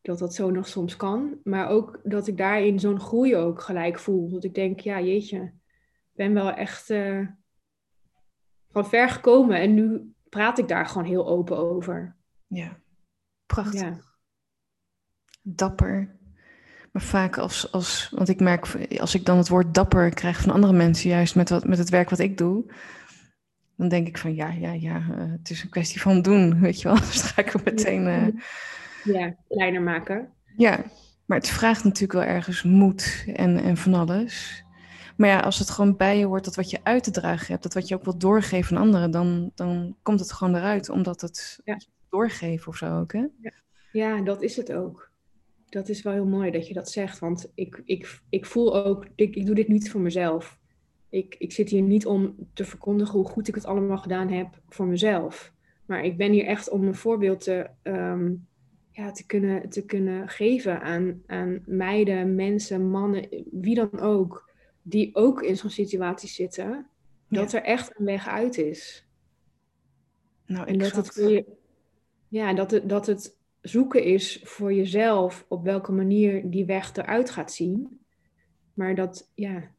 Dat 0.01 0.19
dat 0.19 0.33
zo 0.33 0.49
nog 0.49 0.67
soms 0.67 0.95
kan. 0.95 1.39
Maar 1.43 1.67
ook 1.67 1.99
dat 2.03 2.27
ik 2.27 2.37
daarin 2.37 2.79
zo'n 2.79 2.99
groei 2.99 3.35
ook 3.35 3.61
gelijk 3.61 3.99
voel. 3.99 4.29
Dat 4.29 4.43
ik 4.43 4.53
denk, 4.53 4.79
ja 4.79 5.01
jeetje, 5.01 5.41
ik 5.41 6.11
ben 6.13 6.33
wel 6.33 6.51
echt 6.51 6.89
uh, 6.89 7.27
van 8.69 8.85
ver 8.85 9.09
gekomen. 9.09 9.59
En 9.59 9.73
nu 9.73 10.13
praat 10.29 10.57
ik 10.57 10.67
daar 10.67 10.85
gewoon 10.85 11.07
heel 11.07 11.27
open 11.27 11.57
over. 11.57 12.15
Ja, 12.47 12.79
prachtig. 13.45 13.81
Ja 13.81 14.10
dapper. 15.41 16.19
Maar 16.91 17.01
vaak 17.01 17.37
als, 17.37 17.71
als, 17.71 18.11
want 18.15 18.29
ik 18.29 18.39
merk, 18.39 18.67
als 18.99 19.15
ik 19.15 19.25
dan 19.25 19.37
het 19.37 19.47
woord 19.47 19.73
dapper 19.73 20.13
krijg 20.13 20.41
van 20.41 20.51
andere 20.51 20.73
mensen, 20.73 21.09
juist 21.09 21.35
met, 21.35 21.49
wat, 21.49 21.67
met 21.67 21.77
het 21.77 21.89
werk 21.89 22.09
wat 22.09 22.19
ik 22.19 22.37
doe, 22.37 22.73
dan 23.75 23.89
denk 23.89 24.07
ik 24.07 24.17
van 24.17 24.35
ja, 24.35 24.49
ja, 24.49 24.71
ja, 24.71 24.97
uh, 24.97 25.17
het 25.17 25.49
is 25.49 25.63
een 25.63 25.69
kwestie 25.69 26.01
van 26.01 26.21
doen, 26.21 26.59
weet 26.59 26.81
je 26.81 26.87
wel. 26.87 26.97
Dus 26.97 27.21
dan 27.21 27.27
ga 27.27 27.41
ik 27.41 27.63
meteen. 27.63 28.07
Uh... 28.07 28.27
Ja, 29.03 29.35
kleiner 29.47 29.81
maken. 29.81 30.29
Ja, 30.57 30.83
maar 31.25 31.37
het 31.37 31.49
vraagt 31.49 31.83
natuurlijk 31.83 32.13
wel 32.13 32.35
ergens 32.35 32.63
moed 32.63 33.25
en, 33.33 33.57
en 33.57 33.77
van 33.77 33.93
alles. 33.93 34.63
Maar 35.17 35.29
ja, 35.29 35.39
als 35.39 35.59
het 35.59 35.69
gewoon 35.69 35.97
bij 35.97 36.17
je 36.17 36.25
hoort 36.25 36.45
dat 36.45 36.55
wat 36.55 36.69
je 36.69 36.79
uit 36.83 37.03
te 37.03 37.11
dragen 37.11 37.47
hebt, 37.47 37.63
dat 37.63 37.73
wat 37.73 37.87
je 37.87 37.95
ook 37.95 38.03
wilt 38.03 38.21
doorgeven 38.21 38.77
aan 38.77 38.83
anderen, 38.83 39.11
dan, 39.11 39.51
dan 39.55 39.95
komt 40.01 40.19
het 40.19 40.31
gewoon 40.31 40.55
eruit, 40.55 40.89
omdat 40.89 41.21
het 41.21 41.59
ja. 41.63 41.77
doorgeven 42.09 42.67
of 42.67 42.77
zo 42.77 42.99
ook, 42.99 43.13
hè? 43.13 43.25
Ja. 43.41 43.51
ja, 43.91 44.21
dat 44.21 44.41
is 44.41 44.55
het 44.55 44.71
ook 44.73 45.10
dat 45.71 45.89
is 45.89 46.01
wel 46.01 46.13
heel 46.13 46.25
mooi 46.25 46.51
dat 46.51 46.67
je 46.67 46.73
dat 46.73 46.89
zegt. 46.89 47.19
Want 47.19 47.51
ik, 47.55 47.81
ik, 47.85 48.21
ik 48.29 48.45
voel 48.45 48.85
ook, 48.85 49.07
ik, 49.15 49.35
ik 49.35 49.45
doe 49.45 49.55
dit 49.55 49.67
niet 49.67 49.91
voor 49.91 50.01
mezelf. 50.01 50.59
Ik, 51.09 51.35
ik 51.39 51.51
zit 51.51 51.69
hier 51.69 51.81
niet 51.81 52.05
om 52.05 52.35
te 52.53 52.65
verkondigen 52.65 53.13
hoe 53.13 53.27
goed 53.27 53.47
ik 53.47 53.55
het 53.55 53.65
allemaal 53.65 53.97
gedaan 53.97 54.29
heb 54.29 54.61
voor 54.67 54.85
mezelf. 54.85 55.53
Maar 55.85 56.03
ik 56.03 56.17
ben 56.17 56.31
hier 56.31 56.45
echt 56.45 56.69
om 56.69 56.83
een 56.83 56.95
voorbeeld 56.95 57.41
te, 57.41 57.69
um, 57.83 58.47
ja, 58.91 59.11
te, 59.11 59.25
kunnen, 59.25 59.69
te 59.69 59.85
kunnen 59.85 60.27
geven 60.29 60.81
aan, 60.81 61.21
aan 61.25 61.63
meiden, 61.65 62.35
mensen, 62.35 62.89
mannen, 62.89 63.27
wie 63.51 63.75
dan 63.75 63.99
ook, 63.99 64.49
die 64.81 65.15
ook 65.15 65.41
in 65.41 65.57
zo'n 65.57 65.69
situatie 65.69 66.29
zitten, 66.29 66.87
dat 67.29 67.53
er 67.53 67.61
echt 67.61 67.99
een 67.99 68.05
weg 68.05 68.27
uit 68.27 68.57
is. 68.57 69.07
Nou, 70.45 70.67
en 70.67 70.77
dat 70.77 70.95
het, 70.95 71.43
ja, 72.27 72.53
dat 72.53 72.71
het, 72.71 72.89
dat 72.89 73.05
het 73.05 73.39
zoeken 73.61 74.03
is 74.03 74.41
voor 74.43 74.73
jezelf 74.73 75.45
op 75.47 75.63
welke 75.63 75.91
manier 75.91 76.49
die 76.49 76.65
weg 76.65 76.95
eruit 76.95 77.29
gaat 77.29 77.51
zien. 77.51 77.99
Maar 78.73 78.95
dat, 78.95 79.31
ja, 79.35 79.71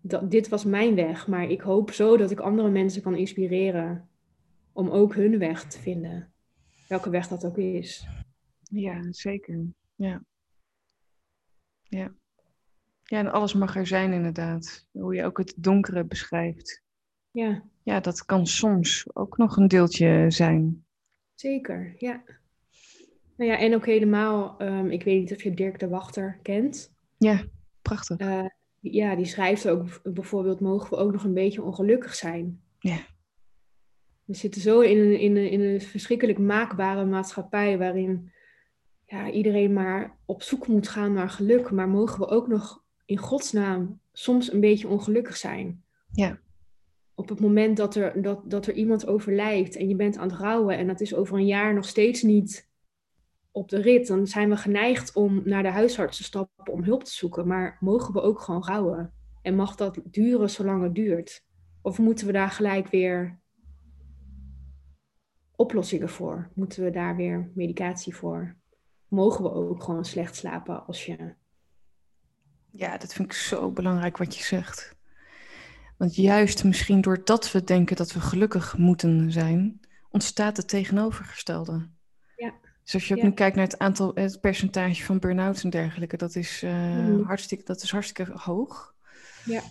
dat, 0.00 0.30
dit 0.30 0.48
was 0.48 0.64
mijn 0.64 0.94
weg. 0.94 1.28
Maar 1.28 1.50
ik 1.50 1.60
hoop 1.60 1.90
zo 1.90 2.16
dat 2.16 2.30
ik 2.30 2.40
andere 2.40 2.70
mensen 2.70 3.02
kan 3.02 3.16
inspireren 3.16 4.08
om 4.72 4.90
ook 4.90 5.14
hun 5.14 5.38
weg 5.38 5.64
te 5.64 5.78
vinden. 5.78 6.32
Welke 6.88 7.10
weg 7.10 7.28
dat 7.28 7.44
ook 7.44 7.56
is. 7.56 8.06
Ja, 8.62 9.12
zeker. 9.12 9.64
Ja. 9.94 10.24
Ja. 11.82 12.14
Ja, 13.02 13.18
en 13.18 13.32
alles 13.32 13.54
mag 13.54 13.76
er 13.76 13.86
zijn 13.86 14.12
inderdaad. 14.12 14.86
Hoe 14.90 15.14
je 15.14 15.24
ook 15.24 15.38
het 15.38 15.54
donkere 15.56 16.04
beschrijft. 16.04 16.82
Ja. 17.30 17.62
Ja, 17.82 18.00
dat 18.00 18.24
kan 18.24 18.46
soms 18.46 19.06
ook 19.12 19.36
nog 19.36 19.56
een 19.56 19.68
deeltje 19.68 20.24
zijn. 20.28 20.84
Zeker, 21.40 21.94
ja. 21.98 22.22
Nou 23.36 23.50
ja, 23.50 23.58
en 23.58 23.74
ook 23.74 23.86
helemaal, 23.86 24.62
um, 24.62 24.90
ik 24.90 25.02
weet 25.02 25.20
niet 25.20 25.32
of 25.32 25.42
je 25.42 25.54
Dirk 25.54 25.78
de 25.78 25.88
Wachter 25.88 26.38
kent. 26.42 26.94
Ja, 27.18 27.44
prachtig. 27.82 28.20
Uh, 28.20 28.46
ja, 28.80 29.16
die 29.16 29.24
schrijft 29.24 29.68
ook 29.68 30.00
bijvoorbeeld, 30.02 30.60
mogen 30.60 30.90
we 30.90 30.96
ook 30.96 31.12
nog 31.12 31.24
een 31.24 31.34
beetje 31.34 31.62
ongelukkig 31.62 32.14
zijn? 32.14 32.62
Ja. 32.78 32.98
We 34.24 34.34
zitten 34.34 34.60
zo 34.60 34.80
in 34.80 34.98
een, 34.98 35.18
in 35.18 35.36
een, 35.36 35.50
in 35.50 35.60
een 35.60 35.80
verschrikkelijk 35.80 36.38
maakbare 36.38 37.04
maatschappij 37.04 37.78
waarin 37.78 38.32
ja, 39.06 39.30
iedereen 39.30 39.72
maar 39.72 40.18
op 40.24 40.42
zoek 40.42 40.66
moet 40.66 40.88
gaan 40.88 41.12
naar 41.12 41.30
geluk. 41.30 41.70
Maar 41.70 41.88
mogen 41.88 42.18
we 42.18 42.28
ook 42.28 42.48
nog 42.48 42.82
in 43.04 43.18
godsnaam 43.18 44.00
soms 44.12 44.52
een 44.52 44.60
beetje 44.60 44.88
ongelukkig 44.88 45.36
zijn? 45.36 45.84
Ja 46.12 46.40
op 47.20 47.28
het 47.28 47.40
moment 47.40 47.76
dat 47.76 47.94
er, 47.94 48.22
dat, 48.22 48.50
dat 48.50 48.66
er 48.66 48.74
iemand 48.74 49.06
overlijdt 49.06 49.76
en 49.76 49.88
je 49.88 49.96
bent 49.96 50.16
aan 50.16 50.28
het 50.28 50.38
rouwen 50.38 50.76
en 50.76 50.86
dat 50.86 51.00
is 51.00 51.14
over 51.14 51.38
een 51.38 51.46
jaar 51.46 51.74
nog 51.74 51.84
steeds 51.84 52.22
niet 52.22 52.68
op 53.50 53.68
de 53.68 53.80
rit, 53.80 54.06
dan 54.06 54.26
zijn 54.26 54.48
we 54.48 54.56
geneigd 54.56 55.14
om 55.14 55.42
naar 55.44 55.62
de 55.62 55.68
huisarts 55.68 56.16
te 56.16 56.22
stappen 56.22 56.72
om 56.72 56.82
hulp 56.82 57.04
te 57.04 57.12
zoeken. 57.12 57.46
Maar 57.46 57.76
mogen 57.80 58.12
we 58.12 58.20
ook 58.20 58.40
gewoon 58.40 58.64
rouwen? 58.64 59.12
En 59.42 59.54
mag 59.54 59.74
dat 59.74 60.00
duren 60.04 60.50
zolang 60.50 60.82
het 60.82 60.94
duurt? 60.94 61.44
Of 61.82 61.98
moeten 61.98 62.26
we 62.26 62.32
daar 62.32 62.50
gelijk 62.50 62.88
weer 62.88 63.40
oplossingen 65.56 66.08
voor? 66.08 66.50
Moeten 66.54 66.84
we 66.84 66.90
daar 66.90 67.16
weer 67.16 67.50
medicatie 67.54 68.14
voor? 68.14 68.56
Mogen 69.08 69.42
we 69.42 69.52
ook 69.52 69.82
gewoon 69.82 70.04
slecht 70.04 70.36
slapen 70.36 70.86
als 70.86 71.06
je. 71.06 71.34
Ja, 72.70 72.98
dat 72.98 73.12
vind 73.12 73.28
ik 73.28 73.34
zo 73.34 73.70
belangrijk 73.70 74.16
wat 74.16 74.36
je 74.36 74.42
zegt. 74.42 74.98
Want 76.00 76.16
juist 76.16 76.64
misschien 76.64 77.00
doordat 77.00 77.52
we 77.52 77.64
denken 77.64 77.96
dat 77.96 78.12
we 78.12 78.20
gelukkig 78.20 78.76
moeten 78.76 79.32
zijn, 79.32 79.80
ontstaat 80.10 80.56
het 80.56 80.68
tegenovergestelde. 80.68 81.88
Ja. 82.36 82.54
Dus 82.84 82.94
als 82.94 83.08
je 83.08 83.16
ook 83.16 83.22
nu 83.22 83.32
kijkt 83.32 83.56
naar 83.56 83.64
het 83.64 83.78
aantal, 83.78 84.14
het 84.14 84.40
percentage 84.40 85.04
van 85.04 85.18
burn-outs 85.18 85.64
en 85.64 85.70
dergelijke, 85.70 86.16
dat 86.16 86.34
is, 86.34 86.62
uh, 86.62 87.26
hartstikke, 87.26 87.64
dat 87.64 87.82
is 87.82 87.90
hartstikke 87.90 88.32
hoog. 88.34 88.94
Ja. 89.44 89.62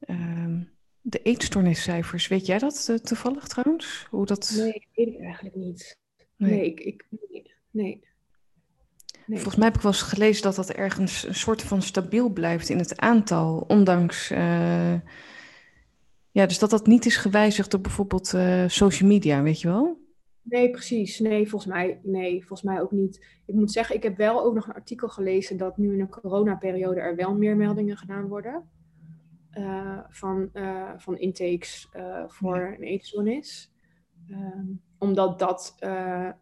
Uh, 0.00 0.60
de 1.00 1.22
eetstoorniscijfers, 1.22 2.28
weet 2.28 2.46
jij 2.46 2.58
dat 2.58 2.86
uh, 2.90 2.96
toevallig 2.96 3.46
trouwens? 3.46 4.06
Hoe 4.10 4.26
dat... 4.26 4.54
Nee, 4.56 4.72
ik 4.72 4.86
weet 4.94 5.12
het 5.14 5.22
eigenlijk 5.22 5.54
niet. 5.54 5.98
Nee, 6.36 6.50
nee 6.50 6.66
ik, 6.66 6.80
ik, 6.80 7.06
nee. 7.70 8.07
Nee. 9.28 9.38
Volgens 9.38 9.56
mij 9.56 9.66
heb 9.66 9.76
ik 9.76 9.82
wel 9.82 9.92
eens 9.92 10.02
gelezen 10.02 10.42
dat 10.42 10.54
dat 10.54 10.70
ergens 10.70 11.26
een 11.26 11.34
soort 11.34 11.62
van 11.62 11.82
stabiel 11.82 12.28
blijft 12.28 12.68
in 12.68 12.78
het 12.78 13.00
aantal, 13.00 13.64
ondanks. 13.66 14.30
Uh, 14.30 14.92
ja, 16.30 16.46
dus 16.46 16.58
dat 16.58 16.70
dat 16.70 16.86
niet 16.86 17.06
is 17.06 17.16
gewijzigd 17.16 17.70
door 17.70 17.80
bijvoorbeeld 17.80 18.32
uh, 18.32 18.64
social 18.66 19.08
media, 19.08 19.42
weet 19.42 19.60
je 19.60 19.68
wel? 19.68 20.06
Nee, 20.42 20.70
precies. 20.70 21.18
Nee, 21.18 21.48
volgens 21.48 21.72
mij, 21.72 22.00
nee, 22.02 22.38
volgens 22.38 22.62
mij 22.62 22.80
ook 22.80 22.90
niet. 22.90 23.26
Ik 23.46 23.54
moet 23.54 23.72
zeggen, 23.72 23.96
ik 23.96 24.02
heb 24.02 24.16
wel 24.16 24.44
ook 24.44 24.54
nog 24.54 24.66
een 24.66 24.74
artikel 24.74 25.08
gelezen 25.08 25.56
dat 25.56 25.76
nu 25.76 25.92
in 25.92 25.98
de 25.98 26.08
coronaperiode 26.08 27.00
er 27.00 27.16
wel 27.16 27.34
meer 27.34 27.56
meldingen 27.56 27.96
gedaan 27.96 28.28
worden. 28.28 28.68
Uh, 29.52 29.98
van, 30.08 30.50
van 30.96 31.18
intakes 31.18 31.88
voor 32.26 32.56
ja. 32.56 32.74
een 32.74 32.82
eetstoornis. 32.82 33.72
Um, 34.30 34.82
omdat 34.98 35.38
dat 35.38 35.76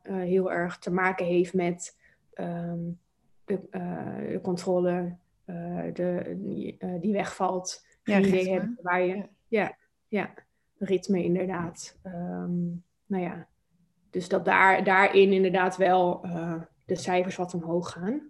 heel 0.03 0.53
erg 0.53 0.79
te 0.79 0.93
maken 0.93 1.27
heeft 1.27 1.55
met 1.55 1.96
um, 2.41 2.99
de, 3.45 3.61
uh, 3.71 4.33
de, 4.33 4.41
controle 4.43 5.17
uh, 5.47 5.95
de, 5.95 6.37
die, 6.39 6.77
uh, 6.79 7.01
die, 7.01 7.13
wegvalt. 7.13 7.87
Geen 8.03 8.21
ja, 8.21 8.29
idee 8.29 8.51
hebben 8.51 8.79
waar 8.83 9.03
je. 9.03 9.15
Ja, 9.15 9.29
ja, 9.49 9.77
ja 10.09 10.35
ritme 10.79 11.25
inderdaad. 11.25 11.99
Um, 12.05 12.85
nou 13.07 13.23
ja, 13.23 13.47
dus 14.11 14.29
dat 14.29 14.45
daar, 14.45 14.85
daarin 14.85 15.33
inderdaad 15.33 15.77
wel 15.77 16.21
de 16.85 16.97
cijfers 16.97 17.37
wat 17.37 17.55
omhoog 17.55 17.93
gaan. 17.93 18.21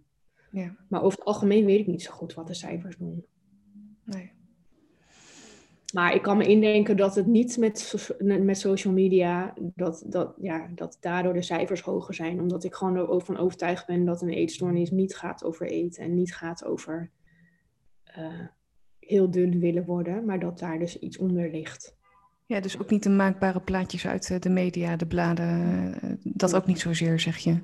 Ja. 0.51 0.77
Maar 0.89 1.03
over 1.03 1.19
het 1.19 1.27
algemeen 1.27 1.65
weet 1.65 1.81
ik 1.81 1.87
niet 1.87 2.03
zo 2.03 2.13
goed 2.13 2.35
wat 2.35 2.47
de 2.47 2.55
cijfers 2.55 2.97
doen. 2.97 3.27
Nee. 4.05 4.33
Maar 5.97 6.15
ik 6.15 6.23
kan 6.23 6.37
me 6.37 6.47
indenken 6.47 6.97
dat 6.97 7.15
het 7.15 7.27
niet 7.27 7.57
met, 7.57 7.97
met 8.43 8.59
social 8.59 8.93
media, 8.93 9.55
dat, 9.59 10.05
dat, 10.07 10.35
ja, 10.41 10.69
dat 10.75 10.97
daardoor 11.01 11.33
de 11.33 11.43
cijfers 11.43 11.81
hoger 11.81 12.15
zijn. 12.15 12.41
Omdat 12.41 12.65
ik 12.65 12.75
gewoon 12.75 12.97
ervan 12.97 13.37
overtuigd 13.37 13.87
ben 13.87 14.05
dat 14.05 14.23
een 14.23 14.29
eetstoornis 14.29 14.91
niet 14.91 15.17
gaat 15.17 15.45
over 15.45 15.67
eten 15.67 16.03
en 16.03 16.15
niet 16.15 16.35
gaat 16.35 16.65
over 16.65 17.11
uh, 18.19 18.47
heel 18.99 19.31
dun 19.31 19.61
willen 19.61 19.85
worden, 19.85 20.25
maar 20.25 20.41
dat 20.41 20.59
daar 20.59 20.79
dus 20.79 20.99
iets 20.99 21.19
onder 21.19 21.51
ligt. 21.51 21.97
Ja, 22.47 22.61
dus 22.61 22.81
ook 22.81 22.91
niet 22.91 23.03
de 23.03 23.11
maakbare 23.11 23.61
plaatjes 23.61 24.07
uit 24.07 24.31
eh, 24.31 24.41
de 24.41 24.51
media, 24.51 24.97
de 24.97 25.07
bladen, 25.07 25.95
eh, 26.01 26.11
dat 26.23 26.57
ook 26.57 26.67
niet 26.67 26.81
zozeer, 26.81 27.21
zeg 27.21 27.37
je? 27.37 27.59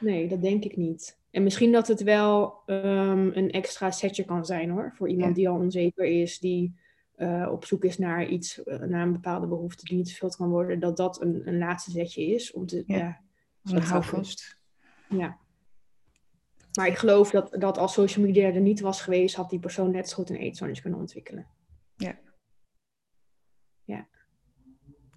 Nee, 0.00 0.28
dat 0.28 0.42
denk 0.42 0.64
ik 0.64 0.76
niet. 0.76 1.18
En 1.30 1.42
misschien 1.42 1.72
dat 1.72 1.88
het 1.88 2.02
wel 2.02 2.54
um, 2.66 3.30
een 3.34 3.50
extra 3.50 3.90
setje 3.90 4.24
kan 4.24 4.44
zijn 4.44 4.70
hoor, 4.70 4.92
voor 4.96 5.08
iemand 5.08 5.28
ja. 5.28 5.34
die 5.34 5.48
al 5.48 5.58
onzeker 5.58 6.04
is, 6.04 6.38
die 6.38 6.86
uh, 7.18 7.48
op 7.52 7.64
zoek 7.64 7.84
is 7.84 7.98
naar 7.98 8.26
iets, 8.26 8.58
uh, 8.64 8.78
naar 8.78 9.02
een 9.02 9.12
bepaalde 9.12 9.46
behoefte 9.46 9.84
die 9.84 9.96
niet 9.96 10.10
gevuld 10.10 10.36
kan 10.36 10.48
worden, 10.48 10.80
dat 10.80 10.96
dat 10.96 11.20
een, 11.20 11.48
een 11.48 11.58
laatste 11.58 11.90
zetje 11.90 12.26
is 12.26 12.52
om 12.52 12.66
te. 12.66 12.82
Ja, 12.86 12.96
ja 12.96 13.20
een 13.62 13.82
houvast. 13.82 14.56
Ja. 15.08 15.38
Maar 16.72 16.86
ik 16.86 16.96
geloof 16.96 17.30
dat, 17.30 17.56
dat 17.58 17.78
als 17.78 17.92
social 17.92 18.26
media 18.26 18.52
er 18.52 18.60
niet 18.60 18.80
was 18.80 19.02
geweest, 19.02 19.34
had 19.34 19.50
die 19.50 19.58
persoon 19.58 19.90
net 19.90 20.08
zo 20.08 20.14
goed 20.14 20.30
een 20.30 20.36
eetstoornis 20.36 20.80
kunnen 20.80 21.00
ontwikkelen. 21.00 21.46
Ja. 21.96 22.18
Ja. 23.84 24.08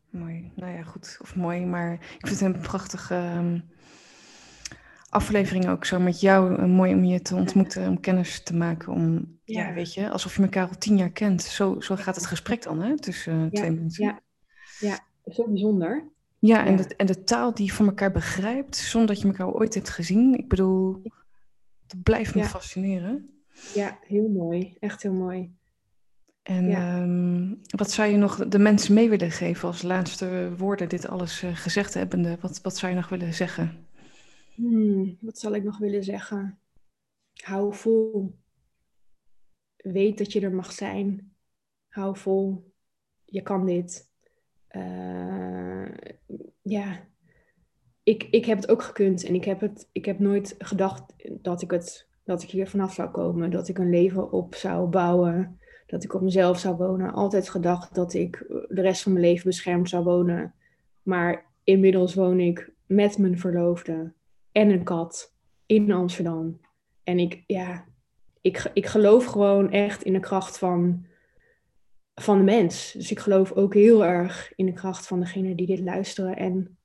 Mooi. 0.09 0.51
Nou 0.55 0.71
ja, 0.71 0.83
goed. 0.83 1.17
Of 1.21 1.35
mooi, 1.35 1.65
maar 1.65 1.93
ik 1.93 2.27
vind 2.27 2.39
het 2.39 2.55
een 2.55 2.61
prachtige. 2.61 3.15
Um 3.15 3.69
aflevering 5.11 5.69
ook 5.69 5.85
zo 5.85 5.99
met 5.99 6.19
jou. 6.19 6.53
Uh, 6.53 6.65
mooi 6.65 6.93
om 6.93 7.03
je 7.03 7.21
te 7.21 7.35
ontmoeten, 7.35 7.87
om 7.87 7.99
kennis 7.99 8.43
te 8.43 8.55
maken. 8.55 8.93
Om, 8.93 9.37
ja. 9.43 9.67
ja. 9.67 9.73
weet 9.73 9.93
je, 9.93 10.09
alsof 10.09 10.35
je 10.35 10.41
elkaar 10.41 10.67
al 10.67 10.77
tien 10.77 10.97
jaar 10.97 11.11
kent. 11.11 11.41
Zo, 11.41 11.79
zo 11.79 11.95
gaat 11.95 12.15
het 12.15 12.25
gesprek 12.25 12.63
dan, 12.63 12.81
hè, 12.81 12.97
tussen 12.97 13.41
ja. 13.43 13.49
twee 13.49 13.71
mensen. 13.71 14.05
Ja, 14.05 14.19
ja. 14.79 14.99
dat 15.23 15.33
is 15.33 15.39
ook 15.39 15.49
bijzonder. 15.49 16.09
Ja, 16.39 16.65
en, 16.65 16.75
De, 16.75 16.95
en 16.95 17.05
de 17.05 17.23
taal 17.23 17.53
die 17.53 17.65
je 17.65 17.73
van 17.73 17.85
elkaar 17.85 18.11
begrijpt, 18.11 18.75
zonder 18.75 19.09
dat 19.09 19.21
je 19.21 19.27
elkaar 19.27 19.53
ooit 19.53 19.73
hebt 19.73 19.89
gezien. 19.89 20.37
Ik 20.37 20.47
bedoel, 20.47 21.01
dat 21.87 22.03
blijft 22.03 22.35
me 22.35 22.43
fascineren. 22.43 23.29
Ja, 23.73 23.97
heel 24.07 24.29
mooi. 24.29 24.75
Echt 24.79 25.01
heel 25.01 25.13
mooi. 25.13 25.51
En 26.43 26.81
um, 26.81 27.59
wat 27.75 27.91
zou 27.91 28.11
je 28.11 28.17
nog 28.17 28.47
de 28.47 28.59
mensen 28.59 28.93
mee 28.93 29.09
willen 29.09 29.31
geven 29.31 29.67
als 29.67 29.81
laatste 29.81 30.51
woorden, 30.57 30.89
dit 30.89 31.07
alles 31.07 31.43
uh, 31.43 31.55
gezegd 31.55 31.93
hebbende? 31.93 32.37
Wat, 32.41 32.59
wat 32.61 32.77
zou 32.77 32.91
je 32.91 32.97
nog 32.97 33.09
willen 33.09 33.33
zeggen? 33.33 33.85
Hmm, 34.55 35.17
wat 35.21 35.37
zal 35.37 35.55
ik 35.55 35.63
nog 35.63 35.77
willen 35.77 36.03
zeggen? 36.03 36.59
Hou 37.33 37.73
vol. 37.73 38.35
Weet 39.75 40.17
dat 40.17 40.31
je 40.31 40.41
er 40.41 40.53
mag 40.53 40.71
zijn. 40.71 41.33
Hou 41.87 42.17
vol. 42.17 42.73
Je 43.25 43.41
kan 43.41 43.65
dit. 43.65 44.09
Uh, 44.71 45.87
ja, 46.61 47.07
ik, 48.03 48.23
ik 48.23 48.45
heb 48.45 48.57
het 48.57 48.69
ook 48.69 48.83
gekund 48.83 49.23
en 49.23 49.35
ik 49.35 49.43
heb, 49.45 49.59
het, 49.59 49.89
ik 49.91 50.05
heb 50.05 50.19
nooit 50.19 50.55
gedacht 50.57 51.13
dat 51.41 51.61
ik, 51.61 51.71
het, 51.71 52.07
dat 52.23 52.43
ik 52.43 52.49
hier 52.49 52.69
vanaf 52.69 52.93
zou 52.93 53.09
komen. 53.09 53.51
Dat 53.51 53.67
ik 53.67 53.77
een 53.77 53.89
leven 53.89 54.31
op 54.31 54.55
zou 54.55 54.89
bouwen. 54.89 55.59
Dat 55.87 56.03
ik 56.03 56.13
op 56.13 56.21
mezelf 56.21 56.59
zou 56.59 56.75
wonen. 56.75 57.13
Altijd 57.13 57.49
gedacht 57.49 57.95
dat 57.95 58.13
ik 58.13 58.45
de 58.69 58.81
rest 58.81 59.01
van 59.01 59.11
mijn 59.13 59.25
leven 59.25 59.45
beschermd 59.45 59.89
zou 59.89 60.03
wonen. 60.03 60.53
Maar 61.03 61.45
inmiddels 61.63 62.13
woon 62.13 62.39
ik 62.39 62.71
met 62.85 63.17
mijn 63.17 63.39
verloofde 63.39 64.13
en 64.51 64.69
een 64.69 64.83
kat 64.83 65.35
in 65.65 65.91
Amsterdam. 65.91 66.59
En 67.03 67.19
ik, 67.19 67.43
ja, 67.47 67.85
ik, 68.41 68.71
ik 68.73 68.85
geloof 68.85 69.25
gewoon 69.25 69.71
echt 69.71 70.03
in 70.03 70.13
de 70.13 70.19
kracht 70.19 70.57
van, 70.57 71.05
van 72.15 72.37
de 72.37 72.43
mens. 72.43 72.91
Dus 72.91 73.11
ik 73.11 73.19
geloof 73.19 73.51
ook 73.51 73.73
heel 73.73 74.05
erg 74.05 74.53
in 74.55 74.65
de 74.65 74.73
kracht 74.73 75.07
van 75.07 75.19
degene 75.19 75.55
die 75.55 75.67
dit 75.67 75.79
luisteren 75.79 76.37
en 76.37 76.77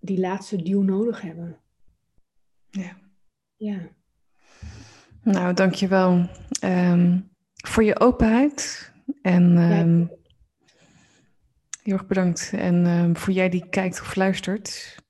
die 0.00 0.20
laatste 0.20 0.62
duw 0.62 0.82
nodig 0.82 1.20
hebben. 1.20 1.60
Ja. 2.70 3.00
Ja. 3.56 3.78
Nou, 5.22 5.54
dankjewel 5.54 6.28
um, 6.64 7.30
voor 7.54 7.84
je 7.84 8.00
openheid. 8.00 8.92
En 9.22 9.56
um, 9.56 10.10
heel 11.82 11.92
erg 11.92 12.06
bedankt. 12.06 12.52
En 12.54 12.86
um, 12.86 13.16
voor 13.16 13.32
jij 13.32 13.48
die 13.48 13.68
kijkt 13.68 14.00
of 14.00 14.14
luistert. 14.14 15.01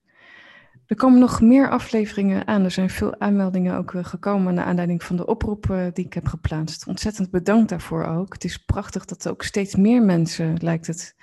Er 0.93 0.99
komen 0.99 1.21
nog 1.21 1.41
meer 1.41 1.71
afleveringen 1.71 2.47
aan. 2.47 2.65
Er 2.65 2.71
zijn 2.71 2.91
veel 2.91 3.21
aanmeldingen 3.21 3.77
ook 3.77 3.95
gekomen 3.97 4.55
naar 4.55 4.65
aanleiding 4.65 5.03
van 5.03 5.17
de 5.17 5.27
oproep 5.27 5.67
uh, 5.71 5.87
die 5.93 6.05
ik 6.05 6.13
heb 6.13 6.27
geplaatst. 6.27 6.87
Ontzettend 6.87 7.31
bedankt 7.31 7.69
daarvoor 7.69 8.05
ook. 8.05 8.33
Het 8.33 8.45
is 8.45 8.57
prachtig 8.57 9.05
dat 9.05 9.29
ook 9.29 9.43
steeds 9.43 9.77
meer 9.77 10.03
mensen, 10.03 10.57
lijkt 10.61 10.87
het, 10.87 11.17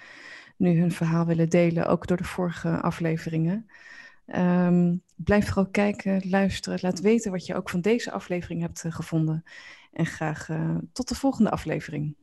nu 0.57 0.79
hun 0.79 0.91
verhaal 0.91 1.25
willen 1.25 1.49
delen, 1.49 1.87
ook 1.87 2.07
door 2.07 2.17
de 2.17 2.23
vorige 2.23 2.81
afleveringen. 2.81 3.69
Um, 4.25 5.03
blijf 5.15 5.45
vooral 5.45 5.69
kijken, 5.69 6.29
luisteren. 6.29 6.79
Laat 6.81 6.99
weten 6.99 7.31
wat 7.31 7.45
je 7.45 7.55
ook 7.55 7.69
van 7.69 7.81
deze 7.81 8.11
aflevering 8.11 8.61
hebt 8.61 8.83
uh, 8.83 8.91
gevonden. 8.91 9.43
En 9.93 10.05
graag 10.05 10.49
tot 10.93 11.07
de 11.07 11.15
volgende 11.15 11.51
aflevering. 11.51 12.15